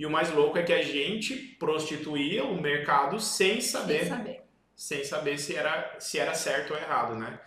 E 0.00 0.06
o 0.06 0.10
mais 0.10 0.30
louco 0.30 0.56
é 0.56 0.62
que 0.62 0.72
a 0.72 0.80
gente 0.82 1.36
prostituía 1.58 2.42
o 2.42 2.58
mercado 2.58 3.20
sem 3.20 3.60
saber, 3.60 3.98
Sem 3.98 4.08
saber. 4.08 4.42
sem 4.74 5.04
saber 5.04 5.38
se 5.38 5.54
era, 5.54 5.94
se 5.98 6.18
era 6.18 6.32
certo 6.32 6.72
ou 6.72 6.78
errado, 6.80 7.14
né? 7.16 7.38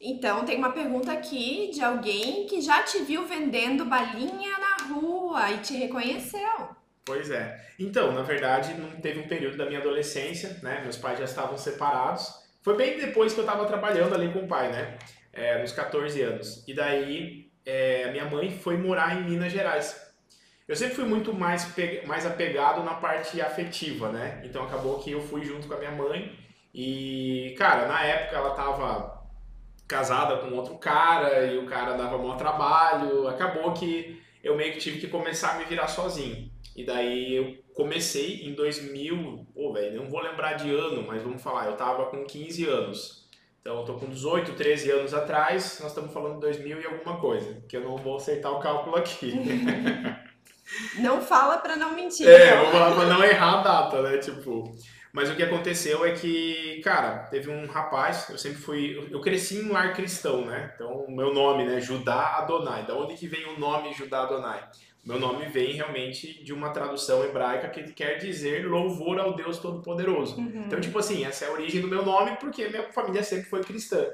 Então, 0.00 0.44
tem 0.44 0.56
uma 0.56 0.72
pergunta 0.72 1.12
aqui 1.12 1.70
de 1.72 1.82
alguém 1.82 2.46
que 2.46 2.60
já 2.60 2.82
te 2.82 3.02
viu 3.04 3.26
vendendo 3.26 3.84
balinha 3.84 4.56
na 4.58 4.94
rua 4.94 5.50
e 5.52 5.58
te 5.58 5.74
reconheceu. 5.74 6.70
Pois 7.04 7.30
é. 7.30 7.60
Então, 7.78 8.12
na 8.12 8.22
verdade, 8.22 8.74
não 8.74 8.90
teve 9.00 9.20
um 9.20 9.28
período 9.28 9.56
da 9.56 9.66
minha 9.66 9.80
adolescência, 9.80 10.58
né? 10.62 10.80
Meus 10.82 10.96
pais 10.96 11.18
já 11.18 11.24
estavam 11.24 11.56
separados. 11.58 12.41
Foi 12.62 12.76
bem 12.76 12.98
depois 12.98 13.34
que 13.34 13.40
eu 13.40 13.44
estava 13.44 13.66
trabalhando 13.66 14.14
ali 14.14 14.32
com 14.32 14.40
o 14.40 14.48
pai, 14.48 14.70
né? 14.70 14.96
É, 15.32 15.60
nos 15.60 15.72
14 15.72 16.22
anos. 16.22 16.64
E 16.66 16.74
daí, 16.74 17.50
é, 17.66 18.10
minha 18.12 18.24
mãe 18.24 18.50
foi 18.50 18.76
morar 18.76 19.16
em 19.16 19.24
Minas 19.24 19.52
Gerais. 19.52 20.00
Eu 20.68 20.76
sempre 20.76 20.94
fui 20.94 21.04
muito 21.04 21.34
mais, 21.34 21.74
mais 22.06 22.24
apegado 22.24 22.84
na 22.84 22.94
parte 22.94 23.40
afetiva, 23.40 24.10
né? 24.10 24.40
Então 24.44 24.64
acabou 24.64 25.00
que 25.00 25.10
eu 25.10 25.20
fui 25.20 25.44
junto 25.44 25.66
com 25.66 25.74
a 25.74 25.78
minha 25.78 25.90
mãe. 25.90 26.38
E, 26.72 27.54
cara, 27.58 27.86
na 27.86 28.02
época 28.04 28.36
ela 28.36 28.54
tava 28.54 29.22
casada 29.88 30.36
com 30.38 30.54
outro 30.54 30.78
cara 30.78 31.44
e 31.46 31.58
o 31.58 31.66
cara 31.66 31.94
dava 31.94 32.16
maior 32.16 32.36
trabalho. 32.36 33.26
Acabou 33.28 33.72
que 33.72 34.22
eu 34.42 34.56
meio 34.56 34.72
que 34.72 34.78
tive 34.78 35.00
que 35.00 35.08
começar 35.08 35.52
a 35.52 35.58
me 35.58 35.64
virar 35.64 35.88
sozinho. 35.88 36.50
E 36.74 36.84
daí 36.84 37.34
eu 37.34 37.61
comecei 37.74 38.42
em 38.46 38.54
2000, 38.54 39.46
pô, 39.54 39.72
velho, 39.72 40.02
não 40.02 40.10
vou 40.10 40.20
lembrar 40.20 40.54
de 40.54 40.70
ano, 40.74 41.04
mas 41.06 41.22
vamos 41.22 41.42
falar, 41.42 41.66
eu 41.66 41.76
tava 41.76 42.06
com 42.06 42.24
15 42.24 42.66
anos. 42.66 43.22
Então 43.60 43.78
eu 43.78 43.84
tô 43.84 43.94
com 43.94 44.06
18, 44.06 44.54
13 44.54 44.90
anos 44.90 45.14
atrás, 45.14 45.78
nós 45.80 45.90
estamos 45.92 46.12
falando 46.12 46.34
de 46.34 46.40
2000 46.40 46.80
e 46.80 46.86
alguma 46.86 47.20
coisa, 47.20 47.62
que 47.68 47.76
eu 47.76 47.80
não 47.82 47.96
vou 47.96 48.16
acertar 48.16 48.52
o 48.52 48.60
cálculo 48.60 48.96
aqui. 48.96 49.32
Não 50.98 51.20
fala 51.20 51.58
pra 51.58 51.76
não 51.76 51.94
mentir. 51.94 52.26
É, 52.26 52.46
então. 52.46 52.62
vou 52.62 52.72
falar 52.72 52.94
pra 52.94 53.06
não 53.06 53.24
errar 53.24 53.60
a 53.60 53.62
data, 53.62 54.02
né? 54.02 54.18
Tipo. 54.18 54.74
Mas 55.12 55.28
o 55.28 55.36
que 55.36 55.42
aconteceu 55.42 56.06
é 56.06 56.12
que, 56.12 56.80
cara, 56.82 57.24
teve 57.24 57.50
um 57.50 57.66
rapaz, 57.66 58.30
eu 58.30 58.38
sempre 58.38 58.58
fui. 58.58 59.08
Eu 59.10 59.20
cresci 59.20 59.56
em 59.56 59.68
um 59.68 59.72
lar 59.72 59.92
cristão, 59.92 60.46
né? 60.46 60.72
Então, 60.74 61.04
o 61.04 61.14
meu 61.14 61.34
nome, 61.34 61.66
né? 61.66 61.78
Judá 61.78 62.38
Adonai. 62.38 62.86
Da 62.86 62.94
onde 62.94 63.14
que 63.14 63.26
vem 63.26 63.44
o 63.44 63.58
nome 63.60 63.92
Judá 63.92 64.22
Adonai? 64.22 64.66
Meu 65.04 65.18
nome 65.18 65.46
vem 65.46 65.72
realmente 65.72 66.44
de 66.44 66.52
uma 66.52 66.70
tradução 66.70 67.24
hebraica 67.24 67.68
que 67.68 67.92
quer 67.92 68.18
dizer 68.18 68.66
louvor 68.68 69.18
ao 69.18 69.34
Deus 69.34 69.58
Todo-Poderoso. 69.58 70.38
Uhum. 70.38 70.64
Então, 70.66 70.80
tipo 70.80 70.96
assim, 70.96 71.24
essa 71.24 71.44
é 71.44 71.48
a 71.48 71.52
origem 71.52 71.80
do 71.80 71.88
meu 71.88 72.04
nome 72.04 72.36
porque 72.36 72.68
minha 72.68 72.92
família 72.92 73.22
sempre 73.24 73.46
foi 73.46 73.62
cristã. 73.62 74.06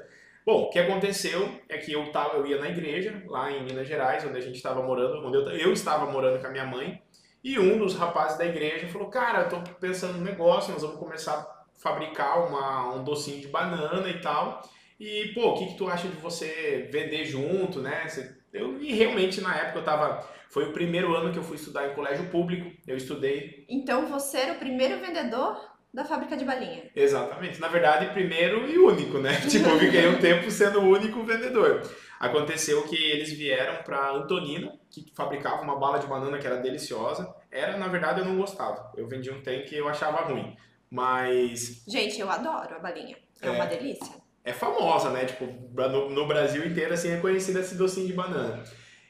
Bom, 0.43 0.63
o 0.63 0.69
que 0.71 0.79
aconteceu 0.79 1.47
é 1.69 1.77
que 1.77 1.91
eu, 1.91 2.11
tava, 2.11 2.37
eu 2.37 2.47
ia 2.47 2.57
na 2.57 2.69
igreja, 2.69 3.21
lá 3.27 3.51
em 3.51 3.63
Minas 3.63 3.87
Gerais, 3.87 4.25
onde 4.25 4.39
a 4.39 4.41
gente 4.41 4.55
estava 4.55 4.81
morando, 4.81 5.23
onde 5.23 5.37
eu, 5.37 5.47
eu 5.51 5.71
estava 5.71 6.11
morando 6.11 6.41
com 6.41 6.47
a 6.47 6.49
minha 6.49 6.65
mãe, 6.65 6.99
e 7.43 7.59
um 7.59 7.77
dos 7.77 7.95
rapazes 7.95 8.39
da 8.39 8.45
igreja 8.47 8.87
falou, 8.87 9.09
cara, 9.09 9.43
eu 9.43 9.49
tô 9.49 9.59
pensando 9.75 10.17
num 10.17 10.23
negócio, 10.23 10.73
nós 10.73 10.81
vamos 10.81 10.97
começar 10.97 11.33
a 11.33 11.63
fabricar 11.77 12.47
uma, 12.47 12.95
um 12.95 13.03
docinho 13.03 13.39
de 13.39 13.47
banana 13.47 14.09
e 14.09 14.19
tal, 14.21 14.67
e, 14.99 15.31
pô, 15.35 15.51
o 15.51 15.57
que, 15.57 15.67
que 15.67 15.77
tu 15.77 15.87
acha 15.87 16.07
de 16.07 16.15
você 16.15 16.89
vender 16.91 17.25
junto, 17.25 17.79
né? 17.79 18.07
Eu, 18.51 18.81
e 18.81 18.91
realmente, 18.93 19.41
na 19.41 19.55
época, 19.55 19.79
eu 19.79 19.85
tava... 19.85 20.38
Foi 20.49 20.65
o 20.65 20.73
primeiro 20.73 21.15
ano 21.15 21.31
que 21.31 21.37
eu 21.37 21.43
fui 21.43 21.55
estudar 21.55 21.87
em 21.87 21.93
colégio 21.93 22.27
público, 22.29 22.71
eu 22.87 22.97
estudei 22.97 23.65
Então 23.69 24.07
você 24.07 24.37
era 24.39 24.53
o 24.53 24.59
primeiro 24.59 24.99
vendedor 24.99 25.57
da 25.93 26.03
fábrica 26.03 26.35
de 26.37 26.45
balinha. 26.45 26.89
Exatamente. 26.95 27.59
Na 27.59 27.67
verdade, 27.67 28.11
primeiro 28.13 28.67
e 28.69 28.77
único, 28.77 29.17
né? 29.19 29.39
Tipo, 29.49 29.69
eu 29.69 29.79
fiquei 29.79 30.07
um 30.07 30.19
tempo 30.19 30.49
sendo 30.51 30.79
o 30.81 30.89
único 30.89 31.23
vendedor. 31.23 31.81
Aconteceu 32.19 32.83
que 32.83 32.95
eles 32.95 33.31
vieram 33.31 33.81
para 33.83 34.11
Antonina, 34.11 34.73
que 34.91 35.05
fabricava 35.15 35.61
uma 35.61 35.79
bala 35.79 35.99
de 35.99 36.07
banana 36.07 36.37
que 36.37 36.45
era 36.45 36.57
deliciosa. 36.57 37.33
Era, 37.51 37.77
na 37.77 37.87
verdade, 37.87 38.19
eu 38.19 38.25
não 38.25 38.37
gostava. 38.37 38.91
Eu 38.97 39.07
vendia 39.07 39.33
um 39.33 39.41
tanque 39.41 39.73
e 39.73 39.77
eu 39.77 39.87
achava 39.87 40.21
ruim. 40.23 40.55
Mas 40.91 41.83
Gente, 41.87 42.19
eu 42.19 42.29
adoro 42.29 42.75
a 42.75 42.79
balinha. 42.79 43.15
É, 43.41 43.47
É. 43.47 43.51
uma 43.51 43.65
delícia. 43.65 44.13
é 44.43 44.51
famosa, 44.51 45.11
né? 45.11 45.25
Tipo, 45.25 45.45
no, 45.45 46.09
no 46.09 46.27
Brasil 46.27 46.65
inteiro, 46.65 46.93
assim, 46.93 47.11
é 47.11 47.17
conhecida 47.17 47.59
esse 47.59 47.75
docinho 47.75 48.07
de 48.07 48.13
banana. 48.13 48.63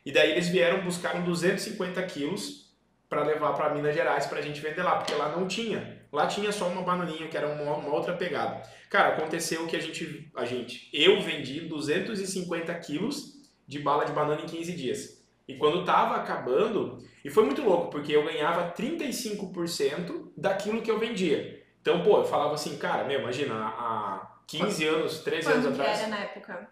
E 0.05 0.11
daí 0.11 0.31
eles 0.31 0.47
vieram, 0.47 0.83
buscaram 0.83 1.23
250 1.23 2.01
quilos 2.03 2.69
para 3.09 3.23
levar 3.23 3.53
para 3.53 3.73
Minas 3.73 3.95
Gerais 3.95 4.27
pra 4.27 4.41
gente 4.41 4.61
vender 4.61 4.83
lá, 4.83 4.97
porque 4.97 5.13
lá 5.15 5.29
não 5.35 5.47
tinha. 5.47 5.99
Lá 6.11 6.27
tinha 6.27 6.51
só 6.51 6.67
uma 6.67 6.83
bananinha, 6.83 7.27
que 7.27 7.35
era 7.35 7.47
uma, 7.47 7.75
uma 7.75 7.93
outra 7.93 8.13
pegada. 8.13 8.61
Cara, 8.89 9.09
aconteceu 9.09 9.67
que 9.67 9.75
a 9.75 9.79
gente, 9.79 10.31
a 10.35 10.45
gente, 10.45 10.89
eu 10.93 11.21
vendi 11.21 11.61
250 11.61 12.73
quilos 12.75 13.39
de 13.67 13.79
bala 13.79 14.05
de 14.05 14.11
banana 14.11 14.41
em 14.41 14.45
15 14.45 14.73
dias. 14.73 15.23
E 15.47 15.55
quando 15.55 15.83
tava 15.83 16.15
acabando, 16.15 17.03
e 17.25 17.29
foi 17.29 17.43
muito 17.43 17.63
louco, 17.63 17.89
porque 17.89 18.15
eu 18.15 18.23
ganhava 18.23 18.71
35% 18.73 20.31
daquilo 20.38 20.81
que 20.81 20.91
eu 20.91 20.99
vendia. 20.99 21.63
Então, 21.81 22.03
pô, 22.03 22.17
eu 22.17 22.25
falava 22.25 22.53
assim, 22.53 22.77
cara, 22.77 23.03
meu, 23.03 23.19
imagina, 23.21 23.55
há 23.55 24.38
15 24.47 24.85
anos, 24.85 25.19
13 25.19 25.51
anos 25.51 25.65
Quanto 25.65 25.81
atrás. 25.81 25.99
era 25.99 26.07
na 26.07 26.19
época 26.19 26.69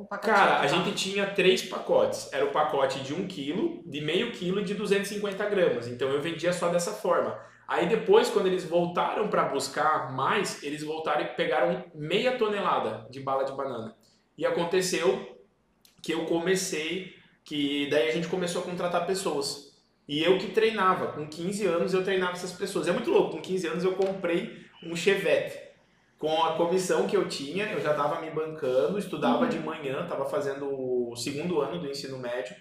o 0.00 0.06
pacotinho? 0.06 0.36
Cara, 0.36 0.60
a 0.60 0.66
gente 0.66 0.92
tinha 0.92 1.26
três 1.26 1.62
pacotes. 1.62 2.32
Era 2.32 2.44
o 2.44 2.50
pacote 2.50 3.00
de 3.00 3.14
1 3.14 3.26
quilo, 3.26 3.82
de 3.86 4.00
meio 4.00 4.32
quilo 4.32 4.60
e 4.60 4.64
de 4.64 4.74
250 4.74 5.48
gramas. 5.48 5.88
Então 5.88 6.08
eu 6.08 6.20
vendia 6.20 6.52
só 6.52 6.68
dessa 6.68 6.92
forma. 6.92 7.38
Aí 7.66 7.88
depois, 7.88 8.28
quando 8.28 8.46
eles 8.46 8.64
voltaram 8.64 9.28
para 9.28 9.44
buscar 9.44 10.12
mais, 10.12 10.62
eles 10.62 10.82
voltaram 10.82 11.22
e 11.22 11.28
pegaram 11.28 11.84
meia 11.94 12.36
tonelada 12.36 13.06
de 13.10 13.20
bala 13.20 13.44
de 13.44 13.52
banana. 13.52 13.96
E 14.36 14.44
aconteceu 14.44 15.38
que 16.02 16.12
eu 16.12 16.26
comecei, 16.26 17.14
que 17.44 17.88
daí 17.88 18.08
a 18.08 18.12
gente 18.12 18.28
começou 18.28 18.62
a 18.62 18.64
contratar 18.64 19.06
pessoas. 19.06 19.72
E 20.06 20.22
eu 20.22 20.36
que 20.36 20.48
treinava, 20.48 21.12
com 21.12 21.26
15 21.26 21.66
anos 21.66 21.94
eu 21.94 22.04
treinava 22.04 22.32
essas 22.32 22.52
pessoas. 22.52 22.86
É 22.86 22.92
muito 22.92 23.10
louco, 23.10 23.36
com 23.36 23.40
15 23.40 23.66
anos 23.68 23.84
eu 23.84 23.92
comprei 23.94 24.64
um 24.82 24.94
Chevette. 24.94 25.58
Com 26.18 26.42
a 26.42 26.56
comissão 26.56 27.06
que 27.06 27.16
eu 27.16 27.28
tinha, 27.28 27.66
eu 27.72 27.80
já 27.80 27.90
estava 27.90 28.20
me 28.20 28.30
bancando, 28.30 28.98
estudava 28.98 29.46
de 29.46 29.58
manhã, 29.58 30.02
estava 30.02 30.24
fazendo 30.24 30.66
o 30.66 31.16
segundo 31.16 31.60
ano 31.60 31.78
do 31.78 31.90
ensino 31.90 32.18
médio. 32.18 32.54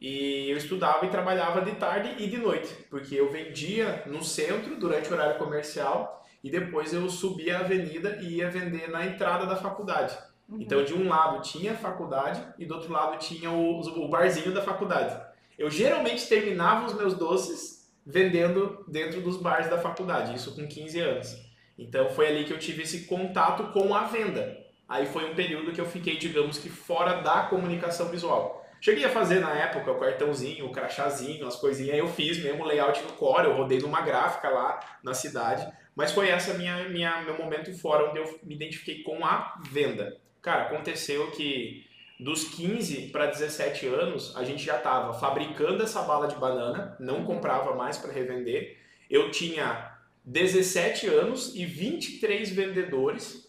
E 0.00 0.50
eu 0.50 0.56
estudava 0.56 1.06
e 1.06 1.10
trabalhava 1.10 1.62
de 1.62 1.72
tarde 1.72 2.22
e 2.22 2.28
de 2.28 2.36
noite, 2.36 2.72
porque 2.90 3.14
eu 3.14 3.30
vendia 3.30 4.02
no 4.06 4.22
centro 4.22 4.76
durante 4.76 5.08
o 5.08 5.14
horário 5.14 5.38
comercial 5.38 6.22
e 6.44 6.50
depois 6.50 6.92
eu 6.92 7.08
subia 7.08 7.58
a 7.58 7.60
avenida 7.60 8.18
e 8.20 8.36
ia 8.36 8.50
vender 8.50 8.90
na 8.90 9.06
entrada 9.06 9.46
da 9.46 9.56
faculdade. 9.56 10.16
Uhum. 10.48 10.60
Então, 10.60 10.84
de 10.84 10.94
um 10.94 11.08
lado 11.08 11.40
tinha 11.42 11.72
a 11.72 11.76
faculdade 11.76 12.46
e 12.58 12.66
do 12.66 12.74
outro 12.74 12.92
lado 12.92 13.18
tinha 13.18 13.50
o, 13.50 13.80
o 13.80 14.08
barzinho 14.08 14.52
da 14.52 14.62
faculdade. 14.62 15.18
Eu 15.58 15.70
geralmente 15.70 16.28
terminava 16.28 16.86
os 16.86 16.94
meus 16.94 17.14
doces 17.14 17.90
vendendo 18.04 18.84
dentro 18.86 19.20
dos 19.20 19.36
bares 19.38 19.68
da 19.68 19.78
faculdade, 19.78 20.36
isso 20.36 20.54
com 20.54 20.66
15 20.68 21.00
anos. 21.00 21.45
Então, 21.78 22.10
foi 22.10 22.28
ali 22.28 22.44
que 22.44 22.52
eu 22.52 22.58
tive 22.58 22.82
esse 22.82 23.04
contato 23.06 23.72
com 23.72 23.94
a 23.94 24.04
venda. 24.04 24.64
Aí 24.88 25.06
foi 25.06 25.30
um 25.30 25.34
período 25.34 25.72
que 25.72 25.80
eu 25.80 25.86
fiquei, 25.86 26.16
digamos 26.16 26.58
que, 26.58 26.68
fora 26.68 27.20
da 27.20 27.42
comunicação 27.42 28.08
visual. 28.08 28.64
Cheguei 28.80 29.04
a 29.04 29.10
fazer 29.10 29.40
na 29.40 29.50
época 29.52 29.90
o 29.90 29.98
cartãozinho, 29.98 30.66
o 30.66 30.70
crachazinho, 30.70 31.46
as 31.46 31.56
coisinhas, 31.56 31.98
eu 31.98 32.06
fiz 32.06 32.42
mesmo 32.42 32.64
layout 32.64 33.02
no 33.02 33.12
Core, 33.14 33.46
eu 33.46 33.56
rodei 33.56 33.80
numa 33.80 34.00
gráfica 34.00 34.48
lá 34.48 34.78
na 35.02 35.12
cidade, 35.14 35.66
mas 35.94 36.12
foi 36.12 36.28
essa 36.28 36.54
minha, 36.54 36.88
minha 36.88 37.22
meu 37.22 37.36
momento 37.36 37.76
fora 37.78 38.08
onde 38.08 38.18
eu 38.18 38.38
me 38.42 38.54
identifiquei 38.54 39.02
com 39.02 39.24
a 39.24 39.60
venda. 39.70 40.16
Cara, 40.40 40.64
aconteceu 40.64 41.30
que 41.32 41.84
dos 42.20 42.44
15 42.44 43.08
para 43.08 43.26
17 43.26 43.86
anos, 43.86 44.36
a 44.36 44.44
gente 44.44 44.64
já 44.64 44.76
estava 44.76 45.12
fabricando 45.14 45.82
essa 45.82 46.02
bala 46.02 46.28
de 46.28 46.36
banana, 46.36 46.96
não 47.00 47.24
comprava 47.24 47.74
mais 47.74 47.98
para 47.98 48.12
revender. 48.12 48.78
Eu 49.10 49.30
tinha 49.30 49.95
17 50.26 51.06
anos 51.06 51.54
e 51.54 51.64
23 51.64 52.50
vendedores 52.50 53.46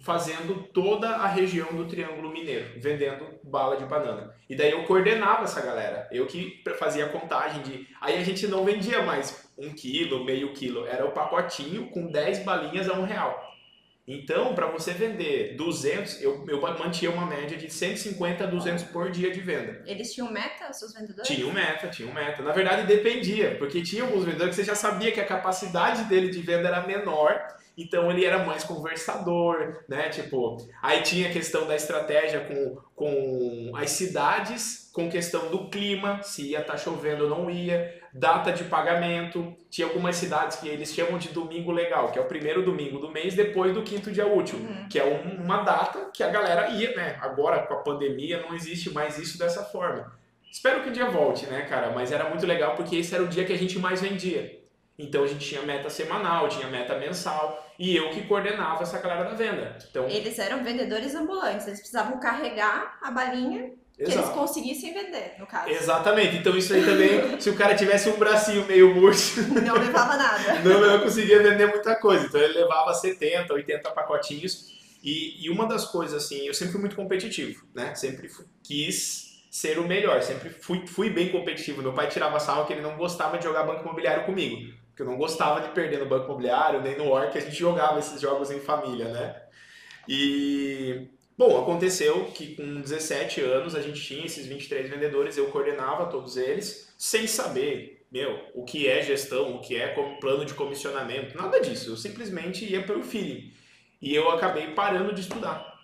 fazendo 0.00 0.62
toda 0.72 1.08
a 1.08 1.26
região 1.26 1.68
do 1.74 1.86
Triângulo 1.86 2.30
Mineiro, 2.30 2.80
vendendo 2.80 3.26
bala 3.44 3.76
de 3.76 3.84
banana. 3.84 4.34
E 4.48 4.56
daí 4.56 4.70
eu 4.70 4.84
coordenava 4.84 5.44
essa 5.44 5.60
galera. 5.60 6.08
Eu 6.10 6.26
que 6.26 6.62
fazia 6.78 7.06
a 7.06 7.08
contagem 7.08 7.62
de. 7.62 7.86
Aí 8.00 8.16
a 8.16 8.24
gente 8.24 8.46
não 8.46 8.64
vendia 8.64 9.02
mais 9.02 9.50
um 9.58 9.70
quilo, 9.74 10.24
meio 10.24 10.54
quilo. 10.54 10.86
Era 10.86 11.04
o 11.04 11.12
pacotinho 11.12 11.90
com 11.90 12.10
10 12.10 12.44
balinhas 12.44 12.88
a 12.88 12.94
um 12.94 13.04
real. 13.04 13.49
Então, 14.10 14.54
para 14.54 14.66
você 14.66 14.92
vender 14.92 15.54
200, 15.56 16.20
eu, 16.20 16.44
eu 16.48 16.60
mantinha 16.60 17.10
uma 17.10 17.26
média 17.26 17.56
de 17.56 17.70
150 17.70 18.42
a 18.42 18.46
200 18.46 18.84
por 18.84 19.10
dia 19.10 19.30
de 19.30 19.40
venda. 19.40 19.82
Eles 19.86 20.12
tinham 20.12 20.30
meta, 20.32 20.72
seus 20.72 20.92
vendedores? 20.92 21.28
Tinha 21.28 21.46
um 21.46 21.52
meta, 21.52 21.88
tinha 21.88 22.08
um 22.08 22.12
meta. 22.12 22.42
Na 22.42 22.52
verdade, 22.52 22.86
dependia, 22.86 23.56
porque 23.56 23.82
tinha 23.82 24.02
alguns 24.02 24.24
vendedores 24.24 24.56
que 24.56 24.62
você 24.62 24.66
já 24.66 24.74
sabia 24.74 25.12
que 25.12 25.20
a 25.20 25.26
capacidade 25.26 26.04
dele 26.04 26.28
de 26.28 26.40
venda 26.40 26.68
era 26.68 26.84
menor 26.84 27.60
então 27.76 28.10
ele 28.10 28.24
era 28.24 28.44
mais 28.44 28.62
conversador, 28.62 29.82
né? 29.88 30.10
Tipo, 30.10 30.58
aí 30.82 31.02
tinha 31.02 31.28
a 31.28 31.32
questão 31.32 31.66
da 31.66 31.74
estratégia 31.74 32.40
com, 32.40 32.76
com 32.94 33.72
as 33.74 33.90
cidades, 33.90 34.90
com 34.92 35.10
questão 35.10 35.50
do 35.50 35.70
clima, 35.70 36.22
se 36.22 36.50
ia 36.50 36.60
estar 36.60 36.74
tá 36.74 36.78
chovendo 36.78 37.24
ou 37.24 37.30
não 37.30 37.50
ia, 37.50 37.99
data 38.12 38.52
de 38.52 38.64
pagamento. 38.64 39.54
Tinha 39.70 39.86
algumas 39.86 40.16
cidades 40.16 40.58
que 40.58 40.68
eles 40.68 40.92
chamam 40.92 41.18
de 41.18 41.28
domingo 41.28 41.70
legal, 41.70 42.10
que 42.10 42.18
é 42.18 42.22
o 42.22 42.26
primeiro 42.26 42.62
domingo 42.62 42.98
do 42.98 43.10
mês 43.10 43.34
depois 43.34 43.72
do 43.72 43.82
quinto 43.82 44.10
dia 44.10 44.26
útil, 44.26 44.58
uhum. 44.58 44.88
que 44.88 44.98
é 44.98 45.04
um, 45.04 45.42
uma 45.42 45.62
data 45.62 46.10
que 46.12 46.22
a 46.22 46.28
galera 46.28 46.70
ia, 46.70 46.94
né? 46.96 47.18
Agora 47.20 47.62
com 47.66 47.74
a 47.74 47.78
pandemia 47.78 48.42
não 48.42 48.54
existe 48.54 48.90
mais 48.90 49.18
isso 49.18 49.38
dessa 49.38 49.64
forma. 49.64 50.12
Espero 50.50 50.82
que 50.82 50.88
um 50.88 50.92
dia 50.92 51.08
volte, 51.08 51.46
né, 51.46 51.62
cara? 51.62 51.90
Mas 51.90 52.10
era 52.10 52.28
muito 52.28 52.44
legal 52.44 52.74
porque 52.74 52.96
esse 52.96 53.14
era 53.14 53.22
o 53.22 53.28
dia 53.28 53.44
que 53.44 53.52
a 53.52 53.58
gente 53.58 53.78
mais 53.78 54.00
vendia. 54.00 54.58
Então 54.98 55.24
a 55.24 55.26
gente 55.26 55.46
tinha 55.46 55.62
meta 55.62 55.88
semanal, 55.88 56.48
tinha 56.48 56.66
meta 56.66 56.98
mensal 56.98 57.66
e 57.78 57.96
eu 57.96 58.10
que 58.10 58.26
coordenava 58.26 58.82
essa 58.82 58.98
galera 58.98 59.24
da 59.24 59.34
venda. 59.34 59.78
Então, 59.90 60.06
eles 60.08 60.38
eram 60.38 60.62
vendedores 60.62 61.14
ambulantes, 61.14 61.66
eles 61.66 61.78
precisavam 61.78 62.20
carregar 62.20 62.98
a 63.00 63.10
balinha 63.10 63.72
que 64.04 64.12
Exato. 64.12 64.28
eles 64.28 64.38
conseguissem 64.38 64.94
vender, 64.94 65.34
no 65.38 65.46
caso. 65.46 65.68
Exatamente. 65.70 66.36
Então 66.36 66.56
isso 66.56 66.72
aí 66.72 66.84
também, 66.84 67.40
se 67.40 67.50
o 67.50 67.56
cara 67.56 67.74
tivesse 67.74 68.08
um 68.08 68.16
bracinho 68.16 68.64
meio 68.66 68.94
murcho, 68.94 69.42
não 69.52 69.74
levava 69.74 70.16
nada. 70.16 70.60
Não, 70.64 70.80
não 70.80 71.00
conseguia 71.00 71.42
vender 71.42 71.66
muita 71.66 71.94
coisa. 71.96 72.26
Então 72.26 72.40
ele 72.40 72.58
levava 72.58 72.94
70, 72.94 73.52
80 73.52 73.90
pacotinhos. 73.90 74.78
E, 75.02 75.44
e 75.44 75.50
uma 75.50 75.66
das 75.66 75.86
coisas 75.86 76.24
assim, 76.24 76.46
eu 76.46 76.54
sempre 76.54 76.72
fui 76.72 76.80
muito 76.80 76.96
competitivo, 76.96 77.64
né? 77.74 77.94
Sempre 77.94 78.30
quis 78.62 79.42
ser 79.50 79.78
o 79.78 79.86
melhor, 79.86 80.22
sempre 80.22 80.50
fui, 80.50 80.86
fui 80.86 81.10
bem 81.10 81.30
competitivo. 81.30 81.82
Meu 81.82 81.92
pai 81.92 82.08
tirava 82.08 82.38
sarro 82.38 82.66
que 82.66 82.72
ele 82.72 82.82
não 82.82 82.96
gostava 82.96 83.38
de 83.38 83.44
jogar 83.44 83.64
banco 83.64 83.82
imobiliário 83.82 84.24
comigo 84.24 84.80
que 85.00 85.02
eu 85.02 85.06
não 85.06 85.16
gostava 85.16 85.62
de 85.62 85.70
perder 85.70 85.98
no 85.98 86.04
banco 86.04 86.26
imobiliário, 86.26 86.82
nem 86.82 86.98
no 86.98 87.08
Orc, 87.08 87.36
a 87.36 87.40
gente 87.40 87.56
jogava 87.56 87.98
esses 87.98 88.20
jogos 88.20 88.50
em 88.50 88.60
família, 88.60 89.08
né? 89.08 89.34
E, 90.06 91.08
bom, 91.40 91.58
aconteceu 91.58 92.26
que 92.34 92.54
com 92.54 92.82
17 92.82 93.40
anos 93.40 93.74
a 93.74 93.80
gente 93.80 93.98
tinha 93.98 94.26
esses 94.26 94.44
23 94.44 94.90
vendedores, 94.90 95.38
eu 95.38 95.46
coordenava 95.46 96.04
todos 96.04 96.36
eles, 96.36 96.92
sem 96.98 97.26
saber, 97.26 98.04
meu, 98.12 98.38
o 98.54 98.62
que 98.62 98.86
é 98.86 99.02
gestão, 99.02 99.56
o 99.56 99.58
que 99.58 99.74
é 99.74 99.88
plano 100.20 100.44
de 100.44 100.52
comissionamento, 100.52 101.34
nada 101.34 101.58
disso, 101.58 101.92
eu 101.92 101.96
simplesmente 101.96 102.70
ia 102.70 102.82
pelo 102.82 103.02
feeling. 103.02 103.50
E 104.02 104.14
eu 104.14 104.30
acabei 104.30 104.74
parando 104.74 105.14
de 105.14 105.22
estudar. 105.22 105.80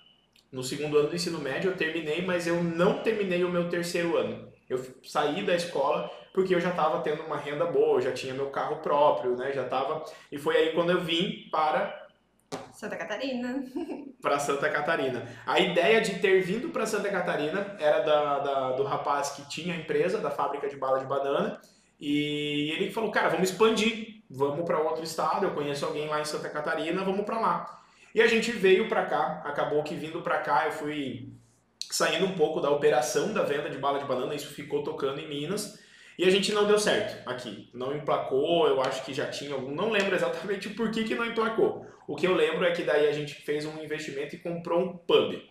No 0.53 0.63
segundo 0.63 0.99
ano 0.99 1.09
do 1.09 1.17
ensino 1.17 1.39
médio 1.39 1.71
eu 1.71 1.77
terminei, 1.77 2.21
mas 2.21 2.47
eu 2.47 2.63
não 2.63 2.99
terminei 2.99 3.43
o 3.43 3.51
meu 3.51 3.71
terceiro 3.71 4.15
ano. 4.15 4.53
Eu 4.69 4.85
saí 5.05 5.43
da 5.43 5.55
escola 5.55 6.11
porque 6.35 6.55
eu 6.55 6.61
já 6.61 6.69
estava 6.69 7.01
tendo 7.01 7.23
uma 7.23 7.39
renda 7.39 7.65
boa, 7.65 8.03
já 8.03 8.13
tinha 8.13 8.35
meu 8.35 8.51
carro 8.51 8.77
próprio, 8.83 9.35
né? 9.37 9.53
Já 9.55 9.65
estava. 9.65 10.05
E 10.31 10.37
foi 10.37 10.57
aí 10.57 10.73
quando 10.73 10.91
eu 10.91 11.01
vim 11.01 11.49
para 11.51 12.06
Santa 12.73 12.97
Catarina. 12.97 13.65
para 14.21 14.39
Santa 14.39 14.69
Catarina. 14.69 15.27
A 15.47 15.59
ideia 15.59 16.01
de 16.01 16.19
ter 16.19 16.43
vindo 16.43 16.69
para 16.71 16.87
Santa 16.87 17.09
Catarina 17.09 17.77
era 17.79 18.01
da, 18.01 18.39
da, 18.39 18.73
do 18.73 18.85
rapaz 18.85 19.31
que 19.31 19.49
tinha 19.49 19.75
a 19.75 19.79
empresa, 19.79 20.19
da 20.19 20.31
fábrica 20.31 20.69
de 20.69 20.77
bala 20.77 20.99
de 20.99 21.07
banana, 21.07 21.61
e 21.99 22.71
ele 22.77 22.91
falou: 22.91 23.11
Cara, 23.11 23.29
vamos 23.29 23.51
expandir, 23.51 24.23
vamos 24.29 24.65
para 24.65 24.79
outro 24.79 25.05
estado. 25.05 25.47
Eu 25.47 25.55
conheço 25.55 25.85
alguém 25.85 26.09
lá 26.09 26.21
em 26.21 26.25
Santa 26.25 26.49
Catarina, 26.49 27.05
vamos 27.05 27.25
para 27.25 27.41
lá. 27.41 27.83
E 28.15 28.21
a 28.21 28.27
gente 28.27 28.51
veio 28.53 28.89
para 28.89 29.07
cá, 29.07 29.43
acabou 29.45 29.83
que 29.83 29.95
vindo 29.95 30.23
para 30.23 30.39
cá 30.39 30.67
eu 30.67 30.73
fui 30.73 31.33
saindo 31.91 32.27
um 32.27 32.33
pouco 32.33 32.61
da 32.61 32.71
operação 32.71 33.33
da 33.33 33.43
venda 33.43 33.71
de 33.71 33.79
bala 33.79 33.99
de 33.99 34.05
banana, 34.05 34.35
isso 34.35 34.53
ficou 34.53 34.83
tocando 34.83 35.21
em 35.21 35.29
Minas. 35.29 35.79
E 36.19 36.25
a 36.25 36.31
gente 36.31 36.51
não 36.51 36.67
deu 36.67 36.79
certo 36.79 37.29
aqui. 37.29 37.69
Não 37.75 37.95
emplacou, 37.95 38.67
eu 38.67 38.81
acho 38.81 39.05
que 39.05 39.13
já 39.13 39.27
tinha 39.27 39.55
algum. 39.55 39.75
Não 39.75 39.91
lembro 39.91 40.15
exatamente 40.15 40.71
por 40.71 40.91
que, 40.91 41.05
que 41.05 41.15
não 41.15 41.27
emplacou. 41.27 41.87
O 42.07 42.15
que 42.15 42.27
eu 42.27 42.35
lembro 42.35 42.65
é 42.65 42.73
que 42.73 42.83
daí 42.83 43.09
a 43.09 43.13
gente 43.13 43.35
fez 43.35 43.65
um 43.65 43.83
investimento 43.83 44.35
e 44.35 44.39
comprou 44.39 44.81
um 44.81 44.97
pub. 44.97 45.43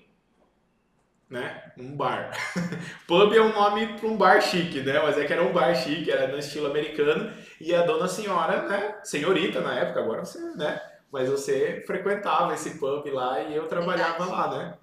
Né? 1.30 1.72
Um 1.78 1.96
bar. 1.96 2.32
pub 3.08 3.34
é 3.34 3.42
um 3.42 3.54
nome 3.54 3.98
para 3.98 4.08
um 4.08 4.16
bar 4.16 4.42
chique, 4.42 4.82
né? 4.82 5.00
Mas 5.00 5.18
é 5.18 5.26
que 5.26 5.34
era 5.34 5.44
um 5.44 5.52
bar 5.52 5.76
chique, 5.76 6.12
era 6.12 6.28
no 6.28 6.38
estilo 6.38 6.68
americano. 6.68 7.32
E 7.60 7.74
a 7.74 7.82
dona 7.82 8.08
senhora, 8.08 8.68
né? 8.68 9.00
Senhorita 9.04 9.60
na 9.60 9.80
época, 9.80 10.00
agora 10.00 10.24
você, 10.24 10.40
né? 10.56 10.82
Mas 11.12 11.30
você 11.30 11.84
frequentava 11.86 12.54
esse 12.54 12.78
pub 12.78 13.06
lá 13.08 13.42
e 13.42 13.56
eu 13.56 13.68
trabalhava 13.68 14.26
lá, 14.26 14.58
né? 14.58 14.78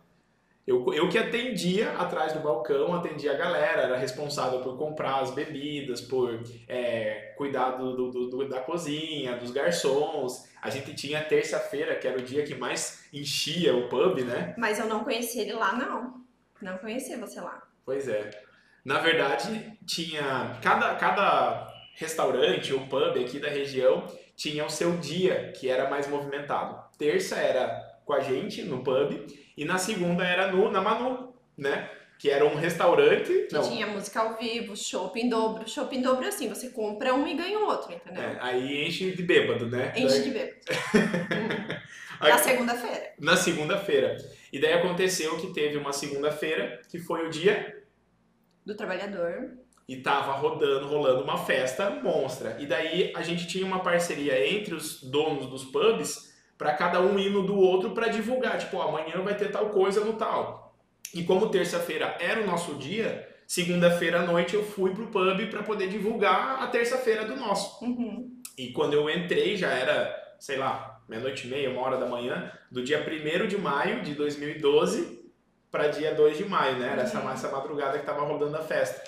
Eu, 0.64 0.92
eu 0.94 1.08
que 1.08 1.18
atendia 1.18 1.90
atrás 1.92 2.32
do 2.32 2.40
balcão, 2.40 2.94
atendia 2.94 3.32
a 3.32 3.36
galera, 3.36 3.82
era 3.82 3.96
responsável 3.96 4.60
por 4.60 4.78
comprar 4.78 5.20
as 5.20 5.32
bebidas, 5.32 6.00
por 6.00 6.40
é, 6.68 7.34
cuidar 7.36 7.70
do, 7.70 7.96
do, 7.96 8.28
do, 8.28 8.48
da 8.48 8.60
cozinha, 8.60 9.36
dos 9.36 9.50
garçons. 9.50 10.51
A 10.62 10.70
gente 10.70 10.94
tinha 10.94 11.20
terça-feira, 11.20 11.96
que 11.96 12.06
era 12.06 12.16
o 12.16 12.22
dia 12.22 12.44
que 12.44 12.54
mais 12.54 13.04
enchia 13.12 13.74
o 13.74 13.88
pub, 13.88 14.20
né? 14.20 14.54
Mas 14.56 14.78
eu 14.78 14.86
não 14.86 15.02
conheci 15.02 15.40
ele 15.40 15.52
lá, 15.54 15.72
não. 15.72 16.22
Não 16.62 16.78
conheci 16.78 17.16
você 17.16 17.40
lá. 17.40 17.60
Pois 17.84 18.06
é. 18.06 18.30
Na 18.84 19.00
verdade, 19.00 19.76
tinha. 19.84 20.56
Cada, 20.62 20.94
cada 20.94 21.68
restaurante 21.96 22.72
ou 22.72 22.86
pub 22.86 23.18
aqui 23.18 23.40
da 23.40 23.48
região 23.48 24.06
tinha 24.36 24.64
o 24.64 24.70
seu 24.70 24.96
dia 24.98 25.52
que 25.52 25.68
era 25.68 25.90
mais 25.90 26.06
movimentado. 26.06 26.80
Terça 26.96 27.36
era 27.36 27.68
com 28.04 28.12
a 28.12 28.20
gente 28.20 28.62
no 28.62 28.84
pub 28.84 29.26
e 29.56 29.64
na 29.64 29.78
segunda 29.78 30.24
era 30.24 30.50
no, 30.50 30.70
na 30.70 30.80
Manu, 30.80 31.34
né? 31.56 31.90
Que 32.22 32.30
era 32.30 32.46
um 32.46 32.54
restaurante. 32.54 33.48
Que 33.48 33.52
não. 33.52 33.68
tinha 33.68 33.84
música 33.84 34.20
ao 34.20 34.38
vivo, 34.38 34.76
shopping 34.76 35.28
dobro. 35.28 35.68
Shopping 35.68 36.00
dobro 36.00 36.24
é 36.24 36.28
assim, 36.28 36.48
você 36.48 36.70
compra 36.70 37.12
um 37.12 37.26
e 37.26 37.34
ganha 37.34 37.58
o 37.58 37.64
outro, 37.64 37.92
entendeu? 37.92 38.22
É, 38.22 38.38
aí 38.40 38.86
enche 38.86 39.10
de 39.10 39.24
bêbado, 39.24 39.68
né? 39.68 39.92
Enche 39.96 40.20
daí... 40.20 40.22
de 40.22 40.30
bêbado. 40.30 40.60
hum. 40.94 42.28
Na 42.28 42.38
segunda-feira. 42.38 43.12
Na 43.18 43.36
segunda-feira. 43.36 44.16
E 44.52 44.60
daí 44.60 44.72
aconteceu 44.74 45.36
que 45.38 45.52
teve 45.52 45.76
uma 45.76 45.92
segunda-feira, 45.92 46.80
que 46.88 47.00
foi 47.00 47.26
o 47.26 47.28
dia... 47.28 47.82
Do 48.64 48.76
trabalhador. 48.76 49.58
E 49.88 49.96
tava 49.96 50.34
rodando, 50.34 50.86
rolando 50.86 51.24
uma 51.24 51.38
festa 51.38 51.90
monstra. 51.90 52.56
E 52.60 52.66
daí 52.66 53.12
a 53.16 53.22
gente 53.22 53.48
tinha 53.48 53.66
uma 53.66 53.80
parceria 53.80 54.46
entre 54.48 54.76
os 54.76 55.02
donos 55.02 55.46
dos 55.46 55.64
pubs 55.64 56.32
para 56.56 56.72
cada 56.74 57.00
um 57.00 57.18
ir 57.18 57.30
no 57.30 57.44
do 57.44 57.58
outro 57.58 57.90
para 57.90 58.06
divulgar, 58.06 58.58
tipo, 58.58 58.80
amanhã 58.80 59.20
vai 59.22 59.36
ter 59.36 59.50
tal 59.50 59.70
coisa 59.70 60.04
no 60.04 60.12
tal. 60.12 60.61
E 61.14 61.24
como 61.24 61.50
terça-feira 61.50 62.16
era 62.20 62.40
o 62.40 62.46
nosso 62.46 62.74
dia, 62.74 63.28
segunda-feira 63.46 64.20
à 64.20 64.26
noite 64.26 64.54
eu 64.54 64.64
fui 64.64 64.94
pro 64.94 65.08
pub 65.08 65.50
para 65.50 65.62
poder 65.62 65.88
divulgar 65.88 66.62
a 66.62 66.66
terça-feira 66.68 67.24
do 67.24 67.36
nosso. 67.36 67.84
Uhum. 67.84 68.40
E 68.56 68.72
quando 68.72 68.94
eu 68.94 69.08
entrei 69.10 69.56
já 69.56 69.70
era, 69.70 70.34
sei 70.38 70.56
lá, 70.56 71.02
meia-noite 71.08 71.46
e 71.46 71.50
meia, 71.50 71.70
uma 71.70 71.82
hora 71.82 71.98
da 71.98 72.06
manhã, 72.06 72.50
do 72.70 72.82
dia 72.82 73.04
1 73.06 73.46
de 73.46 73.58
maio 73.58 74.02
de 74.02 74.14
2012 74.14 75.22
para 75.70 75.88
dia 75.88 76.14
2 76.14 76.38
de 76.38 76.44
maio, 76.44 76.78
né? 76.78 76.88
Era 76.92 77.02
uhum. 77.02 77.06
essa, 77.06 77.32
essa 77.32 77.50
madrugada 77.50 77.98
que 77.98 78.06
tava 78.06 78.22
rodando 78.24 78.56
a 78.56 78.62
festa. 78.62 79.02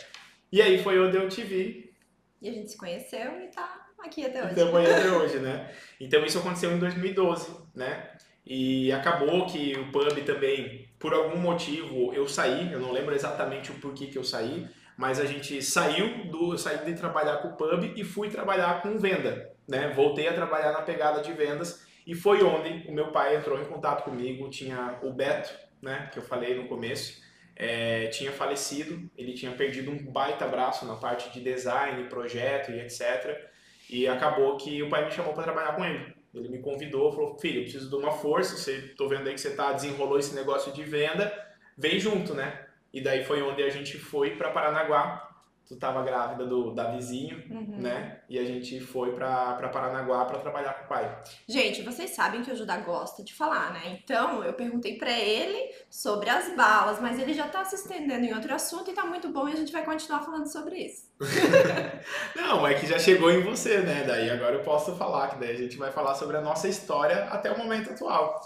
E 0.52 0.62
aí 0.62 0.82
foi 0.82 0.98
onde 0.98 1.16
eu 1.16 1.28
te 1.28 1.42
vi. 1.42 1.92
E 2.40 2.48
a 2.48 2.52
gente 2.52 2.70
se 2.70 2.76
conheceu 2.76 3.40
e 3.40 3.48
tá 3.48 3.86
aqui 3.98 4.24
até 4.24 4.44
hoje. 4.44 4.60
Aí 4.60 4.86
até 4.92 5.10
hoje, 5.10 5.38
né? 5.38 5.74
Então 5.98 6.24
isso 6.24 6.38
aconteceu 6.38 6.72
em 6.72 6.78
2012, 6.78 7.50
né? 7.74 8.13
E 8.46 8.92
acabou 8.92 9.46
que 9.46 9.74
o 9.78 9.90
pub 9.90 10.22
também, 10.24 10.88
por 10.98 11.14
algum 11.14 11.38
motivo, 11.38 12.12
eu 12.12 12.28
saí, 12.28 12.72
eu 12.72 12.80
não 12.80 12.92
lembro 12.92 13.14
exatamente 13.14 13.70
o 13.70 13.74
porquê 13.74 14.06
que 14.06 14.18
eu 14.18 14.24
saí, 14.24 14.68
mas 14.96 15.18
a 15.18 15.24
gente 15.24 15.62
saiu 15.62 16.26
do, 16.30 16.56
saí 16.58 16.78
de 16.84 16.94
trabalhar 16.94 17.38
com 17.38 17.48
o 17.48 17.56
pub 17.56 17.92
e 17.96 18.04
fui 18.04 18.28
trabalhar 18.28 18.82
com 18.82 18.98
venda, 18.98 19.50
né? 19.66 19.88
Voltei 19.88 20.28
a 20.28 20.34
trabalhar 20.34 20.72
na 20.72 20.82
pegada 20.82 21.22
de 21.22 21.32
vendas 21.32 21.86
e 22.06 22.14
foi 22.14 22.42
onde 22.42 22.86
o 22.88 22.92
meu 22.92 23.10
pai 23.10 23.36
entrou 23.36 23.60
em 23.60 23.64
contato 23.64 24.04
comigo, 24.04 24.50
tinha 24.50 24.98
o 25.02 25.12
Beto, 25.12 25.52
né, 25.80 26.08
que 26.12 26.18
eu 26.18 26.22
falei 26.22 26.54
no 26.54 26.68
começo, 26.68 27.22
é, 27.56 28.08
tinha 28.08 28.32
falecido, 28.32 29.10
ele 29.16 29.32
tinha 29.32 29.52
perdido 29.52 29.90
um 29.90 30.04
baita 30.10 30.46
braço 30.46 30.84
na 30.86 30.96
parte 30.96 31.30
de 31.30 31.40
design, 31.40 32.08
projeto 32.08 32.72
e 32.72 32.80
etc. 32.80 33.48
E 33.88 34.08
acabou 34.08 34.56
que 34.56 34.82
o 34.82 34.88
pai 34.88 35.04
me 35.04 35.10
chamou 35.10 35.32
para 35.32 35.44
trabalhar 35.44 35.76
com 35.76 35.84
ele. 35.84 36.13
Ele 36.34 36.48
me 36.48 36.58
convidou, 36.58 37.12
falou: 37.12 37.38
"Filho, 37.38 37.60
eu 37.60 37.62
preciso 37.62 37.88
de 37.88 37.96
uma 37.96 38.10
força, 38.10 38.56
você 38.56 38.80
tô 38.96 39.08
vendo 39.08 39.26
aí 39.28 39.34
que 39.34 39.40
você 39.40 39.54
tá 39.54 39.72
desenrolou 39.72 40.18
esse 40.18 40.34
negócio 40.34 40.72
de 40.72 40.82
venda, 40.82 41.32
vem 41.76 41.98
junto, 41.98 42.34
né?" 42.34 42.66
E 42.92 43.00
daí 43.00 43.24
foi 43.24 43.42
onde 43.42 43.62
a 43.62 43.70
gente 43.70 43.98
foi 43.98 44.36
para 44.36 44.50
Paranaguá 44.50 45.33
tu 45.66 45.76
tava 45.76 46.02
grávida 46.02 46.46
do 46.46 46.74
da 46.74 46.90
vizinho, 46.90 47.42
uhum. 47.50 47.80
né? 47.80 48.20
E 48.28 48.38
a 48.38 48.44
gente 48.44 48.80
foi 48.80 49.12
pra, 49.12 49.54
pra 49.54 49.68
Paranaguá 49.68 50.24
para 50.26 50.38
trabalhar 50.38 50.74
com 50.74 50.84
o 50.84 50.88
pai. 50.88 51.22
Gente, 51.48 51.82
vocês 51.82 52.10
sabem 52.10 52.42
que 52.42 52.50
o 52.50 52.56
Judá 52.56 52.76
gosta 52.78 53.24
de 53.24 53.34
falar, 53.34 53.72
né? 53.72 53.98
Então 54.02 54.44
eu 54.44 54.52
perguntei 54.52 54.98
para 54.98 55.12
ele 55.12 55.72
sobre 55.88 56.28
as 56.28 56.54
balas, 56.54 57.00
mas 57.00 57.18
ele 57.18 57.32
já 57.32 57.48
tá 57.48 57.64
se 57.64 57.76
estendendo 57.76 58.26
em 58.26 58.34
outro 58.34 58.54
assunto 58.54 58.90
e 58.90 58.94
tá 58.94 59.06
muito 59.06 59.28
bom 59.28 59.48
e 59.48 59.52
a 59.52 59.56
gente 59.56 59.72
vai 59.72 59.84
continuar 59.84 60.20
falando 60.20 60.46
sobre 60.46 60.76
isso. 60.76 61.08
Não, 62.36 62.66
é 62.66 62.74
que 62.74 62.86
já 62.86 62.98
chegou 62.98 63.30
em 63.30 63.42
você, 63.42 63.78
né? 63.78 64.04
Daí 64.06 64.28
agora 64.30 64.56
eu 64.56 64.62
posso 64.62 64.94
falar, 64.96 65.28
que 65.28 65.40
daí 65.40 65.52
a 65.52 65.58
gente 65.58 65.78
vai 65.78 65.90
falar 65.90 66.14
sobre 66.14 66.36
a 66.36 66.42
nossa 66.42 66.68
história 66.68 67.24
até 67.24 67.50
o 67.50 67.58
momento 67.58 67.90
atual. 67.90 68.40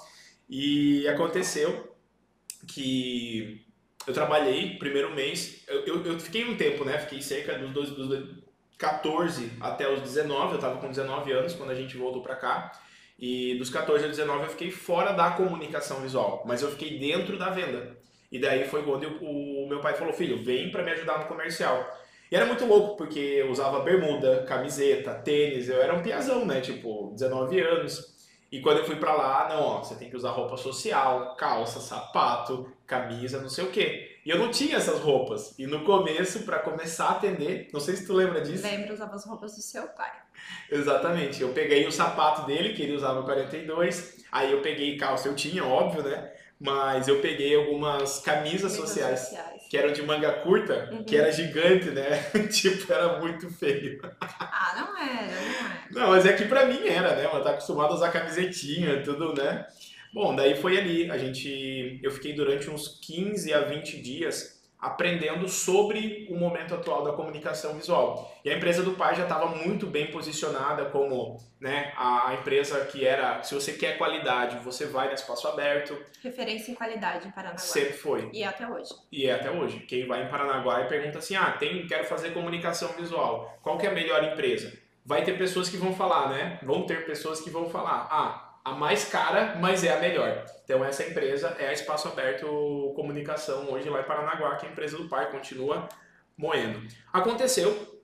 E 0.49 1.07
aconteceu 1.09 1.95
que 2.67 3.68
eu 4.09 4.15
trabalhei 4.15 4.77
primeiro 4.79 5.15
mês, 5.15 5.63
eu, 5.69 5.85
eu, 5.87 6.07
eu, 6.07 6.21
fiquei 6.21 6.45
um 6.45 6.57
tempo, 6.57 6.85
né? 6.85 6.99
Fiquei 6.99 7.21
cerca 7.21 7.59
dos, 7.59 7.73
dois, 7.73 7.91
dos 7.91 8.25
14 8.79 9.53
até 9.61 9.93
os 9.93 10.01
19, 10.01 10.55
eu 10.55 10.59
tava 10.59 10.81
com 10.81 10.89
19 10.89 11.31
anos 11.33 11.55
quando 11.55 11.71
a 11.71 11.75
gente 11.75 11.97
voltou 11.97 12.23
para 12.23 12.37
cá. 12.37 12.73
E 13.19 13.57
dos 13.57 13.69
14 13.69 14.05
aos 14.05 14.17
19 14.17 14.45
eu 14.45 14.51
fiquei 14.51 14.71
fora 14.71 15.13
da 15.13 15.33
comunicação 15.33 16.01
visual, 16.01 16.45
mas 16.47 16.63
eu 16.63 16.71
fiquei 16.71 16.99
dentro 16.99 17.37
da 17.37 17.51
venda. 17.51 17.99
E 18.31 18.39
daí 18.39 18.67
foi 18.67 18.83
quando 18.83 19.03
eu, 19.03 19.19
o 19.21 19.69
meu 19.69 19.81
pai 19.81 19.95
falou: 19.95 20.13
Filho, 20.13 20.43
vem 20.43 20.71
para 20.71 20.83
me 20.83 20.93
ajudar 20.93 21.19
no 21.19 21.27
comercial. 21.27 21.87
E 22.31 22.37
era 22.37 22.47
muito 22.47 22.65
louco, 22.65 22.97
porque 22.97 23.19
eu 23.19 23.51
usava 23.51 23.81
bermuda, 23.81 24.45
camiseta, 24.45 25.15
tênis, 25.15 25.69
eu 25.69 25.81
era 25.83 25.95
um 25.95 26.03
piazão, 26.03 26.45
né? 26.45 26.61
Tipo, 26.61 27.11
19 27.15 27.61
anos. 27.61 28.18
E 28.51 28.61
quando 28.61 28.79
eu 28.79 28.85
fui 28.87 28.97
pra 28.97 29.13
lá, 29.13 29.49
não, 29.51 29.63
ó, 29.63 29.79
você 29.85 29.95
tem 29.95 30.09
que 30.09 30.17
usar 30.17 30.31
roupa 30.31 30.57
social, 30.57 31.37
calça, 31.37 31.81
sapato, 31.81 32.73
camisa, 32.87 33.43
não 33.43 33.49
sei 33.51 33.65
o 33.65 33.71
quê. 33.71 34.19
E 34.25 34.31
eu 34.31 34.39
não 34.39 34.51
tinha 34.51 34.77
essas 34.77 35.01
roupas. 35.01 35.55
E 35.59 35.67
no 35.67 35.85
começo, 35.85 36.45
para 36.45 36.59
começar 36.59 37.09
a 37.09 37.11
atender, 37.13 37.69
não 37.73 37.81
sei 37.81 37.97
se 37.97 38.07
tu 38.07 38.15
lembra 38.15 38.41
disso. 38.41 38.63
Lembro, 38.63 38.95
usava 38.95 39.15
as 39.15 39.25
roupas 39.27 39.55
do 39.55 39.61
seu 39.61 39.87
pai. 39.89 40.13
Exatamente. 40.71 41.43
Eu 41.43 41.51
peguei 41.51 41.87
o 41.87 41.93
sapato 41.93 42.47
dele, 42.47 42.75
que 42.75 42.83
ele 42.83 42.95
usava 42.95 43.23
42. 43.23 44.25
Aí 44.33 44.53
eu 44.53 44.63
peguei 44.63 44.97
calça, 44.97 45.29
eu 45.29 45.35
tinha, 45.35 45.65
óbvio, 45.65 46.03
né? 46.03 46.33
Mas 46.61 47.07
eu 47.07 47.21
peguei 47.21 47.55
algumas 47.55 48.19
camisas 48.19 48.73
sociais, 48.73 49.21
sociais, 49.21 49.63
que 49.71 49.77
eram 49.77 49.93
de 49.93 50.03
manga 50.03 50.33
curta, 50.41 50.91
uhum. 50.93 51.05
que 51.05 51.17
era 51.17 51.31
gigante, 51.31 51.91
né? 51.91 52.19
tipo, 52.51 52.93
era 52.93 53.21
muito 53.21 53.49
feio. 53.49 54.01
Ah, 54.21 54.75
não 54.77 54.97
era, 54.97 55.27
não 55.27 55.53
era. 55.55 55.83
Não, 55.93 56.09
mas 56.09 56.27
é 56.27 56.33
que 56.33 56.47
pra 56.47 56.67
mim 56.67 56.81
era, 56.85 57.15
né? 57.15 57.27
Eu 57.27 57.45
tá 57.45 57.51
acostumado 57.51 57.93
a 57.93 57.95
usar 57.95 58.11
camisetinha, 58.11 59.03
tudo, 59.05 59.35
né? 59.35 59.67
Bom, 60.13 60.35
daí 60.35 60.57
foi 60.57 60.79
ali. 60.79 61.09
A 61.11 61.17
gente. 61.17 62.01
Eu 62.03 62.11
fiquei 62.11 62.33
durante 62.33 62.69
uns 62.69 62.99
15 63.07 63.53
a 63.53 63.61
20 63.61 64.03
dias 64.03 64.58
aprendendo 64.81 65.49
sobre 65.49 66.29
o 66.31 66.37
momento 66.37 66.75
atual 66.75 67.03
da 67.03 67.13
comunicação 67.13 67.75
visual. 67.75 68.33
E 68.45 68.51
a 68.51 68.57
empresa 68.57 68.83
do 68.83 68.93
pai 68.93 69.17
já 69.17 69.25
estava 69.25 69.47
muito 69.47 69.87
bem 69.87 70.07
posicionada 70.13 70.85
como 70.87 71.37
né, 71.61 71.93
a, 71.97 72.35
empresa 72.35 72.85
que 72.85 73.05
era, 73.05 73.43
se 73.43 73.55
você 73.55 73.73
quer 73.73 73.99
qualidade, 73.99 74.59
você 74.59 74.87
vai 74.87 75.09
no 75.09 75.15
espaço 75.15 75.49
aberto. 75.49 75.99
Referência 76.23 76.71
em 76.71 76.75
qualidade 76.77 77.27
em 77.27 77.31
Paranaguá. 77.33 77.59
Sempre 77.59 77.95
foi. 77.95 78.31
E 78.33 78.43
é 78.43 78.47
até 78.47 78.69
hoje. 78.69 78.95
E 79.11 79.27
é 79.27 79.35
até 79.35 79.51
hoje. 79.51 79.81
Quem 79.81 80.07
vai 80.07 80.25
em 80.25 80.29
Paranaguá 80.29 80.83
e 80.83 80.89
pergunta 80.89 81.19
assim, 81.19 81.35
ah, 81.35 81.57
tem, 81.59 81.85
quero 81.87 82.05
fazer 82.05 82.33
comunicação 82.33 82.93
visual, 82.93 83.59
qual 83.63 83.77
que 83.77 83.87
é 83.87 83.91
a 83.91 83.95
melhor 83.95 84.23
empresa? 84.23 84.73
Vai 85.05 85.25
ter 85.25 85.37
pessoas 85.37 85.69
que 85.69 85.77
vão 85.77 85.93
falar, 85.93 86.29
né? 86.29 86.61
Vão 86.63 86.87
ter 86.87 87.05
pessoas 87.05 87.41
que 87.41 87.51
vão 87.51 87.69
falar, 87.69 88.07
ah, 88.11 88.48
a 88.71 88.75
mais 88.75 89.05
cara, 89.05 89.57
mas 89.61 89.85
é 89.85 89.97
a 89.97 90.01
melhor. 90.01 90.45
Então 90.65 90.85
essa 90.85 91.03
empresa 91.03 91.57
é 91.59 91.69
a 91.69 91.73
Espaço 91.73 92.09
Aberto 92.09 92.93
Comunicação, 92.95 93.71
hoje 93.71 93.89
lá 93.89 94.01
em 94.01 94.05
Paranaguá, 94.05 94.57
que 94.57 94.67
é 94.67 94.69
a 94.69 94.73
empresa 94.73 94.97
do 94.97 95.09
pai, 95.09 95.31
continua 95.31 95.89
moendo. 96.37 96.87
Aconteceu 97.13 98.01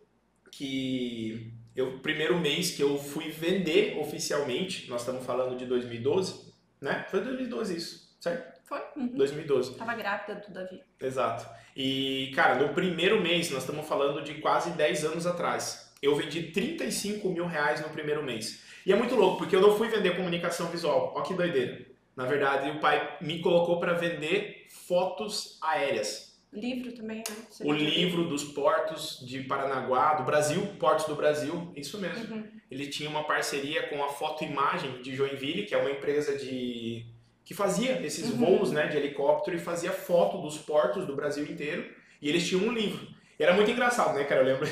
que 0.50 1.52
eu 1.74 1.98
primeiro 1.98 2.38
mês 2.38 2.70
que 2.72 2.82
eu 2.82 2.98
fui 2.98 3.30
vender 3.30 3.98
oficialmente, 3.98 4.88
nós 4.88 5.02
estamos 5.02 5.24
falando 5.24 5.56
de 5.56 5.66
2012, 5.66 6.52
né? 6.80 7.04
Foi 7.10 7.20
2012 7.20 7.76
isso, 7.76 8.16
certo? 8.20 8.54
Foi. 8.64 8.80
Uhum. 8.96 9.08
2012. 9.08 9.76
Tava 9.76 9.94
grávida 9.94 10.36
do 10.36 10.52
Davi. 10.52 10.80
Exato. 11.00 11.46
E, 11.76 12.32
cara, 12.34 12.54
no 12.54 12.72
primeiro 12.72 13.20
mês, 13.20 13.50
nós 13.50 13.62
estamos 13.62 13.86
falando 13.86 14.22
de 14.22 14.34
quase 14.34 14.70
10 14.70 15.04
anos 15.04 15.26
atrás, 15.26 15.92
eu 16.00 16.14
vendi 16.14 16.44
35 16.44 17.28
mil 17.28 17.46
reais 17.46 17.80
no 17.80 17.88
primeiro 17.88 18.22
mês. 18.22 18.62
E 18.86 18.92
é 18.92 18.96
muito 18.96 19.14
louco, 19.14 19.38
porque 19.38 19.56
eu 19.56 19.60
não 19.60 19.76
fui 19.76 19.88
vender 19.88 20.16
comunicação 20.16 20.68
visual. 20.68 21.12
Olha 21.14 21.24
que 21.24 21.34
doideira. 21.34 21.86
Na 22.16 22.24
verdade, 22.26 22.70
o 22.70 22.80
pai 22.80 23.16
me 23.20 23.40
colocou 23.40 23.80
para 23.80 23.94
vender 23.94 24.66
fotos 24.68 25.58
aéreas. 25.62 26.34
Livro 26.52 26.92
também, 26.92 27.18
né? 27.18 27.36
Você 27.50 27.64
o 27.64 27.72
livro 27.72 28.28
dos 28.28 28.44
portos 28.44 29.20
de 29.26 29.42
Paranaguá, 29.42 30.14
do 30.14 30.22
Brasil, 30.22 30.64
Portos 30.78 31.06
do 31.06 31.16
Brasil, 31.16 31.72
isso 31.74 31.98
mesmo. 31.98 32.32
Uhum. 32.32 32.44
Ele 32.70 32.86
tinha 32.86 33.10
uma 33.10 33.24
parceria 33.24 33.88
com 33.88 34.04
a 34.04 34.08
Foto 34.08 34.44
Imagem 34.44 35.02
de 35.02 35.16
Joinville, 35.16 35.64
que 35.64 35.74
é 35.74 35.78
uma 35.78 35.90
empresa 35.90 36.38
de 36.38 37.06
que 37.44 37.52
fazia 37.52 38.00
esses 38.06 38.30
uhum. 38.30 38.58
voos, 38.58 38.70
né, 38.70 38.86
de 38.86 38.96
helicóptero 38.96 39.56
e 39.56 39.60
fazia 39.60 39.90
foto 39.90 40.40
dos 40.40 40.56
portos 40.56 41.06
do 41.06 41.16
Brasil 41.16 41.44
inteiro. 41.44 41.92
E 42.22 42.28
eles 42.28 42.46
tinham 42.46 42.64
um 42.64 42.72
livro. 42.72 43.06
E 43.38 43.42
era 43.42 43.52
muito 43.52 43.70
engraçado, 43.70 44.14
né, 44.14 44.24
cara? 44.24 44.42
Eu 44.42 44.46
lembro 44.46 44.68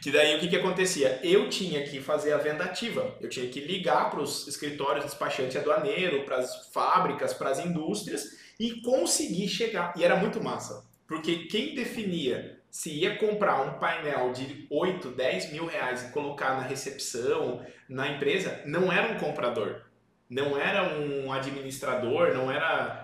Que 0.00 0.10
daí 0.10 0.36
o 0.36 0.40
que, 0.40 0.48
que 0.48 0.56
acontecia? 0.56 1.20
Eu 1.22 1.48
tinha 1.48 1.82
que 1.84 2.00
fazer 2.00 2.32
a 2.32 2.38
venda 2.38 2.64
ativa, 2.64 3.16
eu 3.20 3.28
tinha 3.28 3.48
que 3.48 3.60
ligar 3.60 4.10
para 4.10 4.20
os 4.20 4.48
escritórios 4.48 5.04
despachante 5.04 5.58
aduaneiro, 5.58 6.24
para 6.24 6.38
as 6.38 6.68
fábricas, 6.68 7.34
para 7.34 7.50
as 7.50 7.58
indústrias 7.58 8.38
e 8.58 8.80
conseguir 8.80 9.48
chegar. 9.48 9.92
E 9.96 10.04
era 10.04 10.16
muito 10.16 10.42
massa, 10.42 10.84
porque 11.06 11.46
quem 11.46 11.74
definia 11.74 12.58
se 12.70 12.90
ia 12.90 13.16
comprar 13.16 13.60
um 13.60 13.78
painel 13.78 14.32
de 14.32 14.66
8, 14.70 15.10
10 15.10 15.52
mil 15.52 15.66
reais 15.66 16.04
e 16.04 16.12
colocar 16.12 16.56
na 16.56 16.62
recepção, 16.62 17.60
na 17.86 18.08
empresa, 18.08 18.62
não 18.64 18.90
era 18.90 19.12
um 19.12 19.18
comprador, 19.18 19.82
não 20.28 20.58
era 20.58 20.98
um 20.98 21.30
administrador, 21.30 22.32
não 22.32 22.50
era 22.50 23.01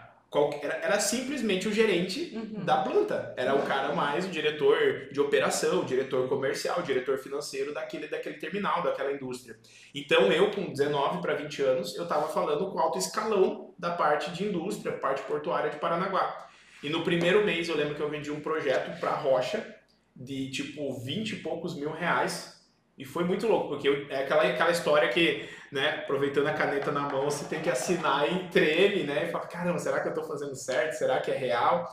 era, 0.63 0.75
era, 0.77 1.01
simplesmente 1.01 1.67
o 1.67 1.73
gerente 1.73 2.33
uhum. 2.35 2.63
da 2.65 2.83
planta. 2.83 3.33
Era 3.37 3.55
o 3.55 3.63
cara 3.63 3.95
mais 3.95 4.27
o 4.27 4.29
diretor 4.29 5.09
de 5.11 5.21
operação, 5.21 5.81
o 5.81 5.85
diretor 5.87 6.29
comercial, 6.29 6.81
o 6.81 6.83
diretor 6.83 7.17
financeiro 7.19 7.73
daquele, 7.73 8.09
daquele 8.09 8.37
terminal, 8.37 8.83
daquela 8.83 9.11
indústria. 9.11 9.57
Então 9.95 10.31
eu, 10.31 10.51
com 10.51 10.71
19 10.71 11.23
para 11.23 11.35
20 11.35 11.63
anos, 11.63 11.97
eu 11.97 12.03
estava 12.03 12.29
falando 12.29 12.71
com 12.71 12.79
alto 12.79 12.99
escalão 12.99 13.73
da 13.79 13.93
parte 13.93 14.31
de 14.33 14.45
indústria, 14.45 14.93
parte 14.93 15.23
portuária 15.23 15.71
de 15.71 15.79
Paranaguá. 15.79 16.49
E 16.83 16.91
no 16.91 17.03
primeiro 17.03 17.45
mês 17.45 17.69
eu 17.69 17.77
lembro 17.77 17.95
que 17.95 18.03
eu 18.03 18.11
vendi 18.11 18.31
um 18.31 18.41
projeto 18.41 19.01
para 19.01 19.15
Rocha 19.15 19.77
de 20.15 20.51
tipo 20.51 20.93
20 20.93 21.31
e 21.31 21.37
poucos 21.37 21.75
mil 21.75 21.91
reais 21.91 22.58
e 22.99 23.05
foi 23.05 23.23
muito 23.23 23.47
louco, 23.47 23.69
porque 23.69 24.07
é 24.11 24.25
aquela, 24.25 24.43
aquela 24.43 24.73
história 24.73 25.09
que, 25.09 25.49
né, 25.71 26.01
aproveitando 26.03 26.49
a 26.49 26.53
caneta 26.53 26.91
na 26.91 27.03
mão, 27.03 27.31
você 27.31 27.45
tem 27.45 27.63
que 27.63 27.71
assinar 27.71 28.31
e 28.31 28.49
treme, 28.49 29.05
né? 29.05 29.27
E 29.29 29.31
fala, 29.31 29.47
caramba, 29.47 29.79
será 29.79 30.01
que 30.01 30.09
eu 30.09 30.13
estou 30.13 30.25
fazendo 30.25 30.57
certo? 30.57 30.95
Será 30.95 31.21
que 31.21 31.31
é 31.31 31.37
real? 31.37 31.89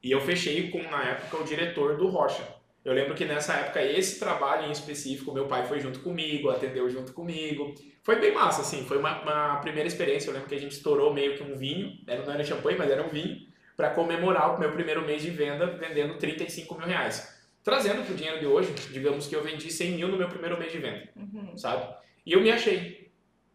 E 0.00 0.12
eu 0.12 0.20
fechei 0.20 0.70
com, 0.70 0.80
na 0.82 1.02
época, 1.02 1.38
o 1.38 1.44
diretor 1.44 1.96
do 1.96 2.06
Rocha. 2.06 2.46
Eu 2.84 2.92
lembro 2.92 3.14
que 3.14 3.24
nessa 3.24 3.54
época, 3.54 3.82
esse 3.82 4.20
trabalho 4.20 4.68
em 4.68 4.70
específico, 4.70 5.32
meu 5.32 5.46
pai 5.46 5.66
foi 5.66 5.80
junto 5.80 5.98
comigo, 6.00 6.50
atendeu 6.50 6.88
junto 6.88 7.12
comigo. 7.12 7.74
Foi 8.04 8.20
bem 8.20 8.32
massa, 8.32 8.60
assim, 8.60 8.84
foi 8.84 8.98
uma, 8.98 9.22
uma 9.22 9.56
primeira 9.56 9.88
experiência. 9.88 10.28
Eu 10.28 10.34
lembro 10.34 10.48
que 10.48 10.54
a 10.54 10.60
gente 10.60 10.72
estourou 10.72 11.12
meio 11.12 11.36
que 11.36 11.42
um 11.42 11.56
vinho, 11.56 11.98
não 12.06 12.32
era 12.32 12.44
champanhe, 12.44 12.78
mas 12.78 12.90
era 12.90 13.02
um 13.02 13.08
vinho, 13.08 13.44
para 13.76 13.90
comemorar 13.90 14.54
o 14.54 14.60
meu 14.60 14.70
primeiro 14.70 15.02
mês 15.04 15.22
de 15.22 15.30
venda, 15.30 15.66
vendendo 15.66 16.16
35 16.16 16.76
mil 16.76 16.86
reais. 16.86 17.33
Trazendo 17.64 18.04
para 18.04 18.12
o 18.12 18.16
dinheiro 18.16 18.38
de 18.38 18.46
hoje, 18.46 18.74
digamos 18.92 19.26
que 19.26 19.34
eu 19.34 19.42
vendi 19.42 19.72
100 19.72 19.92
mil 19.92 20.08
no 20.08 20.18
meu 20.18 20.28
primeiro 20.28 20.58
mês 20.58 20.70
de 20.70 20.78
venda, 20.78 21.08
uhum. 21.16 21.56
sabe? 21.56 21.94
E 22.26 22.34
eu 22.34 22.42
me 22.42 22.52
achei. 22.52 23.10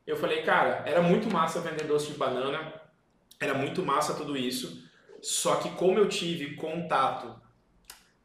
Eu 0.05 0.17
falei, 0.17 0.41
cara, 0.41 0.83
era 0.87 0.99
muito 0.99 1.31
massa 1.31 1.61
vender 1.61 1.83
doce 1.83 2.07
de 2.07 2.17
banana, 2.17 2.73
era 3.39 3.53
muito 3.53 3.83
massa 3.83 4.15
tudo 4.15 4.35
isso, 4.35 4.83
só 5.21 5.57
que 5.57 5.69
como 5.71 5.99
eu 5.99 6.09
tive 6.09 6.55
contato 6.55 7.39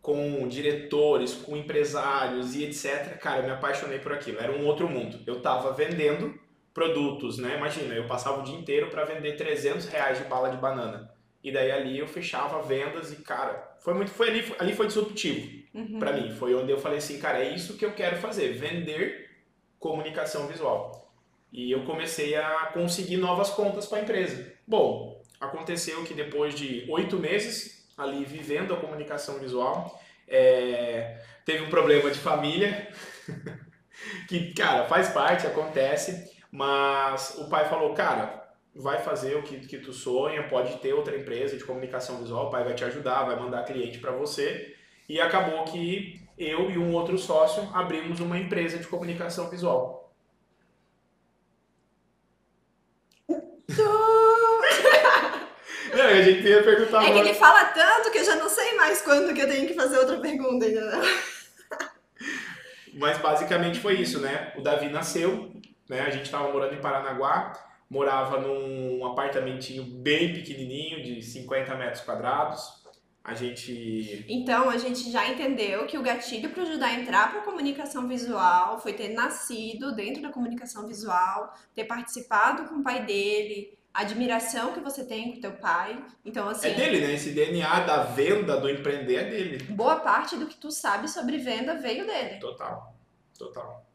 com 0.00 0.48
diretores, 0.48 1.34
com 1.34 1.54
empresários 1.54 2.54
e 2.54 2.64
etc, 2.64 3.18
cara, 3.18 3.40
eu 3.40 3.44
me 3.44 3.50
apaixonei 3.50 3.98
por 3.98 4.12
aquilo. 4.12 4.40
Era 4.40 4.52
um 4.52 4.64
outro 4.66 4.88
mundo. 4.88 5.20
Eu 5.26 5.36
estava 5.36 5.72
vendendo 5.72 6.38
produtos, 6.72 7.36
né? 7.36 7.56
Imagina, 7.56 7.94
eu 7.94 8.06
passava 8.06 8.40
o 8.40 8.44
dia 8.44 8.56
inteiro 8.56 8.88
para 8.88 9.04
vender 9.04 9.36
300 9.36 9.86
reais 9.86 10.18
de 10.18 10.24
bala 10.24 10.50
de 10.50 10.56
banana. 10.56 11.10
E 11.42 11.52
daí 11.52 11.70
ali 11.70 11.98
eu 11.98 12.06
fechava 12.06 12.62
vendas 12.62 13.12
e, 13.12 13.16
cara, 13.16 13.76
foi 13.80 13.92
muito. 13.92 14.10
Foi 14.10 14.28
ali, 14.28 14.54
ali 14.58 14.74
foi 14.74 14.86
disruptivo 14.86 15.63
uhum. 15.74 15.98
para 15.98 16.12
mim. 16.12 16.30
Foi 16.30 16.54
onde 16.54 16.70
eu 16.70 16.78
falei 16.78 16.98
assim, 16.98 17.18
cara, 17.18 17.44
é 17.44 17.54
isso 17.54 17.76
que 17.76 17.84
eu 17.84 17.92
quero 17.92 18.16
fazer, 18.16 18.52
vender 18.52 19.30
comunicação 19.78 20.46
visual. 20.46 21.12
E 21.52 21.70
eu 21.70 21.84
comecei 21.84 22.34
a 22.36 22.70
conseguir 22.72 23.16
novas 23.16 23.50
contas 23.50 23.86
para 23.86 23.98
a 23.98 24.02
empresa. 24.02 24.52
Bom, 24.66 25.22
aconteceu 25.40 26.02
que 26.04 26.14
depois 26.14 26.54
de 26.54 26.86
oito 26.88 27.18
meses 27.18 27.86
ali 27.96 28.24
vivendo 28.24 28.74
a 28.74 28.76
comunicação 28.76 29.38
visual, 29.38 30.00
é, 30.26 31.20
teve 31.44 31.64
um 31.64 31.70
problema 31.70 32.10
de 32.10 32.18
família, 32.18 32.88
que, 34.28 34.52
cara, 34.52 34.86
faz 34.86 35.10
parte, 35.10 35.46
acontece, 35.46 36.32
mas 36.50 37.36
o 37.38 37.48
pai 37.48 37.68
falou, 37.68 37.94
cara, 37.94 38.44
vai 38.74 39.00
fazer 39.00 39.36
o 39.36 39.42
que, 39.42 39.60
que 39.60 39.78
tu 39.78 39.92
sonha, 39.92 40.48
pode 40.48 40.76
ter 40.78 40.92
outra 40.92 41.16
empresa 41.16 41.56
de 41.56 41.64
comunicação 41.64 42.18
visual, 42.18 42.48
o 42.48 42.50
pai 42.50 42.64
vai 42.64 42.74
te 42.74 42.84
ajudar, 42.84 43.24
vai 43.24 43.38
mandar 43.38 43.64
cliente 43.64 43.98
para 43.98 44.12
você. 44.12 44.74
E 45.08 45.20
acabou 45.20 45.64
que 45.64 46.20
eu 46.36 46.70
e 46.70 46.78
um 46.78 46.92
outro 46.94 47.18
sócio 47.18 47.68
abrimos 47.72 48.20
uma 48.20 48.38
empresa 48.38 48.78
de 48.78 48.86
comunicação 48.86 49.48
visual. 49.48 50.12
Não, 55.94 56.06
a 56.06 56.22
gente 56.22 56.46
ia 56.46 56.62
perguntar. 56.62 57.04
É 57.04 57.12
que 57.12 57.18
ele 57.18 57.34
fala 57.34 57.66
tanto 57.66 58.10
que 58.10 58.18
eu 58.18 58.24
já 58.24 58.34
não 58.34 58.48
sei 58.48 58.74
mais 58.74 59.00
quando 59.02 59.32
que 59.32 59.40
eu 59.40 59.48
tenho 59.48 59.68
que 59.68 59.74
fazer 59.74 59.96
outra 59.98 60.18
pergunta 60.18 60.66
ainda. 60.66 61.00
Mas 62.94 63.18
basicamente 63.18 63.78
foi 63.78 64.00
isso, 64.00 64.18
né? 64.18 64.52
O 64.56 64.60
Davi 64.60 64.88
nasceu, 64.88 65.52
né? 65.88 66.00
A 66.00 66.10
gente 66.10 66.24
estava 66.24 66.52
morando 66.52 66.74
em 66.74 66.80
Paranaguá 66.80 67.52
morava 67.94 68.40
num 68.40 69.06
apartamentinho 69.06 69.84
bem 69.84 70.32
pequenininho, 70.32 71.02
de 71.02 71.22
50 71.22 71.74
metros 71.76 72.02
quadrados. 72.02 72.83
A 73.24 73.32
gente. 73.32 74.26
Então, 74.28 74.68
a 74.68 74.76
gente 74.76 75.10
já 75.10 75.26
entendeu 75.26 75.86
que 75.86 75.96
o 75.96 76.02
gatilho 76.02 76.50
para 76.50 76.62
ajudar 76.62 76.88
a 76.88 77.00
entrar 77.00 77.30
para 77.30 77.40
a 77.40 77.44
comunicação 77.44 78.06
visual 78.06 78.78
foi 78.78 78.92
ter 78.92 79.08
nascido 79.14 79.94
dentro 79.96 80.20
da 80.20 80.28
comunicação 80.28 80.86
visual, 80.86 81.54
ter 81.74 81.84
participado 81.84 82.68
com 82.68 82.76
o 82.76 82.82
pai 82.82 83.06
dele, 83.06 83.78
a 83.94 84.02
admiração 84.02 84.74
que 84.74 84.80
você 84.80 85.06
tem 85.06 85.32
com 85.32 85.38
o 85.38 85.40
teu 85.40 85.52
pai. 85.52 86.04
Então, 86.22 86.46
assim. 86.46 86.68
É 86.68 86.74
dele, 86.74 87.00
né? 87.00 87.14
Esse 87.14 87.30
DNA 87.30 87.80
da 87.80 88.02
venda, 88.02 88.60
do 88.60 88.68
empreender 88.68 89.14
é 89.14 89.24
dele. 89.24 89.64
Boa 89.72 90.00
parte 90.00 90.36
do 90.36 90.46
que 90.46 90.56
tu 90.56 90.70
sabe 90.70 91.08
sobre 91.08 91.38
venda 91.38 91.76
veio 91.76 92.06
dele. 92.06 92.38
Total. 92.38 92.94
Total. 93.38 93.86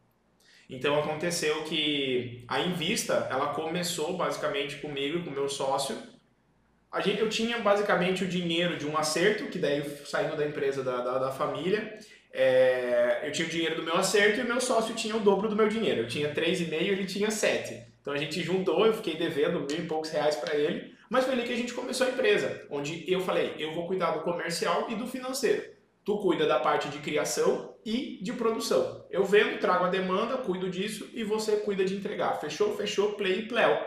Então 0.68 0.98
aconteceu 0.98 1.64
que 1.64 2.44
a 2.46 2.60
Invista, 2.60 3.28
ela 3.30 3.54
começou 3.54 4.16
basicamente 4.16 4.76
comigo 4.76 5.18
e 5.18 5.22
com 5.22 5.30
o 5.30 5.32
meu 5.32 5.48
sócio. 5.48 5.96
A 6.90 7.00
gente, 7.00 7.20
eu 7.20 7.28
tinha 7.28 7.58
basicamente 7.58 8.24
o 8.24 8.26
dinheiro 8.26 8.76
de 8.76 8.86
um 8.86 8.96
acerto, 8.98 9.46
que 9.46 9.58
daí 9.58 9.82
saindo 10.04 10.36
da 10.36 10.44
empresa 10.44 10.82
da, 10.82 11.00
da, 11.00 11.18
da 11.18 11.30
família, 11.30 11.98
é, 12.32 13.20
eu 13.24 13.32
tinha 13.32 13.46
o 13.46 13.50
dinheiro 13.50 13.76
do 13.76 13.82
meu 13.82 13.96
acerto 13.96 14.40
e 14.40 14.42
o 14.42 14.46
meu 14.46 14.60
sócio 14.60 14.94
tinha 14.94 15.16
o 15.16 15.20
dobro 15.20 15.48
do 15.48 15.54
meu 15.54 15.68
dinheiro. 15.68 16.00
Eu 16.00 16.08
tinha 16.08 16.34
3,5 16.34 16.72
e 16.72 16.88
ele 16.88 17.06
tinha 17.06 17.30
7. 17.30 17.90
Então 18.00 18.12
a 18.12 18.16
gente 18.16 18.42
juntou, 18.42 18.86
eu 18.86 18.94
fiquei 18.94 19.16
devendo 19.16 19.60
mil 19.60 19.78
e 19.78 19.86
poucos 19.86 20.10
reais 20.10 20.34
para 20.36 20.54
ele, 20.54 20.94
mas 21.08 21.24
foi 21.24 21.34
ali 21.34 21.44
que 21.44 21.52
a 21.52 21.56
gente 21.56 21.74
começou 21.74 22.06
a 22.06 22.10
empresa, 22.10 22.66
onde 22.70 23.04
eu 23.06 23.20
falei, 23.20 23.54
eu 23.58 23.72
vou 23.72 23.86
cuidar 23.86 24.12
do 24.12 24.22
comercial 24.22 24.86
e 24.88 24.94
do 24.94 25.06
financeiro. 25.06 25.62
Tu 26.04 26.16
cuida 26.18 26.46
da 26.46 26.58
parte 26.58 26.88
de 26.88 26.98
criação 26.98 27.74
e 27.84 28.18
de 28.22 28.32
produção. 28.32 29.04
Eu 29.10 29.24
vendo, 29.24 29.58
trago 29.60 29.84
a 29.84 29.90
demanda, 29.90 30.38
cuido 30.38 30.70
disso 30.70 31.08
e 31.12 31.22
você 31.22 31.56
cuida 31.58 31.84
de 31.84 31.94
entregar. 31.94 32.40
Fechou, 32.40 32.76
fechou, 32.76 33.12
play 33.12 33.40
e 33.40 33.48
pleo. 33.48 33.78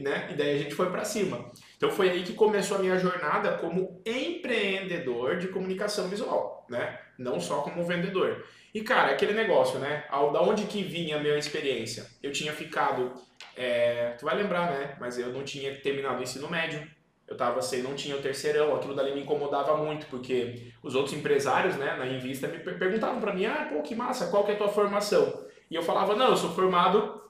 Né? 0.00 0.28
E 0.30 0.34
daí 0.34 0.54
a 0.54 0.58
gente 0.58 0.74
foi 0.74 0.90
para 0.90 1.04
cima. 1.04 1.50
Então 1.76 1.90
foi 1.90 2.10
aí 2.10 2.22
que 2.22 2.32
começou 2.32 2.76
a 2.76 2.80
minha 2.80 2.98
jornada 2.98 3.58
como 3.58 4.00
empreendedor 4.04 5.38
de 5.38 5.48
comunicação 5.48 6.08
visual, 6.08 6.66
né? 6.68 6.98
Não 7.18 7.38
só 7.38 7.60
como 7.62 7.84
vendedor. 7.84 8.44
E 8.74 8.82
cara, 8.82 9.12
aquele 9.12 9.32
negócio, 9.32 9.78
né? 9.78 10.04
Da 10.10 10.42
onde 10.42 10.64
que 10.64 10.82
vinha 10.82 11.16
a 11.16 11.20
minha 11.20 11.36
experiência? 11.36 12.06
Eu 12.22 12.32
tinha 12.32 12.52
ficado, 12.52 13.12
é... 13.56 14.14
tu 14.18 14.24
vai 14.24 14.36
lembrar, 14.36 14.70
né? 14.70 14.96
Mas 15.00 15.18
eu 15.18 15.32
não 15.32 15.42
tinha 15.42 15.74
terminado 15.76 16.20
o 16.20 16.22
ensino 16.22 16.48
médio 16.48 16.86
eu 17.30 17.36
tava 17.36 17.60
assim, 17.60 17.80
não 17.80 17.94
tinha 17.94 18.16
o 18.16 18.20
terceirão, 18.20 18.74
aquilo 18.74 18.92
dali 18.92 19.14
me 19.14 19.22
incomodava 19.22 19.76
muito, 19.76 20.04
porque 20.06 20.72
os 20.82 20.96
outros 20.96 21.14
empresários, 21.14 21.76
né, 21.76 21.94
na 21.96 22.04
Invista, 22.04 22.48
me 22.48 22.58
perguntavam 22.58 23.20
para 23.20 23.32
mim, 23.32 23.46
ah, 23.46 23.68
pô, 23.72 23.80
que 23.82 23.94
massa, 23.94 24.26
qual 24.26 24.42
que 24.42 24.50
é 24.50 24.54
a 24.54 24.58
tua 24.58 24.68
formação? 24.68 25.46
E 25.70 25.76
eu 25.76 25.82
falava, 25.82 26.16
não, 26.16 26.30
eu 26.30 26.36
sou 26.36 26.50
formado 26.50 27.22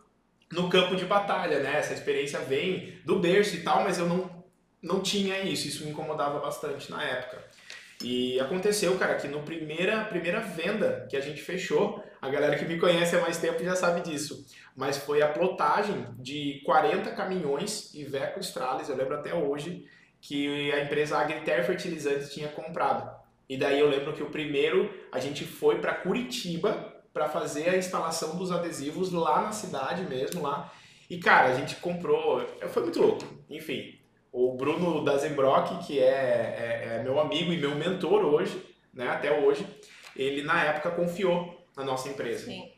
no 0.53 0.69
campo 0.69 0.97
de 0.97 1.05
batalha, 1.05 1.61
né, 1.61 1.79
essa 1.79 1.95
experiência 1.95 2.41
vem 2.41 2.99
do 3.05 3.19
berço 3.19 3.55
e 3.57 3.63
tal, 3.63 3.85
mas 3.85 3.99
eu 3.99 4.07
não, 4.07 4.45
não 4.83 5.01
tinha 5.01 5.41
isso, 5.43 5.69
isso 5.69 5.85
me 5.85 5.91
incomodava 5.91 6.41
bastante 6.41 6.91
na 6.91 7.03
época. 7.03 7.39
E 8.03 8.41
aconteceu, 8.41 8.97
cara, 8.99 9.15
que 9.17 9.29
no 9.29 9.43
primeira, 9.43 10.05
primeira 10.05 10.41
venda 10.41 11.07
que 11.09 11.17
a 11.17 11.21
gente 11.21 11.43
fechou, 11.43 12.03
a 12.21 12.29
galera 12.29 12.57
que 12.57 12.65
me 12.65 12.79
conhece 12.79 13.15
há 13.15 13.21
mais 13.21 13.37
tempo 13.37 13.63
já 13.63 13.77
sabe 13.77 14.01
disso, 14.01 14.47
mas 14.75 14.97
foi 14.97 15.23
a 15.23 15.29
plotagem 15.29 16.07
de 16.19 16.63
40 16.65 17.11
caminhões 17.13 17.95
Iveco 17.95 18.41
Stralis, 18.41 18.89
eu 18.89 18.97
lembro 18.97 19.15
até 19.15 19.35
hoje, 19.35 19.87
que 20.21 20.73
a 20.73 20.83
empresa 20.83 21.19
Agriter 21.19 21.65
Fertilizantes 21.65 22.33
tinha 22.33 22.49
comprado. 22.49 23.11
E 23.49 23.57
daí 23.57 23.81
eu 23.81 23.89
lembro 23.89 24.13
que 24.13 24.23
o 24.23 24.31
primeiro 24.31 24.93
a 25.11 25.19
gente 25.19 25.45
foi 25.45 25.81
para 25.81 25.95
Curitiba 25.95 26.90
para 27.13 27.29
fazer 27.29 27.69
a 27.69 27.77
instalação 27.77 28.37
dos 28.37 28.53
adesivos 28.53 29.13
lá 29.13 29.43
na 29.43 29.53
cidade 29.53 30.03
mesmo, 30.05 30.43
lá. 30.43 30.73
E 31.09 31.19
cara, 31.19 31.49
a 31.49 31.55
gente 31.55 31.77
comprou, 31.77 32.47
foi 32.69 32.83
muito 32.83 33.01
louco. 33.01 33.25
Enfim, 33.49 33.99
o 34.33 34.55
Bruno 34.55 35.05
Dazenbrock, 35.05 35.87
que 35.87 35.99
é, 35.99 36.05
é, 36.05 36.97
é, 36.97 37.03
meu 37.03 37.19
amigo 37.19 37.53
e 37.53 37.59
meu 37.59 37.75
mentor 37.75 38.25
hoje, 38.25 38.63
né, 38.95 39.09
até 39.09 39.41
hoje, 39.41 39.67
ele 40.17 40.43
na 40.43 40.63
época 40.65 40.91
confiou 40.91 41.67
na 41.77 41.85
nossa 41.85 42.09
empresa. 42.09 42.47
Sim. 42.47 42.73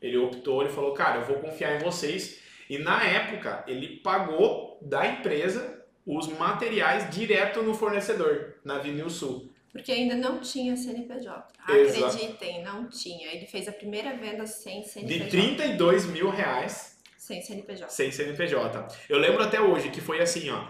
Ele 0.00 0.16
optou, 0.16 0.62
ele 0.62 0.72
falou, 0.72 0.92
cara, 0.92 1.20
eu 1.20 1.24
vou 1.24 1.36
confiar 1.36 1.76
em 1.76 1.84
vocês. 1.84 2.42
E 2.68 2.78
na 2.78 3.04
época, 3.04 3.62
ele 3.68 4.00
pagou 4.00 4.78
da 4.82 5.06
empresa 5.06 5.80
os 6.04 6.26
materiais 6.26 7.14
direto 7.14 7.62
no 7.62 7.74
fornecedor, 7.74 8.54
na 8.64 8.78
Vinil 8.78 9.08
Sul. 9.08 9.51
Porque 9.72 9.90
ainda 9.90 10.14
não 10.14 10.38
tinha 10.38 10.76
CNPJ. 10.76 11.48
Acreditem, 11.58 12.62
não 12.62 12.88
tinha. 12.88 13.32
Ele 13.32 13.46
fez 13.46 13.66
a 13.66 13.72
primeira 13.72 14.14
venda 14.14 14.46
sem 14.46 14.84
CNPJ. 14.84 15.24
De 15.24 15.30
32 15.30 16.06
mil 16.06 16.28
reais 16.28 16.92
sem 17.16 17.40
CNPJ. 17.40 17.88
Sem 17.88 18.10
CNPJ. 18.10 18.88
Eu 19.08 19.18
lembro 19.18 19.42
até 19.42 19.60
hoje 19.60 19.90
que 19.90 20.00
foi 20.00 20.20
assim, 20.20 20.50
ó. 20.50 20.66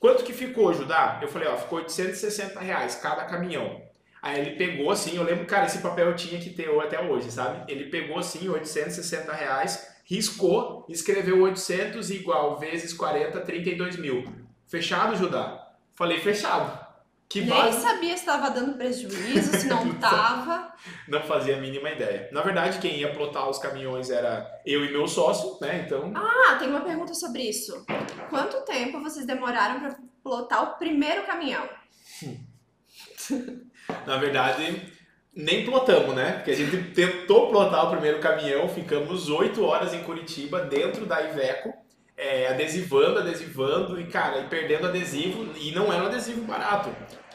Quanto 0.00 0.24
que 0.24 0.32
ficou, 0.32 0.72
Judá? 0.72 1.20
Eu 1.22 1.28
falei, 1.28 1.46
ó, 1.46 1.56
ficou 1.56 1.78
860 1.78 2.58
reais 2.58 2.94
cada 2.96 3.24
caminhão. 3.26 3.82
Aí 4.22 4.40
ele 4.40 4.56
pegou 4.56 4.90
assim, 4.90 5.16
eu 5.16 5.22
lembro, 5.22 5.46
cara, 5.46 5.66
esse 5.66 5.78
papel 5.78 6.08
eu 6.08 6.16
tinha 6.16 6.40
que 6.40 6.50
ter 6.50 6.68
até 6.80 7.00
hoje, 7.00 7.30
sabe? 7.30 7.70
Ele 7.70 7.90
pegou 7.90 8.18
assim, 8.18 8.48
860 8.48 9.32
reais, 9.32 9.94
riscou, 10.04 10.86
escreveu 10.88 11.42
800 11.42 12.10
igual 12.10 12.58
vezes 12.58 12.92
40, 12.94 13.38
32 13.40 13.96
mil. 13.96 14.24
Fechado, 14.66 15.16
Judá? 15.16 15.74
Falei, 15.94 16.18
fechado. 16.18 16.89
Que 17.30 17.42
Nem 17.42 17.72
sabia 17.72 18.16
se 18.16 18.24
estava 18.24 18.50
dando 18.50 18.76
prejuízo, 18.76 19.56
se 19.56 19.68
não 19.68 19.86
estava. 19.94 20.74
não 21.06 21.22
fazia 21.22 21.56
a 21.56 21.60
mínima 21.60 21.88
ideia. 21.88 22.28
Na 22.32 22.42
verdade, 22.42 22.80
quem 22.80 22.96
ia 22.98 23.14
plotar 23.14 23.48
os 23.48 23.56
caminhões 23.56 24.10
era 24.10 24.60
eu 24.66 24.84
e 24.84 24.90
meu 24.90 25.06
sócio, 25.06 25.56
né? 25.60 25.84
Então. 25.86 26.12
Ah, 26.16 26.56
tem 26.58 26.68
uma 26.68 26.80
pergunta 26.80 27.14
sobre 27.14 27.42
isso. 27.42 27.86
Quanto 28.28 28.64
tempo 28.64 29.00
vocês 29.00 29.24
demoraram 29.24 29.78
para 29.78 29.96
plotar 30.24 30.64
o 30.64 30.76
primeiro 30.76 31.22
caminhão? 31.22 31.68
Na 34.04 34.16
verdade, 34.16 34.92
nem 35.32 35.64
plotamos, 35.64 36.16
né? 36.16 36.32
Porque 36.32 36.50
a 36.50 36.56
gente 36.56 36.92
tentou 36.94 37.48
plotar 37.48 37.86
o 37.86 37.90
primeiro 37.90 38.18
caminhão, 38.18 38.68
ficamos 38.68 39.28
oito 39.28 39.62
horas 39.62 39.94
em 39.94 40.02
Curitiba, 40.02 40.62
dentro 40.62 41.06
da 41.06 41.22
Iveco 41.22 41.72
é, 42.20 42.48
adesivando, 42.48 43.18
adesivando 43.18 43.98
e, 43.98 44.04
cara, 44.04 44.40
e 44.40 44.48
perdendo 44.48 44.86
adesivo. 44.86 45.56
E 45.56 45.72
não 45.72 45.90
era 45.90 46.04
um 46.04 46.06
adesivo 46.06 46.42
barato. 46.42 46.90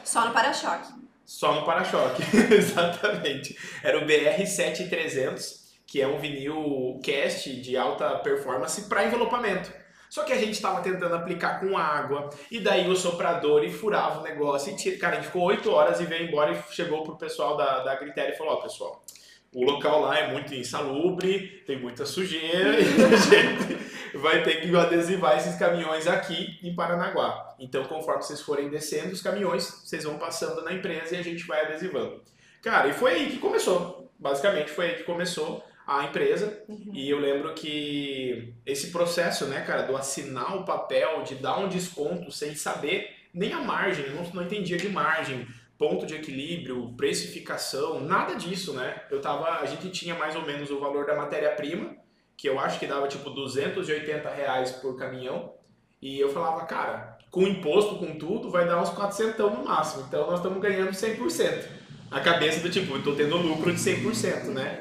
Só 0.06 0.24
no 0.24 0.32
para-choque. 0.32 0.88
Só 1.24 1.52
no 1.52 1.64
para-choque, 1.64 2.22
exatamente. 2.54 3.58
Era 3.82 3.98
o 3.98 4.06
BR7300, 4.06 5.66
que 5.84 6.00
é 6.00 6.06
um 6.06 6.18
vinil 6.18 7.00
cast 7.02 7.52
de 7.60 7.76
alta 7.76 8.16
performance 8.20 8.82
para 8.82 9.04
envelopamento. 9.04 9.72
Só 10.08 10.22
que 10.22 10.32
a 10.32 10.38
gente 10.38 10.52
estava 10.52 10.80
tentando 10.80 11.16
aplicar 11.16 11.58
com 11.58 11.76
água, 11.76 12.30
e 12.48 12.60
daí 12.60 12.88
o 12.88 12.94
soprador 12.94 13.64
e 13.64 13.72
furava 13.72 14.20
o 14.20 14.22
negócio. 14.22 14.72
E, 14.72 14.96
cara, 14.96 15.14
a 15.14 15.16
gente 15.16 15.26
ficou 15.26 15.42
8 15.42 15.68
horas 15.68 16.00
e 16.00 16.04
veio 16.04 16.28
embora 16.28 16.52
e 16.52 16.72
chegou 16.72 17.02
pro 17.02 17.16
pessoal 17.16 17.56
da, 17.56 17.82
da 17.82 17.96
Critério 17.96 18.32
e 18.32 18.38
falou: 18.38 18.54
Ó, 18.54 18.58
oh, 18.58 18.62
pessoal, 18.62 19.04
o 19.52 19.64
local 19.64 20.02
lá 20.02 20.18
é 20.20 20.30
muito 20.30 20.54
insalubre, 20.54 21.64
tem 21.66 21.80
muita 21.80 22.06
sujeira 22.06 22.78
e 22.78 22.84
a 22.84 23.16
gente 23.16 23.95
vai 24.16 24.42
ter 24.42 24.60
que 24.60 24.74
adesivar 24.76 25.36
esses 25.36 25.56
caminhões 25.56 26.06
aqui 26.06 26.58
em 26.62 26.74
Paranaguá. 26.74 27.54
Então, 27.58 27.84
conforme 27.84 28.22
vocês 28.22 28.40
forem 28.40 28.68
descendo 28.68 29.12
os 29.12 29.22
caminhões, 29.22 29.64
vocês 29.84 30.04
vão 30.04 30.18
passando 30.18 30.62
na 30.62 30.72
empresa 30.72 31.14
e 31.14 31.18
a 31.18 31.22
gente 31.22 31.46
vai 31.46 31.64
adesivando. 31.64 32.22
Cara, 32.62 32.88
e 32.88 32.92
foi 32.92 33.12
aí 33.12 33.30
que 33.30 33.38
começou. 33.38 34.10
Basicamente 34.18 34.70
foi 34.70 34.86
aí 34.86 34.94
que 34.96 35.04
começou 35.04 35.64
a 35.86 36.04
empresa. 36.04 36.62
Uhum. 36.68 36.90
E 36.92 37.08
eu 37.08 37.18
lembro 37.18 37.54
que 37.54 38.54
esse 38.64 38.90
processo, 38.90 39.46
né, 39.46 39.60
cara, 39.60 39.82
do 39.82 39.96
assinar 39.96 40.56
o 40.56 40.64
papel, 40.64 41.22
de 41.22 41.36
dar 41.36 41.58
um 41.58 41.68
desconto 41.68 42.32
sem 42.32 42.54
saber 42.54 43.14
nem 43.32 43.52
a 43.52 43.60
margem, 43.60 44.10
não, 44.10 44.22
não 44.30 44.42
entendia 44.42 44.78
de 44.78 44.88
margem 44.88 45.46
ponto 45.78 46.06
de 46.06 46.14
equilíbrio, 46.14 46.94
precificação, 46.96 48.00
nada 48.00 48.34
disso, 48.34 48.72
né? 48.72 49.02
Eu 49.10 49.20
tava, 49.20 49.60
a 49.60 49.66
gente 49.66 49.90
tinha 49.90 50.14
mais 50.14 50.34
ou 50.34 50.42
menos 50.42 50.70
o 50.70 50.80
valor 50.80 51.04
da 51.04 51.14
matéria-prima, 51.14 51.94
que 52.36 52.48
eu 52.48 52.58
acho 52.60 52.78
que 52.78 52.86
dava 52.86 53.08
tipo 53.08 53.30
280 53.30 54.28
reais 54.30 54.72
por 54.72 54.96
caminhão, 54.96 55.54
e 56.00 56.20
eu 56.20 56.32
falava, 56.32 56.66
cara, 56.66 57.18
com 57.30 57.42
imposto, 57.42 57.96
com 57.96 58.18
tudo, 58.18 58.50
vai 58.50 58.66
dar 58.66 58.80
uns 58.80 58.90
400 58.90 59.38
no 59.38 59.64
máximo, 59.64 60.04
então 60.06 60.26
nós 60.26 60.38
estamos 60.38 60.60
ganhando 60.60 60.90
100%. 60.90 61.64
A 62.10 62.20
cabeça 62.20 62.60
do 62.60 62.70
tipo, 62.70 63.02
tô 63.02 63.14
tendo 63.14 63.36
lucro 63.36 63.72
de 63.72 63.78
100%, 63.78 64.46
né? 64.46 64.80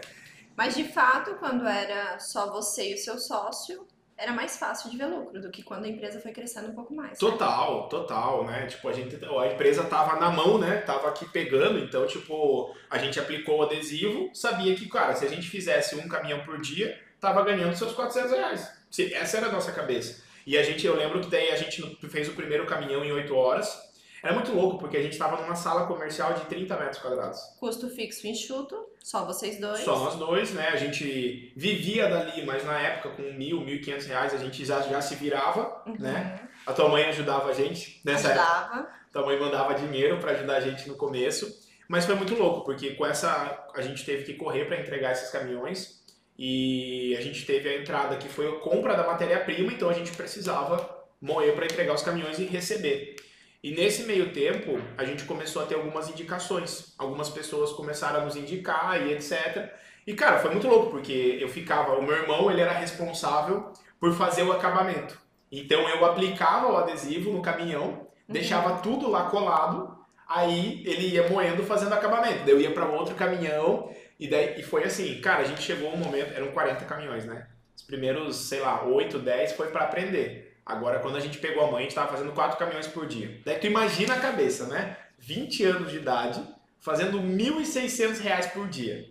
Mas 0.56 0.76
de 0.76 0.84
fato, 0.86 1.36
quando 1.36 1.68
era 1.68 2.20
só 2.20 2.52
você 2.52 2.92
e 2.92 2.94
o 2.94 2.98
seu 2.98 3.18
sócio, 3.18 3.86
era 4.18 4.32
mais 4.32 4.58
fácil 4.58 4.90
de 4.90 4.98
ver 4.98 5.08
lucro 5.08 5.42
do 5.42 5.52
que 5.52 5.62
quando 5.62 5.84
a 5.86 5.90
empresa 5.90 6.22
foi 6.22 6.32
crescendo 6.32 6.70
um 6.70 6.76
pouco 6.76 6.94
mais. 6.94 7.18
Total, 7.18 7.84
né? 7.84 7.90
total, 7.90 8.46
né? 8.46 8.66
Tipo, 8.68 8.88
a 8.88 8.94
gente 8.94 9.18
a 9.26 9.48
empresa 9.48 9.84
tava 9.84 10.18
na 10.20 10.32
mão, 10.32 10.58
né? 10.58 10.78
Tava 10.78 11.10
aqui 11.10 11.26
pegando, 11.26 11.80
então 11.80 12.08
tipo, 12.08 12.74
a 12.90 12.98
gente 12.98 13.20
aplicou 13.20 13.60
o 13.60 13.64
adesivo, 13.64 14.30
sabia 14.34 14.74
que, 14.76 14.88
cara, 14.88 15.14
se 15.16 15.26
a 15.26 15.30
gente 15.30 15.50
fizesse 15.50 15.96
um 15.96 16.08
caminhão 16.08 16.46
por 16.46 16.62
dia, 16.62 16.98
tava 17.26 17.44
ganhando 17.44 17.76
seus 17.76 17.94
400 17.94 18.32
reais. 18.32 18.72
Essa 19.14 19.38
era 19.38 19.48
a 19.48 19.52
nossa 19.52 19.72
cabeça. 19.72 20.24
E 20.46 20.58
a 20.58 20.64
gente, 20.64 20.86
eu 20.86 20.96
lembro 20.96 21.22
que 21.22 21.30
daí 21.30 21.50
a 21.50 21.56
gente 21.56 21.98
fez 22.08 22.30
o 22.30 22.34
primeiro 22.34 22.68
caminhão 22.68 23.04
em 23.04 23.12
8 23.12 23.36
horas, 23.36 23.84
era 24.22 24.34
muito 24.34 24.52
louco, 24.54 24.78
porque 24.78 24.98
a 24.98 25.02
gente 25.02 25.14
estava 25.14 25.42
numa 25.42 25.56
sala 25.56 25.88
comercial 25.88 26.34
de 26.34 26.46
30 26.46 26.78
metros 26.78 27.00
quadrados. 27.00 27.40
Custo 27.60 27.90
fixo 27.90 28.28
enxuto, 28.28 28.76
só 29.04 29.26
vocês 29.26 29.60
dois. 29.60 29.82
Só 29.82 29.98
nós 29.98 30.16
dois, 30.16 30.52
né? 30.52 30.70
A 30.70 30.76
gente 30.76 31.52
vivia 31.56 32.08
dali, 32.08 32.46
mas 32.46 32.64
na 32.64 32.80
época 32.80 33.10
com 33.16 33.22
mil, 33.34 33.62
mil 33.62 33.76
e 33.76 33.80
quinhentos 33.80 34.06
reais 34.06 34.34
a 34.34 34.38
gente 34.38 34.64
já, 34.64 34.82
já 34.82 35.02
se 35.02 35.16
virava, 35.16 35.82
uhum. 35.86 35.96
né? 36.00 36.40
A 36.66 36.74
tua 36.74 36.90
mãe 36.90 37.06
ajudava 37.06 37.50
a 37.50 37.54
gente 37.54 38.02
nessa 38.04 38.30
Ajudava. 38.30 38.80
época. 38.80 38.96
Tua 39.12 39.26
mãe 39.26 39.40
mandava 39.40 39.74
dinheiro 39.76 40.18
para 40.20 40.32
ajudar 40.32 40.58
a 40.58 40.62
gente 40.62 40.88
no 40.88 40.96
começo. 40.96 41.64
Mas 41.88 42.06
foi 42.06 42.16
muito 42.16 42.34
louco, 42.34 42.66
porque 42.66 42.96
com 42.96 43.06
essa 43.06 43.68
a 43.76 43.82
gente 43.82 44.04
teve 44.04 44.24
que 44.24 44.34
correr 44.34 44.66
para 44.66 44.80
entregar 44.80 45.12
esses 45.12 45.30
caminhões 45.30 46.04
e 46.38 47.16
a 47.18 47.22
gente 47.22 47.46
teve 47.46 47.70
a 47.70 47.80
entrada 47.80 48.18
que 48.18 48.28
foi 48.28 48.48
a 48.48 48.60
compra 48.60 48.96
da 48.96 49.08
matéria-prima, 49.08 49.72
então 49.72 49.90
a 49.90 49.94
gente 49.94 50.12
precisava 50.12 51.06
moer 51.22 51.56
para 51.56 51.66
entregar 51.66 51.94
os 51.94 52.04
caminhões 52.04 52.40
e 52.40 52.46
receber. 52.46 53.16
E 53.64 53.72
nesse 53.72 54.04
meio 54.04 54.32
tempo, 54.32 54.80
a 54.98 55.04
gente 55.04 55.24
começou 55.24 55.64
a 55.64 55.66
ter 55.66 55.74
algumas 55.74 56.08
indicações. 56.08 56.94
Algumas 57.00 57.30
pessoas 57.30 57.72
começaram 57.72 58.22
a 58.22 58.26
nos 58.26 58.36
indicar 58.36 59.02
e 59.02 59.14
etc. 59.14 59.72
E 60.06 60.14
cara, 60.14 60.38
foi 60.38 60.52
muito 60.52 60.68
louco, 60.68 60.92
porque 60.92 61.40
eu 61.42 61.50
ficava, 61.50 61.98
o 61.98 62.04
meu 62.04 62.16
irmão, 62.16 62.52
ele 62.52 62.62
era 62.62 62.74
responsável 62.74 63.72
por 64.00 64.14
fazer 64.14 64.44
o 64.44 64.52
acabamento. 64.52 65.20
Então 65.52 65.90
eu 65.90 66.06
aplicava 66.06 66.72
o 66.72 66.78
adesivo 66.78 67.32
no 67.32 67.42
caminhão, 67.42 68.06
deixava 68.30 68.82
tudo 68.82 69.10
lá 69.10 69.30
colado, 69.30 69.98
aí 70.28 70.84
ele 70.86 71.08
ia 71.08 71.28
moendo 71.28 71.64
fazendo 71.64 71.94
acabamento. 71.94 72.44
Daí 72.46 72.52
eu 72.52 72.62
ia 72.62 72.72
para 72.72 72.86
outro 72.86 73.16
caminhão 73.16 73.90
e 74.20 74.28
daí 74.28 74.60
e 74.60 74.64
foi 74.64 74.84
assim, 74.84 75.20
cara, 75.22 75.42
a 75.42 75.46
gente 75.46 75.62
chegou 75.62 75.94
um 75.94 75.98
momento, 75.98 76.34
eram 76.34 76.52
40 76.52 76.86
caminhões, 76.86 77.26
né? 77.26 77.48
Os 77.76 77.84
primeiros, 77.84 78.36
sei 78.36 78.60
lá, 78.62 78.86
8, 78.86 79.20
10 79.20 79.54
foi 79.54 79.68
para 79.68 79.84
aprender. 79.84 80.58
Agora 80.66 81.00
quando 81.00 81.18
a 81.18 81.20
gente 81.20 81.38
pegou 81.38 81.66
a 81.66 81.72
mãe, 81.72 81.80
a 81.80 81.84
gente 81.84 81.96
tava 81.96 82.12
fazendo 82.12 82.32
4 82.32 82.58
caminhões 82.58 82.88
por 82.88 83.06
dia. 83.06 83.40
Daí 83.46 83.58
tu 83.58 83.68
imagina 83.68 84.16
a 84.16 84.20
cabeça, 84.20 84.68
né? 84.68 84.98
20 85.20 85.64
anos 85.66 85.92
de 85.92 85.98
idade, 85.98 86.42
fazendo 86.80 87.20
1.600 87.20 88.20
reais 88.20 88.48
por 88.48 88.68
dia. 88.68 89.10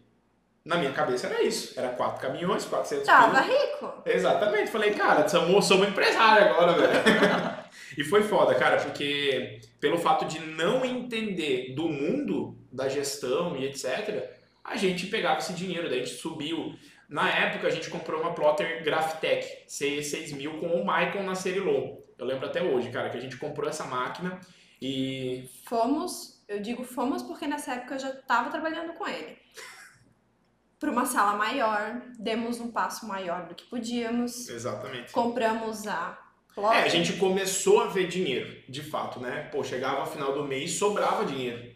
Na 0.64 0.76
minha 0.76 0.92
cabeça 0.92 1.26
era 1.26 1.42
isso. 1.42 1.78
Era 1.78 1.90
quatro 1.90 2.22
caminhões, 2.22 2.64
400 2.64 3.04
Tava 3.04 3.42
quilos. 3.42 3.60
rico. 3.60 3.92
Exatamente. 4.06 4.70
Falei, 4.70 4.94
cara, 4.94 5.28
somos, 5.28 5.66
somos 5.66 5.88
empresário 5.88 6.48
agora, 6.48 6.72
velho. 6.72 7.64
e 7.98 8.02
foi 8.04 8.22
foda, 8.22 8.54
cara, 8.54 8.78
porque 8.78 9.60
pelo 9.78 9.98
fato 9.98 10.24
de 10.24 10.40
não 10.40 10.82
entender 10.82 11.74
do 11.74 11.86
mundo, 11.86 12.56
da 12.72 12.88
gestão 12.88 13.54
e 13.56 13.66
etc., 13.66 14.33
a 14.64 14.76
gente 14.76 15.06
pegava 15.08 15.38
esse 15.38 15.52
dinheiro, 15.52 15.88
daí 15.88 16.00
a 16.00 16.04
gente 16.04 16.16
subiu. 16.16 16.74
Na 17.08 17.28
época, 17.30 17.68
a 17.68 17.70
gente 17.70 17.90
comprou 17.90 18.20
uma 18.22 18.34
plotter 18.34 18.82
Graphtec 18.82 19.66
CE6000 19.68 20.58
com 20.58 20.66
o 20.68 20.78
Michael 20.86 21.22
na 21.22 21.34
Cerilon. 21.34 21.98
Eu 22.18 22.24
lembro 22.26 22.46
até 22.46 22.62
hoje, 22.62 22.90
cara, 22.90 23.10
que 23.10 23.18
a 23.18 23.20
gente 23.20 23.36
comprou 23.36 23.68
essa 23.68 23.84
máquina 23.84 24.40
e 24.80 25.48
Fomos, 25.66 26.42
eu 26.48 26.60
digo 26.60 26.82
fomos 26.84 27.22
porque 27.22 27.46
nessa 27.46 27.74
época 27.74 27.94
eu 27.94 27.98
já 27.98 28.10
estava 28.10 28.50
trabalhando 28.50 28.94
com 28.94 29.06
ele. 29.06 29.36
Para 30.80 30.90
uma 30.90 31.06
sala 31.06 31.36
maior, 31.36 32.02
demos 32.18 32.60
um 32.60 32.70
passo 32.70 33.06
maior 33.06 33.46
do 33.46 33.54
que 33.54 33.64
podíamos, 33.64 34.48
Exatamente. 34.48 35.12
compramos 35.12 35.86
a 35.86 36.18
É, 36.50 36.54
plotter. 36.54 36.84
a 36.84 36.88
gente 36.88 37.14
começou 37.14 37.80
a 37.82 37.86
ver 37.86 38.06
dinheiro, 38.08 38.62
de 38.68 38.82
fato, 38.82 39.18
né? 39.20 39.48
Pô, 39.50 39.62
chegava 39.64 40.00
ao 40.00 40.06
final 40.06 40.32
do 40.34 40.44
mês, 40.44 40.72
sobrava 40.72 41.24
dinheiro. 41.24 41.74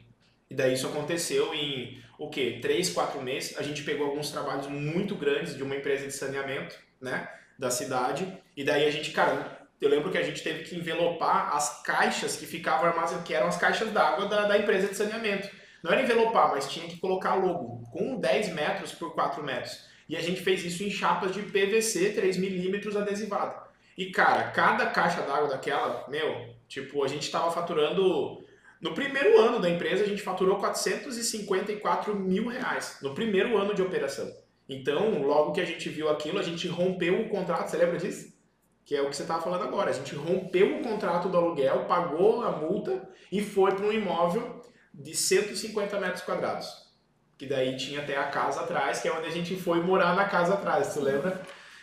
E 0.51 0.55
daí 0.55 0.74
isso 0.74 0.87
aconteceu 0.87 1.55
em, 1.55 2.03
o 2.18 2.28
quê? 2.28 2.59
Três, 2.61 2.90
quatro 2.90 3.22
meses. 3.22 3.57
A 3.57 3.62
gente 3.62 3.83
pegou 3.83 4.07
alguns 4.07 4.31
trabalhos 4.31 4.66
muito 4.66 5.14
grandes 5.14 5.57
de 5.57 5.62
uma 5.62 5.76
empresa 5.76 6.07
de 6.07 6.12
saneamento, 6.12 6.76
né? 7.00 7.28
Da 7.59 7.70
cidade. 7.70 8.26
E 8.57 8.64
daí 8.64 8.87
a 8.87 8.90
gente, 8.90 9.12
cara, 9.12 9.59
eu 9.81 9.88
lembro 9.88 10.11
que 10.11 10.18
a 10.18 10.22
gente 10.22 10.42
teve 10.42 10.64
que 10.64 10.76
envelopar 10.76 11.54
as 11.54 11.83
caixas 11.83 12.37
que 12.37 12.46
ficavam 12.46 12.88
armazenadas, 12.88 13.26
que 13.26 13.33
eram 13.33 13.46
as 13.46 13.57
caixas 13.57 13.90
d'água 13.92 14.26
da, 14.26 14.48
da 14.48 14.59
empresa 14.59 14.88
de 14.88 14.96
saneamento. 14.96 15.48
Não 15.83 15.92
era 15.92 16.02
envelopar, 16.02 16.50
mas 16.50 16.68
tinha 16.68 16.88
que 16.88 16.98
colocar 16.98 17.35
logo, 17.35 17.88
com 17.92 18.18
10 18.18 18.52
metros 18.52 18.92
por 18.92 19.14
4 19.14 19.42
metros. 19.44 19.87
E 20.09 20.16
a 20.16 20.20
gente 20.20 20.40
fez 20.40 20.64
isso 20.64 20.83
em 20.83 20.90
chapas 20.90 21.33
de 21.33 21.42
PVC 21.42 22.12
3 22.14 22.37
milímetros 22.37 22.96
adesivado. 22.96 23.68
E 23.96 24.07
cara, 24.11 24.44
cada 24.50 24.87
caixa 24.87 25.22
d'água 25.22 25.48
daquela, 25.48 26.04
meu, 26.09 26.54
tipo, 26.66 27.04
a 27.04 27.09
gente 27.09 27.31
tava 27.31 27.50
faturando. 27.50 28.44
No 28.80 28.94
primeiro 28.94 29.40
ano 29.40 29.58
da 29.58 29.68
empresa, 29.68 30.04
a 30.04 30.06
gente 30.06 30.22
faturou 30.22 30.58
454 30.58 32.14
mil 32.14 32.46
reais. 32.46 32.98
No 33.02 33.14
primeiro 33.14 33.58
ano 33.58 33.74
de 33.74 33.82
operação. 33.82 34.32
Então, 34.68 35.22
logo 35.22 35.52
que 35.52 35.60
a 35.60 35.64
gente 35.64 35.88
viu 35.88 36.08
aquilo, 36.08 36.38
a 36.38 36.42
gente 36.42 36.68
rompeu 36.68 37.20
o 37.20 37.28
contrato. 37.28 37.68
Você 37.68 37.76
lembra 37.76 37.98
disso? 37.98 38.36
Que 38.84 38.94
é 38.94 39.02
o 39.02 39.08
que 39.08 39.16
você 39.16 39.22
estava 39.22 39.42
falando 39.42 39.64
agora. 39.64 39.90
A 39.90 39.94
gente 39.94 40.14
rompeu 40.14 40.76
o 40.76 40.82
contrato 40.82 41.28
do 41.28 41.36
aluguel, 41.36 41.86
pagou 41.86 42.42
a 42.42 42.52
multa 42.52 43.08
e 43.32 43.42
foi 43.42 43.74
para 43.74 43.86
um 43.86 43.92
imóvel 43.92 44.62
de 44.94 45.14
150 45.14 45.98
metros 45.98 46.22
quadrados. 46.22 46.88
Que 47.36 47.46
daí 47.46 47.76
tinha 47.76 48.00
até 48.00 48.16
a 48.16 48.28
casa 48.28 48.60
atrás, 48.60 49.00
que 49.00 49.08
é 49.08 49.12
onde 49.12 49.26
a 49.26 49.30
gente 49.30 49.56
foi 49.56 49.80
morar 49.80 50.14
na 50.14 50.28
casa 50.28 50.54
atrás, 50.54 50.88
você 50.88 51.00
lembra? 51.00 51.40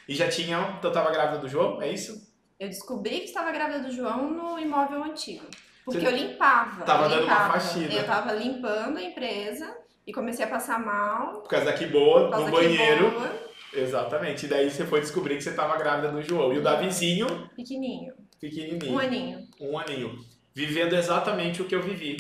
E 0.08 0.13
já 0.13 0.29
tinha. 0.29 0.75
Então 0.77 0.91
tava 0.91 1.12
grávida 1.12 1.39
do 1.39 1.47
João, 1.47 1.81
é 1.81 1.91
isso? 1.91 2.34
Eu 2.60 2.69
descobri 2.69 3.19
que 3.19 3.25
estava 3.25 3.51
grávida 3.51 3.79
do 3.79 3.91
João 3.91 4.31
no 4.31 4.60
imóvel 4.60 5.03
antigo. 5.03 5.45
Porque 5.86 6.00
Você 6.00 6.08
eu 6.08 6.12
limpava. 6.17 6.84
tava 6.84 7.04
eu 7.06 7.10
dando 7.10 7.24
uma 7.26 7.32
limpava. 7.34 7.54
faxina. 7.54 7.93
Eu 7.93 8.06
tava 8.06 8.34
limpando 8.34 8.98
a 8.98 9.04
empresa 9.04 9.78
e 10.06 10.12
comecei 10.12 10.43
a 10.43 10.48
passar 10.48 10.80
mal. 10.84 11.41
Por 11.41 11.50
causa 11.50 11.67
daqui 11.67 11.86
boa, 11.86 12.24
Por 12.24 12.32
causa 12.32 12.50
no 12.50 12.58
que 12.58 12.63
banheiro. 12.63 13.12
boa, 13.12 13.45
Exatamente. 13.74 14.45
E 14.45 14.50
daí 14.50 14.69
você 14.71 14.86
foi 14.86 15.02
descobrir 15.02 15.36
que 15.36 15.43
você 15.43 15.54
tava 15.54 15.78
grávida 15.78 16.10
do 16.12 16.21
João. 16.21 16.54
E 16.54 16.58
o 16.58 16.63
Davizinho, 16.63 17.50
pequenininho. 17.56 18.13
pequenininho. 18.39 18.93
Um 18.93 19.00
aninho. 19.00 19.48
um 19.60 19.78
aninho, 19.78 20.19
vivendo 20.54 20.93
exatamente 20.95 21.62
o 21.62 21.65
que 21.65 21.76
eu 21.76 21.82
vivi, 21.82 22.17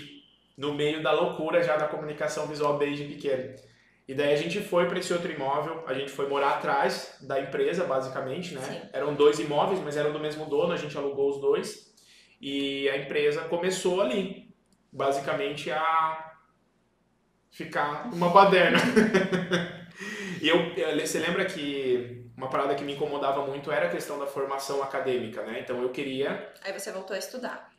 no 0.57 0.73
meio 0.73 1.01
da 1.01 1.11
loucura 1.11 1.63
já 1.63 1.77
da 1.77 1.87
comunicação 1.87 2.45
visual 2.47 2.77
desde 2.77 3.05
pequeno. 3.05 3.55
E 4.07 4.13
daí 4.13 4.33
a 4.33 4.37
gente 4.37 4.59
foi 4.61 4.85
para 4.87 4.99
esse 4.99 5.11
outro 5.13 5.31
imóvel, 5.31 5.83
a 5.87 5.93
gente 5.93 6.11
foi 6.11 6.27
morar 6.29 6.55
atrás 6.55 7.17
da 7.21 7.39
empresa, 7.39 7.85
basicamente, 7.85 8.53
né? 8.53 8.61
Sim. 8.61 8.81
Eram 8.93 9.15
dois 9.15 9.39
imóveis, 9.39 9.79
mas 9.79 9.97
eram 9.97 10.11
do 10.13 10.19
mesmo 10.19 10.45
dono, 10.45 10.73
a 10.73 10.77
gente 10.77 10.95
alugou 10.97 11.29
os 11.31 11.39
dois. 11.41 11.94
E 12.47 12.87
a 12.91 12.97
empresa 12.97 13.41
começou 13.45 14.01
ali, 14.01 14.53
basicamente 14.91 15.71
a 15.71 16.31
ficar 17.49 18.07
uma 18.13 18.29
baderna. 18.29 18.77
e 20.39 20.47
eu, 20.47 20.57
você 20.99 21.17
lembra 21.17 21.43
que 21.45 22.23
uma 22.37 22.47
parada 22.47 22.75
que 22.75 22.83
me 22.83 22.93
incomodava 22.93 23.43
muito 23.47 23.71
era 23.71 23.87
a 23.87 23.89
questão 23.89 24.19
da 24.19 24.27
formação 24.27 24.83
acadêmica, 24.83 25.43
né? 25.43 25.61
Então 25.61 25.81
eu 25.81 25.89
queria 25.89 26.53
Aí 26.63 26.71
você 26.71 26.91
voltou 26.91 27.15
a 27.15 27.17
estudar. 27.17 27.71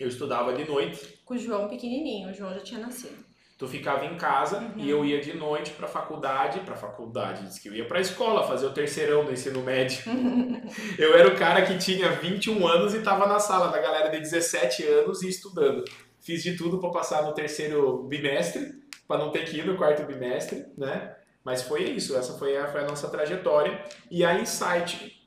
eu 0.00 0.08
estudava 0.08 0.54
de 0.54 0.64
noite, 0.64 1.20
Com 1.26 1.34
o 1.34 1.38
João 1.38 1.68
pequenininho. 1.68 2.30
O 2.30 2.32
João 2.32 2.54
já 2.54 2.60
tinha 2.60 2.80
nascido. 2.80 3.22
Tu 3.64 3.68
ficava 3.70 4.04
em 4.04 4.16
casa 4.16 4.58
Uhum. 4.58 4.72
e 4.76 4.90
eu 4.90 5.04
ia 5.04 5.20
de 5.20 5.34
noite 5.36 5.70
pra 5.72 5.88
faculdade, 5.88 6.60
pra 6.60 6.76
faculdade, 6.76 7.46
diz 7.46 7.58
que 7.58 7.68
eu 7.68 7.74
ia 7.74 7.86
pra 7.86 8.00
escola 8.00 8.46
fazer 8.46 8.66
o 8.66 8.70
terceirão 8.72 9.24
do 9.24 9.32
ensino 9.32 9.62
médio. 9.62 9.98
eu 10.98 11.16
era 11.16 11.28
o 11.28 11.36
cara 11.36 11.62
que 11.62 11.78
tinha 11.78 12.10
21 12.10 12.66
anos 12.66 12.94
e 12.94 13.00
tava 13.00 13.26
na 13.26 13.38
sala 13.38 13.68
da 13.68 13.78
galera 13.80 14.10
de 14.10 14.20
17 14.20 14.84
anos 14.86 15.22
e 15.22 15.28
estudando. 15.28 15.84
Fiz 16.20 16.42
de 16.42 16.56
tudo 16.56 16.78
pra 16.78 16.90
passar 16.90 17.22
no 17.22 17.32
terceiro 17.34 18.02
bimestre, 18.04 18.72
pra 19.06 19.18
não 19.18 19.30
ter 19.30 19.44
que 19.44 19.58
ir 19.58 19.66
no 19.66 19.76
quarto 19.76 20.04
bimestre, 20.04 20.64
né? 20.76 21.14
Mas 21.44 21.62
foi 21.62 21.82
isso, 21.84 22.16
essa 22.16 22.38
foi 22.38 22.56
a, 22.56 22.66
foi 22.68 22.80
a 22.82 22.86
nossa 22.86 23.08
trajetória. 23.08 23.78
E 24.10 24.24
a 24.24 24.38
Insight, 24.40 25.22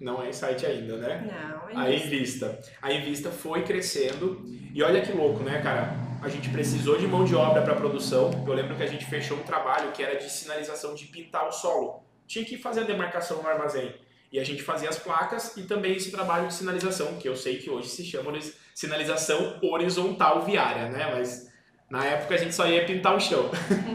não 0.00 0.22
é 0.22 0.30
Insight 0.30 0.64
ainda, 0.64 0.96
né? 0.96 1.30
Não, 1.72 1.78
A 1.82 1.90
é 1.90 1.94
isso. 1.94 2.06
Invista. 2.06 2.58
A 2.80 2.90
Invista 2.92 3.30
foi 3.30 3.62
crescendo. 3.62 4.42
E 4.74 4.82
olha 4.82 5.02
que 5.02 5.12
louco, 5.12 5.42
né, 5.42 5.60
cara? 5.60 6.07
A 6.20 6.28
gente 6.28 6.48
precisou 6.50 6.98
de 6.98 7.06
mão 7.06 7.24
de 7.24 7.34
obra 7.34 7.62
para 7.62 7.76
produção. 7.76 8.44
Eu 8.44 8.52
lembro 8.52 8.76
que 8.76 8.82
a 8.82 8.86
gente 8.86 9.04
fechou 9.04 9.36
um 9.36 9.42
trabalho 9.44 9.92
que 9.92 10.02
era 10.02 10.16
de 10.18 10.28
sinalização 10.28 10.92
de 10.94 11.04
pintar 11.06 11.46
o 11.46 11.52
solo. 11.52 12.02
Tinha 12.26 12.44
que 12.44 12.58
fazer 12.58 12.80
a 12.80 12.84
demarcação 12.84 13.40
no 13.40 13.48
armazém. 13.48 13.94
E 14.32 14.40
a 14.40 14.44
gente 14.44 14.62
fazia 14.62 14.88
as 14.88 14.98
placas 14.98 15.56
e 15.56 15.62
também 15.62 15.94
esse 15.94 16.10
trabalho 16.10 16.48
de 16.48 16.54
sinalização, 16.54 17.16
que 17.18 17.28
eu 17.28 17.36
sei 17.36 17.58
que 17.58 17.70
hoje 17.70 17.88
se 17.88 18.04
chama 18.04 18.32
de 18.32 18.52
sinalização 18.74 19.58
horizontal 19.62 20.44
viária, 20.44 20.90
né? 20.90 21.14
Mas 21.14 21.50
na 21.88 22.04
época 22.04 22.34
a 22.34 22.38
gente 22.38 22.54
só 22.54 22.66
ia 22.66 22.84
pintar 22.84 23.16
o 23.16 23.20
chão. 23.20 23.48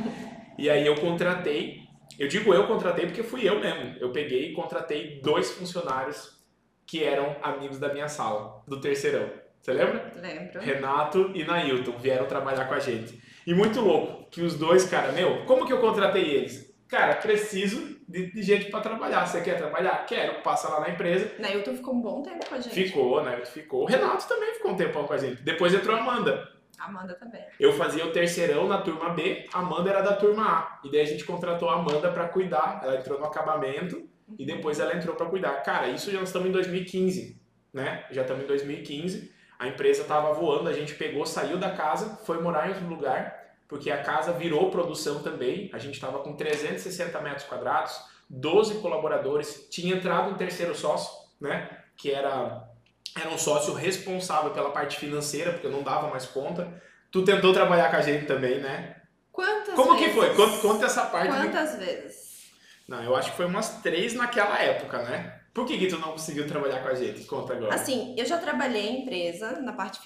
e 0.58 0.70
aí 0.70 0.88
eu 0.88 0.96
contratei, 0.96 1.82
eu 2.18 2.28
digo 2.30 2.54
eu 2.54 2.68
contratei 2.68 3.06
porque 3.06 3.22
fui 3.22 3.48
eu 3.48 3.60
mesmo. 3.60 3.98
Eu 4.00 4.12
peguei 4.12 4.50
e 4.50 4.54
contratei 4.54 5.20
dois 5.22 5.52
funcionários 5.52 6.42
que 6.86 7.04
eram 7.04 7.36
amigos 7.44 7.80
da 7.80 7.94
minha 7.94 8.08
sala, 8.08 8.64
do 8.66 8.80
terceirão. 8.80 9.43
Você 9.64 9.72
lembra? 9.72 10.12
Lembro. 10.18 10.60
Renato 10.60 11.32
e 11.34 11.46
Nailton 11.46 11.98
vieram 11.98 12.26
trabalhar 12.26 12.66
com 12.66 12.74
a 12.74 12.80
gente. 12.82 13.18
E 13.48 13.54
muito 13.54 13.80
louco 13.80 14.30
que 14.30 14.42
os 14.42 14.58
dois, 14.58 14.86
cara, 14.86 15.14
meu, 15.14 15.46
como 15.46 15.66
que 15.66 15.72
eu 15.72 15.80
contratei 15.80 16.22
eles? 16.22 16.70
Cara, 16.90 17.16
preciso 17.16 17.98
de, 18.06 18.30
de 18.34 18.44
gente 18.44 18.70
pra 18.70 18.82
trabalhar. 18.82 19.26
Você 19.26 19.40
quer 19.40 19.56
trabalhar? 19.56 20.06
Quero. 20.06 20.42
Passa 20.42 20.68
lá 20.68 20.82
na 20.82 20.90
empresa. 20.90 21.32
Nailton 21.40 21.78
ficou 21.78 21.94
um 21.94 22.02
bom 22.02 22.22
tempo 22.22 22.46
com 22.46 22.56
a 22.56 22.60
gente. 22.60 22.74
Ficou, 22.74 23.24
né? 23.24 23.38
Ficou. 23.46 23.84
O 23.84 23.86
Renato 23.86 24.28
também 24.28 24.54
ficou 24.54 24.72
um 24.72 24.76
tempão 24.76 25.06
com 25.06 25.14
a 25.14 25.18
gente. 25.18 25.42
Depois 25.42 25.74
entrou 25.74 25.96
a 25.96 26.00
Amanda. 26.00 26.46
Amanda 26.78 27.14
também. 27.14 27.42
Eu 27.58 27.72
fazia 27.72 28.06
o 28.06 28.12
terceirão 28.12 28.68
na 28.68 28.82
turma 28.82 29.12
B, 29.12 29.46
a 29.54 29.60
Amanda 29.60 29.90
era 29.90 30.02
da 30.02 30.14
turma 30.14 30.46
A. 30.46 30.82
E 30.84 30.92
daí 30.92 31.00
a 31.00 31.06
gente 31.06 31.24
contratou 31.24 31.70
a 31.70 31.76
Amanda 31.76 32.12
pra 32.12 32.28
cuidar. 32.28 32.82
Ela 32.84 32.98
entrou 32.98 33.18
no 33.18 33.26
acabamento 33.26 34.10
e 34.38 34.46
depois 34.46 34.78
ela 34.82 34.94
entrou 34.94 35.16
pra 35.16 35.28
cuidar. 35.28 35.64
Cara, 35.64 35.88
isso 35.88 36.12
já 36.12 36.22
estamos 36.22 36.50
em 36.50 36.52
2015, 36.52 37.42
né? 37.74 38.06
Já 38.12 38.24
estamos 38.24 38.44
em 38.44 38.48
2015. 38.48 39.32
A 39.60 39.68
empresa 39.68 40.04
tava 40.04 40.34
voando, 40.34 40.70
a 40.70 40.74
gente 40.74 40.94
pegou, 40.96 41.26
saiu 41.26 41.58
da 41.58 41.72
casa, 41.72 42.20
foi 42.26 42.42
morar 42.42 42.68
em 42.68 42.74
outro 42.74 42.88
lugar, 42.88 43.54
porque 43.68 43.90
a 43.92 44.02
casa 44.04 44.34
virou 44.34 44.70
produção 44.72 45.22
também. 45.24 45.70
A 45.74 45.78
gente 45.78 46.00
tava 46.00 46.20
com 46.20 46.34
360 46.36 47.20
metros 47.22 47.44
quadrados, 47.46 47.98
12 48.30 48.76
colaboradores, 48.76 49.68
tinha 49.70 49.96
entrado 49.96 50.30
um 50.32 50.36
terceiro 50.36 50.76
sócio, 50.76 51.12
né? 51.40 51.70
Que 51.96 52.12
era 52.12 52.68
era 53.16 53.30
um 53.30 53.38
sócio 53.38 53.74
responsável 53.76 54.52
pela 54.52 54.72
parte 54.72 54.98
financeira, 54.98 55.52
porque 55.52 55.68
eu 55.68 55.72
não 55.72 55.84
dava 55.84 56.08
mais 56.10 56.26
conta. 56.26 56.82
Tu 57.12 57.24
tentou 57.24 57.54
trabalhar 57.54 57.92
com 57.92 57.98
a 57.98 58.02
gente 58.02 58.26
também, 58.26 58.60
né? 58.60 58.96
Quantas 59.32 59.76
Como 59.76 59.94
vezes? 59.96 60.08
que 60.08 60.14
foi? 60.20 60.34
Conta, 60.36 60.58
conta 60.60 60.86
essa 60.88 61.06
parte. 61.06 61.32
de- 61.32 61.38
Quantas 61.38 61.76
vezes? 61.78 62.52
Não, 62.88 63.04
eu 63.04 63.16
acho 63.16 63.30
que 63.32 63.38
foi 63.38 63.46
umas 63.46 63.82
três 63.84 64.16
naquela 64.16 64.58
época, 64.60 65.04
né? 65.04 65.40
Por 65.54 65.68
que, 65.68 65.78
que 65.78 65.88
tu 65.88 66.00
não 66.00 66.14
conseguiu 66.14 66.48
trabalhar 66.48 66.82
com 66.82 66.90
a 66.90 66.96
gente? 66.96 67.26
Conta 67.26 67.54
agora. 67.54 67.76
Assim, 67.76 68.16
eu 68.18 68.26
já 68.26 68.40
trabalhei 68.40 68.88
em 68.88 69.02
empresa, 69.04 69.62
na 69.62 69.72
parte 69.72 70.00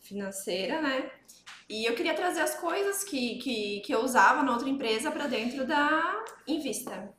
financeira, 0.00 0.80
né? 0.80 1.10
E 1.68 1.84
eu 1.84 1.94
queria 1.94 2.14
trazer 2.14 2.40
as 2.40 2.54
coisas 2.54 3.02
que, 3.02 3.36
que, 3.36 3.80
que 3.80 3.92
eu 3.92 4.00
usava 4.00 4.42
na 4.42 4.52
outra 4.52 4.68
empresa 4.68 5.10
pra 5.10 5.26
dentro 5.26 5.66
da 5.66 6.22
Invista. 6.46 7.12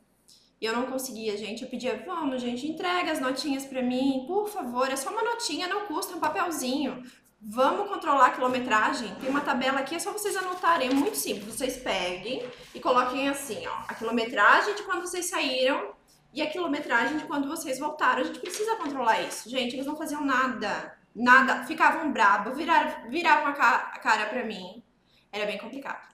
E 0.61 0.65
eu 0.65 0.73
não 0.73 0.85
conseguia, 0.85 1.35
gente. 1.35 1.63
Eu 1.63 1.69
pedia, 1.69 2.01
vamos, 2.05 2.41
gente, 2.41 2.65
entrega 2.65 3.11
as 3.11 3.19
notinhas 3.19 3.65
pra 3.65 3.81
mim, 3.81 4.23
por 4.25 4.47
favor. 4.47 4.89
É 4.89 4.95
só 4.95 5.09
uma 5.09 5.21
notinha, 5.21 5.67
não 5.67 5.85
custa, 5.85 6.15
um 6.15 6.21
papelzinho. 6.21 7.03
Vamos 7.41 7.89
controlar 7.89 8.27
a 8.27 8.31
quilometragem. 8.31 9.13
Tem 9.15 9.29
uma 9.29 9.41
tabela 9.41 9.79
aqui, 9.79 9.95
é 9.95 9.99
só 9.99 10.13
vocês 10.13 10.37
anotarem. 10.37 10.89
É 10.89 10.93
muito 10.93 11.17
simples. 11.17 11.55
Vocês 11.55 11.75
peguem 11.75 12.41
e 12.73 12.79
coloquem 12.79 13.27
assim, 13.27 13.67
ó. 13.67 13.83
A 13.89 13.93
quilometragem 13.93 14.73
de 14.73 14.83
quando 14.83 15.01
vocês 15.01 15.25
saíram 15.25 15.91
e 16.33 16.41
a 16.41 16.49
quilometragem 16.49 17.17
de 17.17 17.25
quando 17.25 17.47
vocês 17.47 17.79
voltaram. 17.79 18.21
A 18.21 18.25
gente 18.25 18.39
precisa 18.39 18.75
controlar 18.77 19.21
isso. 19.21 19.49
Gente, 19.49 19.75
eles 19.75 19.85
não 19.85 19.95
faziam 19.95 20.25
nada. 20.25 20.97
Nada. 21.15 21.63
Ficavam 21.65 22.11
bravos, 22.11 22.57
viravam, 22.57 23.09
viravam 23.09 23.47
a 23.47 23.53
ca- 23.53 23.91
a 23.93 23.99
cara 23.99 24.25
pra 24.25 24.43
mim. 24.43 24.83
Era 25.31 25.45
bem 25.45 25.57
complicado. 25.57 26.07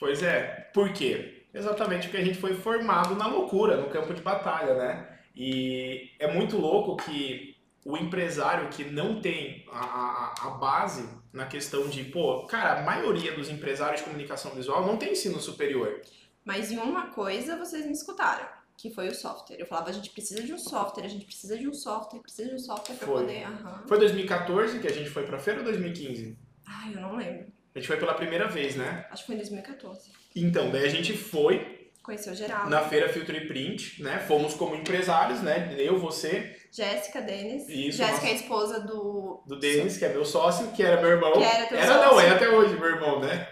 Pois 0.00 0.22
é. 0.22 0.70
Por 0.74 0.92
quê? 0.92 1.46
Exatamente 1.54 2.08
porque 2.08 2.20
a 2.22 2.24
gente 2.24 2.38
foi 2.38 2.54
formado 2.54 3.14
na 3.14 3.26
loucura, 3.26 3.76
no 3.76 3.88
campo 3.88 4.12
de 4.12 4.20
batalha, 4.20 4.74
né? 4.74 5.18
E 5.34 6.10
é 6.18 6.32
muito 6.32 6.56
louco 6.58 6.96
que 6.96 7.56
o 7.84 7.96
empresário 7.96 8.68
que 8.68 8.84
não 8.84 9.20
tem 9.20 9.64
a, 9.70 9.78
a, 9.78 10.34
a 10.48 10.50
base 10.50 11.08
na 11.32 11.46
questão 11.46 11.88
de, 11.88 12.04
pô, 12.04 12.44
cara, 12.46 12.80
a 12.80 12.82
maioria 12.82 13.32
dos 13.32 13.48
empresários 13.48 14.00
de 14.00 14.06
comunicação 14.06 14.50
visual 14.52 14.84
não 14.86 14.96
tem 14.96 15.12
ensino 15.12 15.38
superior. 15.38 16.00
Mas 16.44 16.70
em 16.70 16.78
uma 16.78 17.08
coisa 17.08 17.56
vocês 17.56 17.86
me 17.86 17.92
escutaram, 17.92 18.46
que 18.76 18.90
foi 18.90 19.08
o 19.08 19.14
software. 19.14 19.56
Eu 19.58 19.66
falava, 19.66 19.90
a 19.90 19.92
gente 19.92 20.10
precisa 20.10 20.42
de 20.42 20.52
um 20.52 20.58
software, 20.58 21.04
a 21.04 21.08
gente 21.08 21.24
precisa 21.24 21.56
de 21.56 21.66
um 21.68 21.72
software, 21.72 22.20
precisa 22.20 22.48
de 22.50 22.54
um 22.56 22.58
software 22.58 22.94
pra 22.96 23.06
Foi. 23.06 23.20
poder. 23.22 23.44
Aham. 23.44 23.84
Foi 23.88 23.98
2014 23.98 24.78
que 24.80 24.86
a 24.86 24.92
gente 24.92 25.08
foi 25.10 25.24
pra 25.24 25.38
feira 25.38 25.60
ou 25.60 25.64
2015? 25.64 26.38
Ai, 26.66 26.92
eu 26.94 27.00
não 27.00 27.16
lembro. 27.16 27.46
A 27.74 27.78
gente 27.78 27.88
foi 27.88 27.96
pela 27.96 28.14
primeira 28.14 28.48
vez, 28.48 28.76
né? 28.76 29.06
Acho 29.10 29.22
que 29.22 29.26
foi 29.26 29.34
em 29.34 29.38
2014. 29.38 30.10
Então, 30.34 30.70
daí 30.70 30.84
a 30.84 30.88
gente 30.88 31.16
foi 31.16 31.90
Conheceu 32.02 32.34
geral. 32.34 32.68
na 32.70 32.82
feira 32.82 33.08
Filtro 33.08 33.36
e 33.36 33.46
Print, 33.46 34.02
né? 34.02 34.18
Fomos 34.20 34.54
como 34.54 34.74
empresários, 34.74 35.42
né? 35.42 35.74
Eu, 35.78 35.98
você, 35.98 36.56
Jéssica, 36.70 37.20
Denis. 37.20 37.68
Isso, 37.68 37.98
Jéssica 37.98 38.26
é 38.28 38.30
a 38.30 38.34
esposa 38.34 38.80
do. 38.80 39.42
do 39.46 39.58
Denis, 39.58 39.96
que 39.98 40.04
é 40.04 40.08
meu 40.10 40.24
sócio, 40.24 40.68
que 40.72 40.82
era 40.82 41.00
meu 41.00 41.10
irmão. 41.10 41.32
Que 41.32 41.42
era 41.42 41.66
teu 41.66 41.78
Era 41.78 41.86
sócio. 41.94 42.10
não, 42.10 42.20
é 42.20 42.30
até 42.30 42.48
hoje 42.48 42.74
meu 42.78 42.88
irmão, 42.88 43.20
né? 43.20 43.48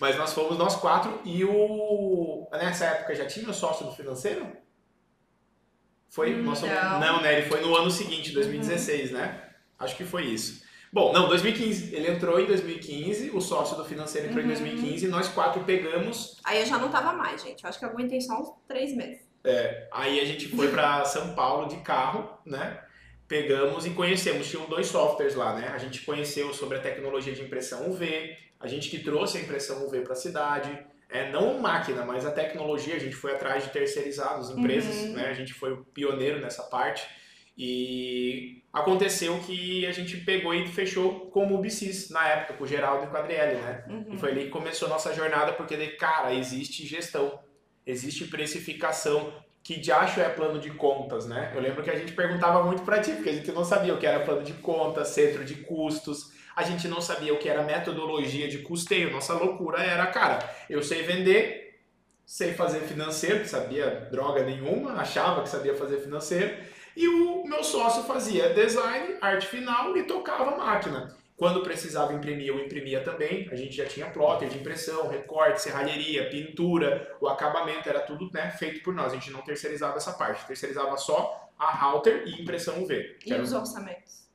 Mas 0.00 0.16
nós 0.16 0.32
fomos 0.32 0.56
nós 0.58 0.76
quatro 0.76 1.20
e 1.24 1.44
o. 1.44 2.48
Nessa 2.52 2.86
época 2.86 3.14
já 3.14 3.26
tinha 3.26 3.48
o 3.48 3.54
sócio 3.54 3.86
do 3.86 3.92
financeiro? 3.92 4.46
Foi? 6.08 6.34
Hum, 6.34 6.42
Nós 6.42 6.60
fomos- 6.60 6.74
não. 6.74 6.92
Uhum. 6.94 6.98
não, 7.00 7.22
né? 7.22 7.38
Ele 7.38 7.48
foi 7.48 7.60
no 7.60 7.74
ano 7.76 7.90
seguinte, 7.90 8.32
2016, 8.32 9.10
né? 9.12 9.42
Acho 9.78 9.96
que 9.96 10.04
foi 10.04 10.24
isso. 10.24 10.62
Bom, 10.92 11.12
não, 11.12 11.28
2015. 11.28 11.94
Ele 11.94 12.10
entrou 12.10 12.40
em 12.40 12.46
2015, 12.46 13.30
o 13.30 13.40
sócio 13.40 13.76
do 13.76 13.84
financeiro 13.84 14.26
entrou 14.26 14.42
Uhum. 14.44 14.50
em 14.50 14.54
2015 14.54 15.06
e 15.06 15.08
nós 15.08 15.28
quatro 15.28 15.62
pegamos. 15.64 16.36
Aí 16.42 16.58
eu 16.60 16.66
já 16.66 16.78
não 16.78 16.88
tava 16.90 17.12
mais, 17.12 17.40
gente. 17.42 17.62
Eu 17.62 17.68
acho 17.70 17.78
que 17.78 17.84
eu 17.84 17.90
aguentei 17.90 18.20
só 18.20 18.40
uns 18.40 18.50
três 18.66 18.94
meses. 18.96 19.28
Aí 19.92 20.18
a 20.20 20.24
gente 20.24 20.48
foi 20.48 20.68
para 20.68 21.04
São 21.04 21.34
Paulo 21.34 21.68
de 21.68 21.76
carro, 21.78 22.28
né? 22.44 22.80
Pegamos 23.30 23.86
e 23.86 23.90
conhecemos. 23.90 24.50
Tinham 24.50 24.66
dois 24.68 24.88
softwares 24.88 25.36
lá, 25.36 25.54
né? 25.54 25.68
A 25.72 25.78
gente 25.78 26.02
conheceu 26.02 26.52
sobre 26.52 26.78
a 26.78 26.80
tecnologia 26.80 27.32
de 27.32 27.42
impressão 27.42 27.88
UV, 27.88 28.36
a 28.58 28.66
gente 28.66 28.90
que 28.90 28.98
trouxe 28.98 29.38
a 29.38 29.40
impressão 29.40 29.86
UV 29.86 30.00
para 30.00 30.14
a 30.14 30.16
cidade. 30.16 30.76
É, 31.08 31.30
não 31.30 31.58
máquina, 31.60 32.04
mas 32.04 32.26
a 32.26 32.32
tecnologia, 32.32 32.96
a 32.96 32.98
gente 32.98 33.14
foi 33.14 33.32
atrás 33.32 33.62
de 33.64 33.70
terceirizados, 33.70 34.50
empresas, 34.50 34.96
Uhum. 34.96 35.12
né? 35.12 35.28
A 35.28 35.32
gente 35.32 35.52
foi 35.54 35.72
o 35.72 35.84
pioneiro 35.84 36.40
nessa 36.40 36.64
parte. 36.64 37.06
E 37.56 38.62
aconteceu 38.72 39.38
que 39.40 39.86
a 39.86 39.92
gente 39.92 40.16
pegou 40.18 40.52
e 40.52 40.66
fechou 40.66 41.26
com 41.30 41.46
o 41.46 41.54
Ubicis 41.56 42.10
na 42.10 42.26
época, 42.26 42.54
com 42.54 42.64
o 42.64 42.66
Geraldo 42.66 43.04
e 43.04 43.06
com 43.08 43.14
o 43.14 43.16
Adriele, 43.16 43.56
né? 43.60 43.84
Uhum. 43.88 44.14
E 44.14 44.18
foi 44.18 44.30
ali 44.32 44.44
que 44.44 44.50
começou 44.50 44.86
a 44.86 44.90
nossa 44.90 45.12
jornada, 45.14 45.52
porque, 45.52 45.76
daí, 45.76 45.90
cara, 45.96 46.34
existe 46.34 46.84
gestão, 46.86 47.38
existe 47.86 48.24
precificação, 48.26 49.32
que 49.62 49.78
de 49.78 49.92
acho 49.92 50.20
é 50.20 50.28
plano 50.28 50.58
de 50.58 50.70
contas, 50.70 51.26
né? 51.26 51.52
Eu 51.54 51.60
lembro 51.60 51.82
que 51.82 51.90
a 51.90 51.96
gente 51.96 52.12
perguntava 52.12 52.62
muito 52.64 52.82
pra 52.82 53.00
ti, 53.00 53.12
porque 53.12 53.30
a 53.30 53.34
gente 53.34 53.52
não 53.52 53.64
sabia 53.64 53.94
o 53.94 53.98
que 53.98 54.06
era 54.06 54.24
plano 54.24 54.42
de 54.42 54.54
contas, 54.54 55.08
centro 55.08 55.44
de 55.44 55.56
custos, 55.56 56.32
a 56.56 56.62
gente 56.62 56.88
não 56.88 57.00
sabia 57.00 57.32
o 57.32 57.38
que 57.38 57.48
era 57.48 57.62
metodologia 57.62 58.48
de 58.48 58.58
custeio. 58.58 59.12
Nossa 59.12 59.34
loucura 59.34 59.82
era, 59.82 60.06
cara, 60.06 60.38
eu 60.68 60.82
sei 60.82 61.02
vender, 61.02 61.80
sei 62.24 62.54
fazer 62.54 62.80
financeiro, 62.80 63.46
sabia 63.46 64.08
droga 64.10 64.44
nenhuma, 64.44 64.92
achava 64.92 65.42
que 65.42 65.48
sabia 65.48 65.74
fazer 65.74 65.98
financeiro, 65.98 66.56
e 66.96 67.06
o 67.06 67.44
meu 67.44 67.62
sócio 67.62 68.02
fazia 68.04 68.50
design, 68.50 69.16
arte 69.20 69.46
final 69.46 69.96
e 69.96 70.02
tocava 70.04 70.56
máquina. 70.56 71.19
Quando 71.40 71.62
precisava 71.62 72.12
imprimir, 72.12 72.48
eu 72.48 72.60
imprimia 72.60 73.00
também. 73.02 73.48
A 73.50 73.56
gente 73.56 73.74
já 73.74 73.86
tinha 73.86 74.10
plotter 74.10 74.46
de 74.46 74.58
impressão, 74.58 75.08
recorte, 75.08 75.62
serralheria, 75.62 76.28
pintura, 76.28 77.16
o 77.18 77.26
acabamento 77.26 77.88
era 77.88 78.00
tudo 78.00 78.28
né, 78.30 78.50
feito 78.58 78.82
por 78.82 78.92
nós. 78.92 79.10
A 79.10 79.14
gente 79.16 79.30
não 79.30 79.40
terceirizava 79.40 79.96
essa 79.96 80.12
parte, 80.12 80.46
terceirizava 80.46 80.98
só 80.98 81.48
a 81.58 81.70
router 81.74 82.24
e 82.26 82.42
impressão 82.42 82.82
UV. 82.82 83.16
E 83.24 83.32
os 83.32 83.54
orçamentos? 83.54 84.28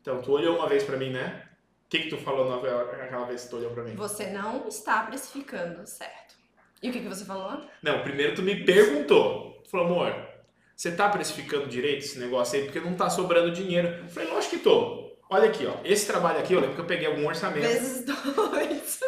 Então, 0.00 0.20
tu 0.20 0.32
olhou 0.32 0.56
uma 0.56 0.68
vez 0.68 0.82
pra 0.82 0.96
mim, 0.96 1.10
né? 1.10 1.44
O 1.84 1.88
que, 1.90 2.00
que 2.00 2.08
tu 2.08 2.16
falou 2.16 2.50
na- 2.50 2.96
naquela 2.98 3.24
vez 3.26 3.44
que 3.44 3.50
tu 3.50 3.58
olhou 3.58 3.70
pra 3.70 3.84
mim? 3.84 3.94
Você 3.94 4.26
não 4.26 4.66
está 4.66 5.04
precificando, 5.04 5.86
certo? 5.86 6.34
E 6.82 6.90
o 6.90 6.92
que, 6.92 7.02
que 7.02 7.08
você 7.08 7.24
falou? 7.24 7.64
Não, 7.80 8.02
primeiro 8.02 8.34
tu 8.34 8.42
me 8.42 8.64
perguntou. 8.64 9.60
Tu 9.62 9.70
falou, 9.70 9.86
amor, 9.86 10.28
você 10.74 10.90
tá 10.90 11.08
precificando 11.08 11.68
direito 11.68 12.00
esse 12.04 12.18
negócio 12.18 12.58
aí? 12.58 12.64
Porque 12.64 12.80
não 12.80 12.96
tá 12.96 13.08
sobrando 13.08 13.52
dinheiro. 13.52 13.86
Eu 14.02 14.08
falei, 14.08 14.28
lógico 14.28 14.56
que 14.56 14.62
tô. 14.64 15.05
Olha 15.30 15.48
aqui, 15.48 15.66
ó. 15.66 15.74
Esse 15.84 16.06
trabalho 16.06 16.38
aqui, 16.38 16.52
eu 16.52 16.60
lembro 16.60 16.74
que 16.76 16.80
eu 16.80 16.86
peguei 16.86 17.06
algum 17.06 17.26
orçamento. 17.26 17.66
Vezes 17.66 18.04
dois. 18.04 19.00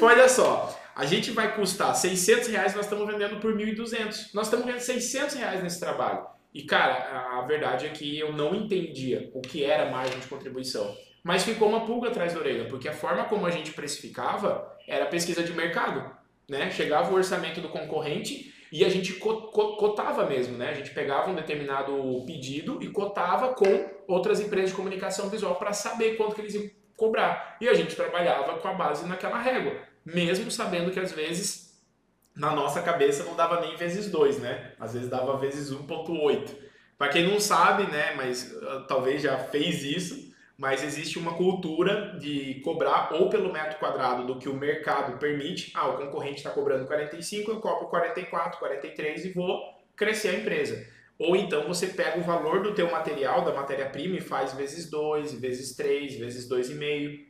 Olha 0.00 0.28
só, 0.28 0.74
a 0.96 1.04
gente 1.04 1.30
vai 1.30 1.54
custar 1.54 1.94
600 1.94 2.48
reais, 2.48 2.74
nós 2.74 2.86
estamos 2.86 3.06
vendendo 3.06 3.38
por 3.38 3.54
1.200. 3.54 4.30
Nós 4.32 4.46
estamos 4.46 4.64
ganhando 4.64 4.80
600 4.80 5.34
reais 5.36 5.62
nesse 5.62 5.78
trabalho. 5.78 6.24
E, 6.54 6.62
cara, 6.64 6.94
a- 6.94 7.38
a 7.38 7.42
verdade 7.46 7.86
é 7.86 7.90
que 7.90 8.18
eu 8.18 8.32
não 8.32 8.54
entendia 8.54 9.30
o 9.34 9.40
que 9.40 9.62
era 9.64 9.90
margem 9.90 10.18
de 10.18 10.26
contribuição. 10.26 10.96
Mas 11.22 11.44
ficou 11.44 11.68
uma 11.68 11.84
pulga 11.84 12.08
atrás 12.08 12.32
da 12.32 12.40
orelha, 12.40 12.66
porque 12.68 12.88
a 12.88 12.92
forma 12.94 13.24
como 13.24 13.44
a 13.46 13.50
gente 13.50 13.72
precificava 13.72 14.66
era 14.88 15.04
pesquisa 15.06 15.42
de 15.42 15.52
mercado. 15.52 16.10
Né? 16.48 16.70
Chegava 16.70 17.12
o 17.12 17.14
orçamento 17.14 17.60
do 17.60 17.68
concorrente 17.68 18.52
e 18.72 18.84
a 18.84 18.88
gente 18.88 19.14
co- 19.14 19.48
co- 19.48 19.76
cotava 19.76 20.24
mesmo, 20.26 20.56
né? 20.56 20.70
A 20.70 20.74
gente 20.74 20.90
pegava 20.90 21.30
um 21.30 21.34
determinado 21.34 22.24
pedido 22.26 22.82
e 22.82 22.88
cotava 22.88 23.54
com 23.54 23.90
outras 24.06 24.40
empresas 24.40 24.70
de 24.70 24.76
comunicação 24.76 25.28
visual 25.28 25.56
para 25.56 25.72
saber 25.72 26.16
quanto 26.16 26.34
que 26.34 26.40
eles 26.40 26.54
iam 26.54 26.70
cobrar. 26.96 27.56
E 27.60 27.68
a 27.68 27.74
gente 27.74 27.96
trabalhava 27.96 28.58
com 28.58 28.68
a 28.68 28.74
base 28.74 29.06
naquela 29.06 29.38
régua, 29.38 29.76
mesmo 30.04 30.50
sabendo 30.50 30.90
que 30.90 31.00
às 31.00 31.12
vezes 31.12 31.70
na 32.34 32.52
nossa 32.52 32.80
cabeça 32.82 33.24
não 33.24 33.34
dava 33.34 33.60
nem 33.60 33.76
vezes 33.76 34.10
2, 34.10 34.38
né? 34.38 34.72
Às 34.78 34.94
vezes 34.94 35.08
dava 35.08 35.36
vezes 35.36 35.70
1.8. 35.72 36.54
Para 36.96 37.08
quem 37.08 37.26
não 37.26 37.40
sabe, 37.40 37.84
né, 37.90 38.14
mas 38.14 38.54
ah, 38.62 38.84
talvez 38.86 39.22
já 39.22 39.38
fez 39.38 39.82
isso, 39.82 40.29
mas 40.60 40.84
existe 40.84 41.18
uma 41.18 41.32
cultura 41.32 42.18
de 42.18 42.60
cobrar 42.62 43.14
ou 43.14 43.30
pelo 43.30 43.50
metro 43.50 43.78
quadrado 43.78 44.26
do 44.26 44.38
que 44.38 44.46
o 44.46 44.52
mercado 44.52 45.18
permite. 45.18 45.72
Ah, 45.74 45.88
o 45.88 45.96
concorrente 45.96 46.36
está 46.36 46.50
cobrando 46.50 46.86
45, 46.86 47.50
eu 47.50 47.60
cobro 47.60 47.88
44, 47.88 48.58
43 48.58 49.24
e 49.24 49.32
vou 49.32 49.58
crescer 49.96 50.28
a 50.28 50.34
empresa. 50.34 50.86
Ou 51.18 51.34
então 51.34 51.66
você 51.66 51.86
pega 51.86 52.20
o 52.20 52.22
valor 52.22 52.62
do 52.62 52.74
teu 52.74 52.90
material, 52.90 53.42
da 53.42 53.54
matéria-prima 53.54 54.16
e 54.16 54.20
faz 54.20 54.52
vezes 54.52 54.90
2, 54.90 55.32
vezes 55.40 55.74
3, 55.74 56.16
vezes 56.16 56.46
2,5. 56.46 57.24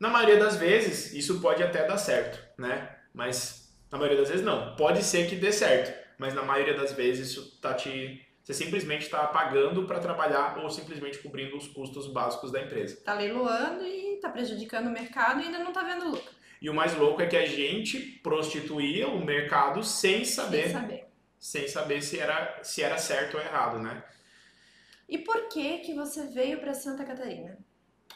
Na 0.00 0.08
maioria 0.08 0.38
das 0.38 0.56
vezes, 0.56 1.14
isso 1.14 1.40
pode 1.40 1.62
até 1.62 1.86
dar 1.86 1.98
certo, 1.98 2.42
né? 2.58 2.96
Mas 3.14 3.72
na 3.92 3.96
maioria 3.96 4.18
das 4.18 4.28
vezes 4.28 4.44
não. 4.44 4.74
Pode 4.74 5.04
ser 5.04 5.28
que 5.28 5.36
dê 5.36 5.52
certo, 5.52 5.96
mas 6.18 6.34
na 6.34 6.42
maioria 6.42 6.74
das 6.74 6.92
vezes 6.92 7.30
isso 7.30 7.60
tá 7.60 7.74
te 7.74 8.20
você 8.42 8.52
simplesmente 8.54 9.02
está 9.02 9.26
pagando 9.26 9.84
para 9.86 10.00
trabalhar 10.00 10.58
ou 10.58 10.68
simplesmente 10.70 11.18
cobrindo 11.18 11.56
os 11.56 11.68
custos 11.68 12.06
básicos 12.08 12.50
da 12.50 12.60
empresa. 12.60 13.00
Tá 13.04 13.14
leiloando 13.14 13.84
e 13.84 14.18
tá 14.20 14.28
prejudicando 14.28 14.88
o 14.88 14.90
mercado 14.92 15.40
e 15.40 15.44
ainda 15.44 15.58
não 15.58 15.72
tá 15.72 15.82
vendo 15.82 16.10
lucro. 16.10 16.32
E 16.60 16.70
o 16.70 16.74
mais 16.74 16.94
louco 16.96 17.20
é 17.22 17.26
que 17.26 17.36
a 17.36 17.46
gente 17.46 17.98
prostituía 18.22 19.08
o 19.08 19.24
mercado 19.24 19.82
sem 19.82 20.24
saber, 20.24 20.64
Sem 20.64 20.72
saber. 20.72 21.04
sem 21.38 21.68
saber 21.68 22.02
se 22.02 22.18
era, 22.20 22.60
se 22.62 22.82
era 22.82 22.98
certo 22.98 23.36
ou 23.36 23.42
errado, 23.42 23.78
né? 23.78 24.02
E 25.08 25.18
por 25.18 25.48
que 25.48 25.78
que 25.78 25.92
você 25.94 26.26
veio 26.26 26.58
pra 26.60 26.72
Santa 26.72 27.04
Catarina? 27.04 27.58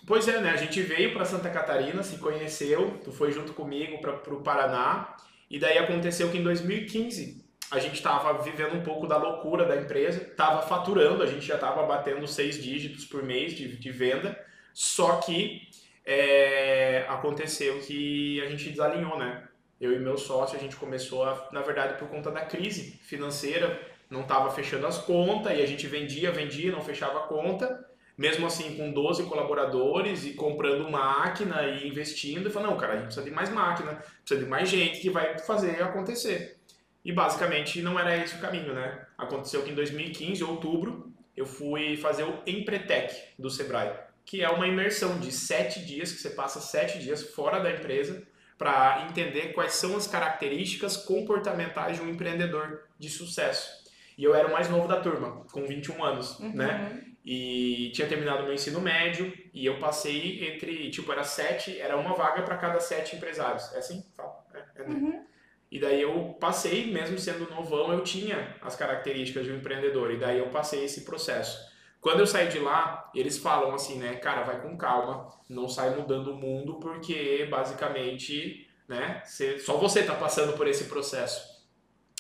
Pois 0.07 0.29
é, 0.29 0.41
né? 0.41 0.51
A 0.51 0.57
gente 0.57 0.81
veio 0.83 1.13
para 1.13 1.25
Santa 1.25 1.51
Catarina, 1.51 2.03
se 2.03 2.19
conheceu, 2.19 2.99
tu 3.03 3.11
foi 3.13 3.33
junto 3.33 3.53
comigo 3.53 4.01
para 4.01 4.35
o 4.35 4.43
Paraná, 4.43 5.17
e 5.51 5.59
daí 5.59 5.79
aconteceu 5.79 6.31
que 6.31 6.39
em 6.39 6.43
2015 6.43 7.45
a 7.71 7.79
gente 7.79 7.95
estava 7.95 8.43
vivendo 8.43 8.75
um 8.75 8.83
pouco 8.83 9.07
da 9.07 9.17
loucura 9.17 9.65
da 9.65 9.77
empresa, 9.77 10.23
estava 10.23 10.63
faturando, 10.63 11.23
a 11.23 11.27
gente 11.27 11.45
já 11.45 11.57
estava 11.57 11.83
batendo 11.85 12.27
seis 12.27 12.63
dígitos 12.63 13.05
por 13.05 13.23
mês 13.23 13.55
de, 13.55 13.77
de 13.77 13.91
venda, 13.91 14.39
só 14.73 15.17
que 15.17 15.63
é, 16.05 17.05
aconteceu 17.09 17.81
que 17.81 18.41
a 18.41 18.49
gente 18.49 18.71
desalinhou, 18.71 19.19
né? 19.19 19.49
Eu 19.81 19.93
e 19.93 19.99
meu 19.99 20.17
sócio, 20.17 20.57
a 20.57 20.61
gente 20.61 20.77
começou, 20.77 21.25
a, 21.25 21.49
na 21.53 21.61
verdade, 21.61 21.99
por 21.99 22.09
conta 22.09 22.31
da 22.31 22.43
crise 22.43 22.99
financeira, 23.03 23.79
não 24.09 24.23
estava 24.23 24.51
fechando 24.51 24.87
as 24.87 24.99
contas 24.99 25.59
e 25.59 25.61
a 25.61 25.67
gente 25.67 25.87
vendia, 25.87 26.31
vendia, 26.31 26.73
não 26.73 26.81
fechava 26.81 27.19
a 27.19 27.27
conta. 27.27 27.85
Mesmo 28.17 28.47
assim, 28.47 28.79
com 28.79 28.91
12 28.93 29.25
colaboradores 29.25 30.25
e 30.25 30.33
comprando 30.33 30.91
máquina 30.91 31.65
e 31.65 31.87
investindo, 31.87 32.49
e 32.49 32.51
falando, 32.51 32.71
não, 32.71 32.79
cara, 32.79 32.95
a 32.95 32.97
gente 32.97 33.07
precisa 33.07 33.27
de 33.27 33.31
mais 33.31 33.51
máquina, 33.51 34.03
precisa 34.23 34.43
de 34.43 34.47
mais 34.49 34.71
gente 34.71 35.01
que 35.01 35.11
vai 35.11 35.39
fazer 35.39 35.83
acontecer. 35.83 36.56
E 37.07 37.13
basicamente 37.13 37.81
não 37.81 37.97
era 37.97 38.17
esse 38.17 38.35
o 38.35 38.41
caminho, 38.41 38.75
né? 38.75 39.07
Aconteceu 39.17 39.63
que 39.63 39.71
em 39.71 39.77
2015, 39.77 40.43
outubro, 40.43 41.13
eu 41.37 41.47
fui 41.47 41.97
fazer 41.97 42.25
o 42.25 42.43
Empretec 42.45 43.15
do 43.39 43.49
Sebrae, 43.49 43.93
que 44.25 44.43
é 44.43 44.49
uma 44.51 44.67
imersão 44.67 45.17
de 45.21 45.31
sete 45.31 45.85
dias, 45.85 46.11
que 46.11 46.19
você 46.19 46.31
passa 46.31 46.61
sete 46.61 46.99
dias 46.99 47.23
fora 47.23 47.61
da 47.61 47.71
empresa 47.71 48.27
para 48.59 49.07
entender 49.09 49.53
quais 49.53 49.75
são 49.75 49.97
as 49.97 50.09
características 50.09 50.97
comportamentais 50.97 51.97
de 51.97 52.03
um 52.03 52.09
empreendedor 52.09 52.83
de 52.99 53.09
sucesso. 53.09 53.71
E 54.19 54.25
eu 54.25 54.35
era 54.35 54.49
o 54.49 54.53
mais 54.53 54.69
novo 54.69 54.89
da 54.89 55.01
turma, 55.01 55.45
com 55.53 55.65
21 55.65 56.03
anos, 56.03 56.41
uhum. 56.41 56.55
né? 56.55 57.05
E 57.25 57.93
tinha 57.95 58.09
terminado 58.09 58.43
meu 58.43 58.53
ensino 58.53 58.81
médio 58.81 59.33
e 59.55 59.65
eu 59.65 59.79
passei 59.79 60.49
entre, 60.49 60.91
tipo, 60.91 61.13
era 61.13 61.23
sete, 61.23 61.79
era 61.79 61.97
uma 61.97 62.15
vaga 62.15 62.43
para 62.43 62.57
cada 62.57 62.81
sete 62.81 63.15
empresários. 63.15 63.73
É 63.75 63.79
assim? 63.79 64.05
Fala. 64.17 64.45
É, 64.53 64.83
é, 64.83 64.89
né? 64.89 64.95
uhum. 64.95 65.16
E 65.71 65.81
daí 65.81 66.01
eu 66.01 66.37
passei, 66.41 66.93
mesmo 66.93 67.19
sendo 67.19 67.51
novão, 67.51 67.93
eu 67.93 68.03
tinha 68.03 68.57
as 68.61 68.77
características 68.77 69.45
de 69.45 69.53
um 69.53 69.57
empreendedor. 69.57 70.13
E 70.13 70.19
daí 70.19 70.39
eu 70.39 70.49
passei 70.51 70.85
esse 70.85 71.05
processo. 71.05 71.59
Quando 72.01 72.21
eu 72.21 72.27
saí 72.27 72.49
de 72.49 72.59
lá, 72.59 73.11
eles 73.15 73.39
falam 73.39 73.75
assim, 73.75 73.99
né, 73.99 74.15
cara, 74.17 74.45
vai 74.45 74.63
com 74.63 74.77
calma, 74.77 75.29
não 75.49 75.69
sai 75.69 75.97
mudando 75.97 76.29
o 76.29 76.37
mundo, 76.37 76.79
porque 76.79 77.47
basicamente, 77.51 78.69
né, 78.89 79.23
só 79.65 79.77
você 79.77 80.05
tá 80.05 80.15
passando 80.15 80.53
por 80.57 80.69
esse 80.69 80.85
processo. 80.85 81.43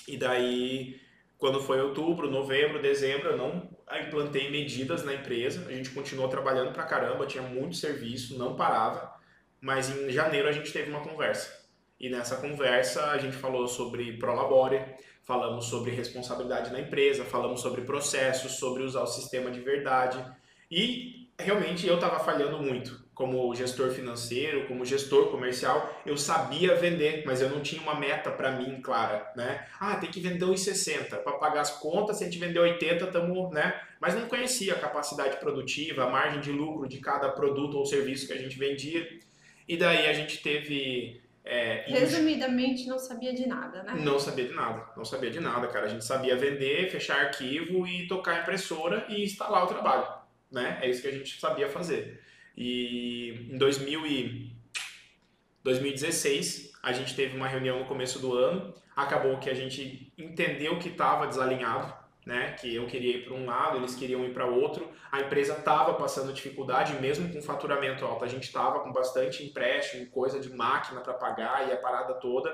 E 0.09 0.17
daí 0.17 1.01
quando 1.39 1.61
foi 1.61 1.81
outubro, 1.81 2.31
novembro, 2.31 2.81
dezembro, 2.81 3.31
eu 3.31 3.37
não 3.37 3.69
implantei 4.01 4.51
medidas 4.51 5.05
na 5.05 5.15
empresa. 5.15 5.67
A 5.69 5.73
gente 5.73 5.91
continuou 5.91 6.29
trabalhando 6.29 6.73
pra 6.73 6.85
caramba, 6.85 7.27
tinha 7.27 7.43
muito 7.43 7.77
serviço, 7.77 8.39
não 8.39 8.57
parava. 8.57 9.15
Mas 9.61 9.91
em 9.91 10.11
janeiro 10.11 10.49
a 10.49 10.53
gente 10.53 10.73
teve 10.73 10.91
uma 10.91 11.01
conversa. 11.01 11.66
E 11.99 12.09
nessa 12.09 12.37
conversa 12.37 13.11
a 13.11 13.19
gente 13.19 13.37
falou 13.37 13.67
sobre 13.67 14.17
Prolabore, 14.19 14.85
falamos 15.25 15.67
sobre 15.67 15.91
responsabilidade 15.91 16.73
na 16.73 16.81
empresa, 16.81 17.25
falamos 17.25 17.61
sobre 17.61 17.83
processos, 17.83 18.53
sobre 18.53 18.83
usar 18.83 19.03
o 19.03 19.07
sistema 19.07 19.51
de 19.51 19.61
verdade. 19.61 20.25
E 20.71 21.29
realmente 21.39 21.87
eu 21.87 21.97
estava 21.97 22.19
falhando 22.19 22.59
muito 22.59 23.07
como 23.17 23.55
gestor 23.55 23.91
financeiro, 23.93 24.69
como 24.69 24.85
gestor 24.85 25.31
comercial, 25.31 26.03
eu 26.05 26.19
sabia 26.19 26.75
vender, 26.75 27.23
mas 27.25 27.41
eu 27.41 27.49
não 27.49 27.63
tinha 27.63 27.81
uma 27.81 27.95
meta 27.95 28.31
para 28.31 28.53
mim 28.53 28.79
clara, 28.83 29.33
né? 29.35 29.67
Ah, 29.81 29.97
tem 29.97 30.11
que 30.11 30.21
vender 30.21 30.45
1,60 30.45 31.23
para 31.23 31.33
pagar 31.33 31.63
as 31.63 31.71
contas, 31.71 32.19
se 32.19 32.25
a 32.25 32.27
gente 32.27 32.39
vender 32.39 32.59
80, 32.59 33.07
estamos, 33.07 33.51
né? 33.55 33.81
Mas 33.99 34.15
não 34.15 34.29
conhecia 34.29 34.75
a 34.75 34.79
capacidade 34.79 35.39
produtiva, 35.39 36.05
a 36.05 36.11
margem 36.11 36.43
de 36.43 36.53
lucro 36.53 36.87
de 36.87 36.99
cada 36.99 37.31
produto 37.31 37.79
ou 37.79 37.87
serviço 37.87 38.27
que 38.27 38.35
a 38.35 38.39
gente 38.39 38.59
vendia. 38.59 39.09
E 39.67 39.79
daí 39.79 40.07
a 40.07 40.13
gente 40.13 40.43
teve 40.43 41.19
é, 41.49 41.85
Resumidamente, 41.87 42.89
não 42.89 42.99
sabia 42.99 43.33
de 43.33 43.47
nada, 43.47 43.85
né? 43.85 43.95
Não 44.01 44.19
sabia 44.19 44.49
de 44.49 44.53
nada, 44.53 44.85
não 44.97 45.05
sabia 45.05 45.31
de 45.31 45.39
nada, 45.39 45.69
cara. 45.69 45.87
A 45.87 45.89
gente 45.89 46.05
sabia 46.05 46.37
vender, 46.37 46.91
fechar 46.91 47.21
arquivo 47.21 47.87
e 47.87 48.09
tocar 48.09 48.43
impressora 48.43 49.07
e 49.09 49.23
instalar 49.23 49.63
o 49.63 49.69
trabalho, 49.69 50.09
né? 50.51 50.81
É 50.83 50.91
isso 50.91 51.01
que 51.01 51.07
a 51.07 51.13
gente 51.13 51.41
sabia 51.41 51.69
fazer. 51.69 52.21
E 52.57 53.49
em 53.49 53.57
2000 53.57 54.07
e 54.09 54.57
2016, 55.63 56.73
a 56.83 56.93
gente 56.93 57.15
teve 57.15 57.37
uma 57.37 57.47
reunião 57.47 57.79
no 57.79 57.85
começo 57.85 58.19
do 58.19 58.35
ano, 58.35 58.75
acabou 58.97 59.39
que 59.39 59.49
a 59.49 59.55
gente 59.55 60.13
entendeu 60.19 60.81
que 60.81 60.89
estava 60.89 61.29
desalinhado, 61.29 61.95
né? 62.27 62.57
Que 62.61 62.75
eu 62.75 62.87
queria 62.87 63.19
ir 63.19 63.25
para 63.25 63.35
um 63.35 63.47
lado, 63.47 63.79
eles 63.79 63.95
queriam 63.95 64.25
ir 64.25 64.35
para 64.35 64.45
outro. 64.45 64.91
A 65.13 65.21
empresa 65.21 65.53
estava 65.53 65.95
passando 65.95 66.33
dificuldade, 66.33 67.01
mesmo 67.01 67.33
com 67.33 67.41
faturamento 67.41 68.05
alto. 68.05 68.25
A 68.25 68.29
gente 68.29 68.43
estava 68.43 68.81
com 68.81 68.93
bastante 68.93 69.45
empréstimo, 69.45 70.07
coisa 70.07 70.41
de 70.41 70.53
máquina 70.53 71.01
para 71.01 71.15
pagar 71.15 71.69
e 71.69 71.73
a 71.73 71.77
parada 71.77 72.15
toda. 72.15 72.53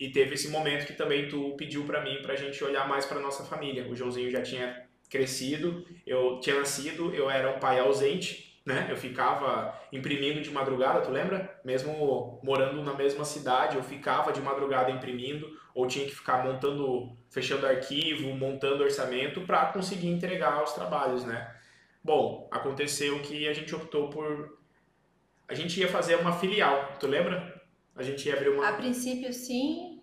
E 0.00 0.10
teve 0.10 0.34
esse 0.34 0.48
momento 0.48 0.86
que 0.86 0.92
também 0.92 1.28
tu 1.28 1.54
pediu 1.56 1.84
para 1.84 2.02
mim 2.02 2.20
para 2.20 2.32
a 2.32 2.36
gente 2.36 2.62
olhar 2.64 2.88
mais 2.88 3.06
para 3.06 3.20
nossa 3.20 3.44
família. 3.44 3.88
O 3.88 3.94
Joãozinho 3.94 4.30
já 4.30 4.42
tinha 4.42 4.84
crescido, 5.08 5.86
eu 6.04 6.40
tinha 6.40 6.58
nascido, 6.58 7.14
eu 7.14 7.30
era 7.30 7.48
um 7.54 7.60
pai 7.60 7.78
ausente 7.78 8.52
né? 8.64 8.86
Eu 8.88 8.96
ficava 8.96 9.78
imprimindo 9.92 10.40
de 10.40 10.50
madrugada, 10.50 11.02
tu 11.02 11.10
lembra? 11.10 11.60
Mesmo 11.64 12.40
morando 12.42 12.82
na 12.82 12.94
mesma 12.94 13.24
cidade, 13.24 13.76
eu 13.76 13.82
ficava 13.82 14.32
de 14.32 14.40
madrugada 14.40 14.90
imprimindo 14.90 15.46
ou 15.74 15.86
tinha 15.86 16.06
que 16.06 16.14
ficar 16.14 16.44
montando, 16.44 17.16
fechando 17.30 17.66
arquivo, 17.66 18.28
montando 18.36 18.84
orçamento 18.84 19.40
para 19.42 19.66
conseguir 19.66 20.08
entregar 20.08 20.62
os 20.62 20.72
trabalhos, 20.72 21.24
né? 21.24 21.52
Bom, 22.02 22.48
aconteceu 22.50 23.20
que 23.20 23.48
a 23.48 23.52
gente 23.52 23.74
optou 23.74 24.08
por 24.08 24.58
a 25.46 25.54
gente 25.54 25.78
ia 25.78 25.88
fazer 25.88 26.16
uma 26.16 26.32
filial, 26.32 26.94
tu 26.98 27.06
lembra? 27.06 27.62
A 27.94 28.02
gente 28.02 28.26
ia 28.26 28.34
abrir 28.34 28.48
uma 28.48 28.68
A 28.68 28.72
princípio 28.72 29.32
sim, 29.32 30.00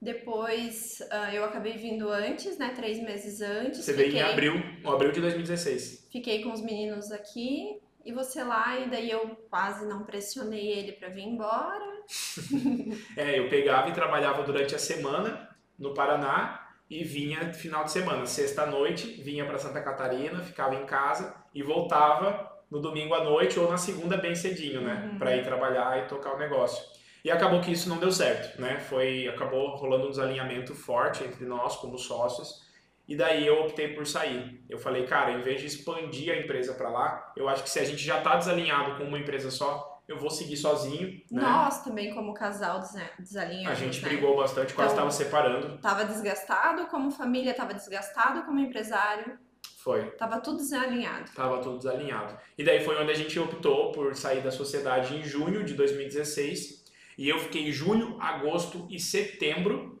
depois 0.00 1.00
uh, 1.10 1.34
eu 1.34 1.44
acabei 1.44 1.76
vindo 1.76 2.08
antes, 2.08 2.56
né? 2.56 2.72
Três 2.74 2.98
meses 3.02 3.40
antes. 3.40 3.84
Você 3.84 3.92
fiquei, 3.92 4.12
veio 4.12 4.26
em 4.26 4.30
abril, 4.30 4.54
abril 4.84 5.12
de 5.12 5.20
2016. 5.20 6.08
Fiquei 6.10 6.42
com 6.42 6.52
os 6.52 6.62
meninos 6.62 7.10
aqui 7.10 7.80
e 8.04 8.12
você 8.12 8.42
lá, 8.42 8.78
e 8.78 8.88
daí 8.88 9.10
eu 9.10 9.36
quase 9.50 9.86
não 9.86 10.04
pressionei 10.04 10.68
ele 10.70 10.92
para 10.92 11.08
vir 11.08 11.24
embora. 11.24 11.89
é, 13.16 13.38
eu 13.38 13.48
pegava 13.48 13.88
e 13.88 13.92
trabalhava 13.92 14.42
durante 14.42 14.74
a 14.74 14.78
semana 14.78 15.48
no 15.78 15.94
Paraná 15.94 16.68
e 16.88 17.04
vinha 17.04 17.52
final 17.52 17.84
de 17.84 17.92
semana, 17.92 18.26
sexta 18.26 18.66
noite, 18.66 19.22
vinha 19.22 19.44
para 19.44 19.58
Santa 19.58 19.80
Catarina, 19.80 20.40
ficava 20.40 20.74
em 20.74 20.84
casa 20.84 21.34
e 21.54 21.62
voltava 21.62 22.50
no 22.70 22.80
domingo 22.80 23.14
à 23.14 23.22
noite 23.22 23.58
ou 23.58 23.70
na 23.70 23.76
segunda 23.76 24.16
bem 24.16 24.34
cedinho, 24.34 24.80
né, 24.80 25.10
uhum. 25.12 25.18
para 25.18 25.36
ir 25.36 25.44
trabalhar 25.44 25.98
e 25.98 26.08
tocar 26.08 26.34
o 26.34 26.38
negócio. 26.38 26.84
E 27.24 27.30
acabou 27.30 27.60
que 27.60 27.70
isso 27.70 27.88
não 27.88 27.98
deu 27.98 28.10
certo, 28.10 28.60
né? 28.60 28.78
Foi, 28.78 29.28
acabou 29.28 29.76
rolando 29.76 30.06
um 30.06 30.10
desalinhamento 30.10 30.74
forte 30.74 31.22
entre 31.22 31.44
nós 31.44 31.76
como 31.76 31.98
sócios. 31.98 32.66
E 33.06 33.14
daí 33.14 33.46
eu 33.46 33.60
optei 33.60 33.88
por 33.88 34.06
sair. 34.06 34.64
Eu 34.68 34.78
falei, 34.78 35.04
cara, 35.04 35.32
em 35.32 35.42
vez 35.42 35.60
de 35.60 35.66
expandir 35.66 36.32
a 36.32 36.38
empresa 36.38 36.72
para 36.72 36.88
lá, 36.88 37.32
eu 37.36 37.48
acho 37.48 37.62
que 37.62 37.68
se 37.68 37.78
a 37.78 37.84
gente 37.84 38.02
já 38.02 38.18
está 38.18 38.36
desalinhado 38.36 38.96
com 38.96 39.04
uma 39.04 39.18
empresa 39.18 39.50
só, 39.50 39.99
eu 40.10 40.18
vou 40.18 40.28
seguir 40.28 40.56
sozinho. 40.56 41.22
Né? 41.30 41.40
Nós 41.40 41.84
também, 41.84 42.12
como 42.12 42.34
casal, 42.34 42.82
desalinhamos. 43.18 43.70
A 43.70 43.74
gente 43.74 44.02
né? 44.02 44.08
brigou 44.08 44.36
bastante, 44.36 44.74
quase 44.74 44.90
estava 44.90 45.08
então, 45.08 45.18
separando. 45.18 45.78
Tava 45.78 46.04
desgastado 46.04 46.86
como 46.86 47.12
família, 47.12 47.54
tava 47.54 47.72
desgastado 47.72 48.42
como 48.42 48.58
empresário. 48.58 49.38
Foi. 49.78 50.10
Tava 50.12 50.40
tudo 50.40 50.58
desalinhado. 50.58 51.30
Tava 51.32 51.58
tudo 51.58 51.78
desalinhado. 51.78 52.36
E 52.58 52.64
daí 52.64 52.84
foi 52.84 53.00
onde 53.00 53.12
a 53.12 53.14
gente 53.14 53.38
optou 53.38 53.92
por 53.92 54.14
sair 54.16 54.42
da 54.42 54.50
sociedade 54.50 55.14
em 55.14 55.22
junho 55.22 55.64
de 55.64 55.74
2016 55.74 56.84
e 57.16 57.28
eu 57.28 57.38
fiquei 57.38 57.70
julho, 57.70 58.16
agosto 58.20 58.86
e 58.90 58.98
setembro 58.98 59.98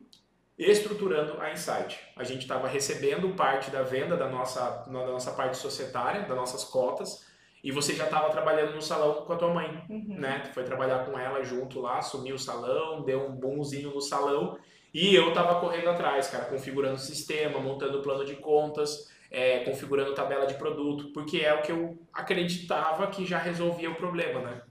estruturando 0.58 1.40
a 1.40 1.52
Insight. 1.52 1.98
A 2.16 2.24
gente 2.24 2.42
estava 2.42 2.66
recebendo 2.66 3.34
parte 3.34 3.70
da 3.70 3.82
venda 3.82 4.16
da 4.16 4.28
nossa, 4.28 4.84
da 4.86 5.06
nossa 5.06 5.30
parte 5.30 5.56
societária, 5.56 6.22
das 6.22 6.36
nossas 6.36 6.64
cotas, 6.64 7.29
e 7.62 7.70
você 7.70 7.94
já 7.94 8.04
estava 8.04 8.30
trabalhando 8.30 8.74
no 8.74 8.82
salão 8.82 9.24
com 9.24 9.32
a 9.32 9.36
tua 9.36 9.52
mãe, 9.52 9.82
uhum. 9.88 10.16
né? 10.18 10.42
Tu 10.44 10.54
foi 10.54 10.64
trabalhar 10.64 11.04
com 11.04 11.18
ela 11.18 11.42
junto 11.42 11.80
lá, 11.80 11.98
assumiu 11.98 12.36
o 12.36 12.38
salão, 12.38 13.02
deu 13.02 13.26
um 13.26 13.32
bonzinho 13.32 13.90
no 13.94 14.00
salão, 14.00 14.58
e 14.92 15.14
eu 15.14 15.28
estava 15.28 15.60
correndo 15.60 15.90
atrás, 15.90 16.28
cara, 16.28 16.46
configurando 16.46 16.96
o 16.96 16.98
sistema, 16.98 17.60
montando 17.60 17.98
o 17.98 18.02
plano 18.02 18.24
de 18.24 18.36
contas, 18.36 19.10
é, 19.30 19.60
configurando 19.60 20.14
tabela 20.14 20.46
de 20.46 20.54
produto, 20.54 21.12
porque 21.12 21.38
é 21.38 21.54
o 21.54 21.62
que 21.62 21.70
eu 21.70 21.98
acreditava 22.12 23.06
que 23.06 23.24
já 23.24 23.38
resolvia 23.38 23.90
o 23.90 23.94
problema, 23.94 24.40
né? 24.40 24.62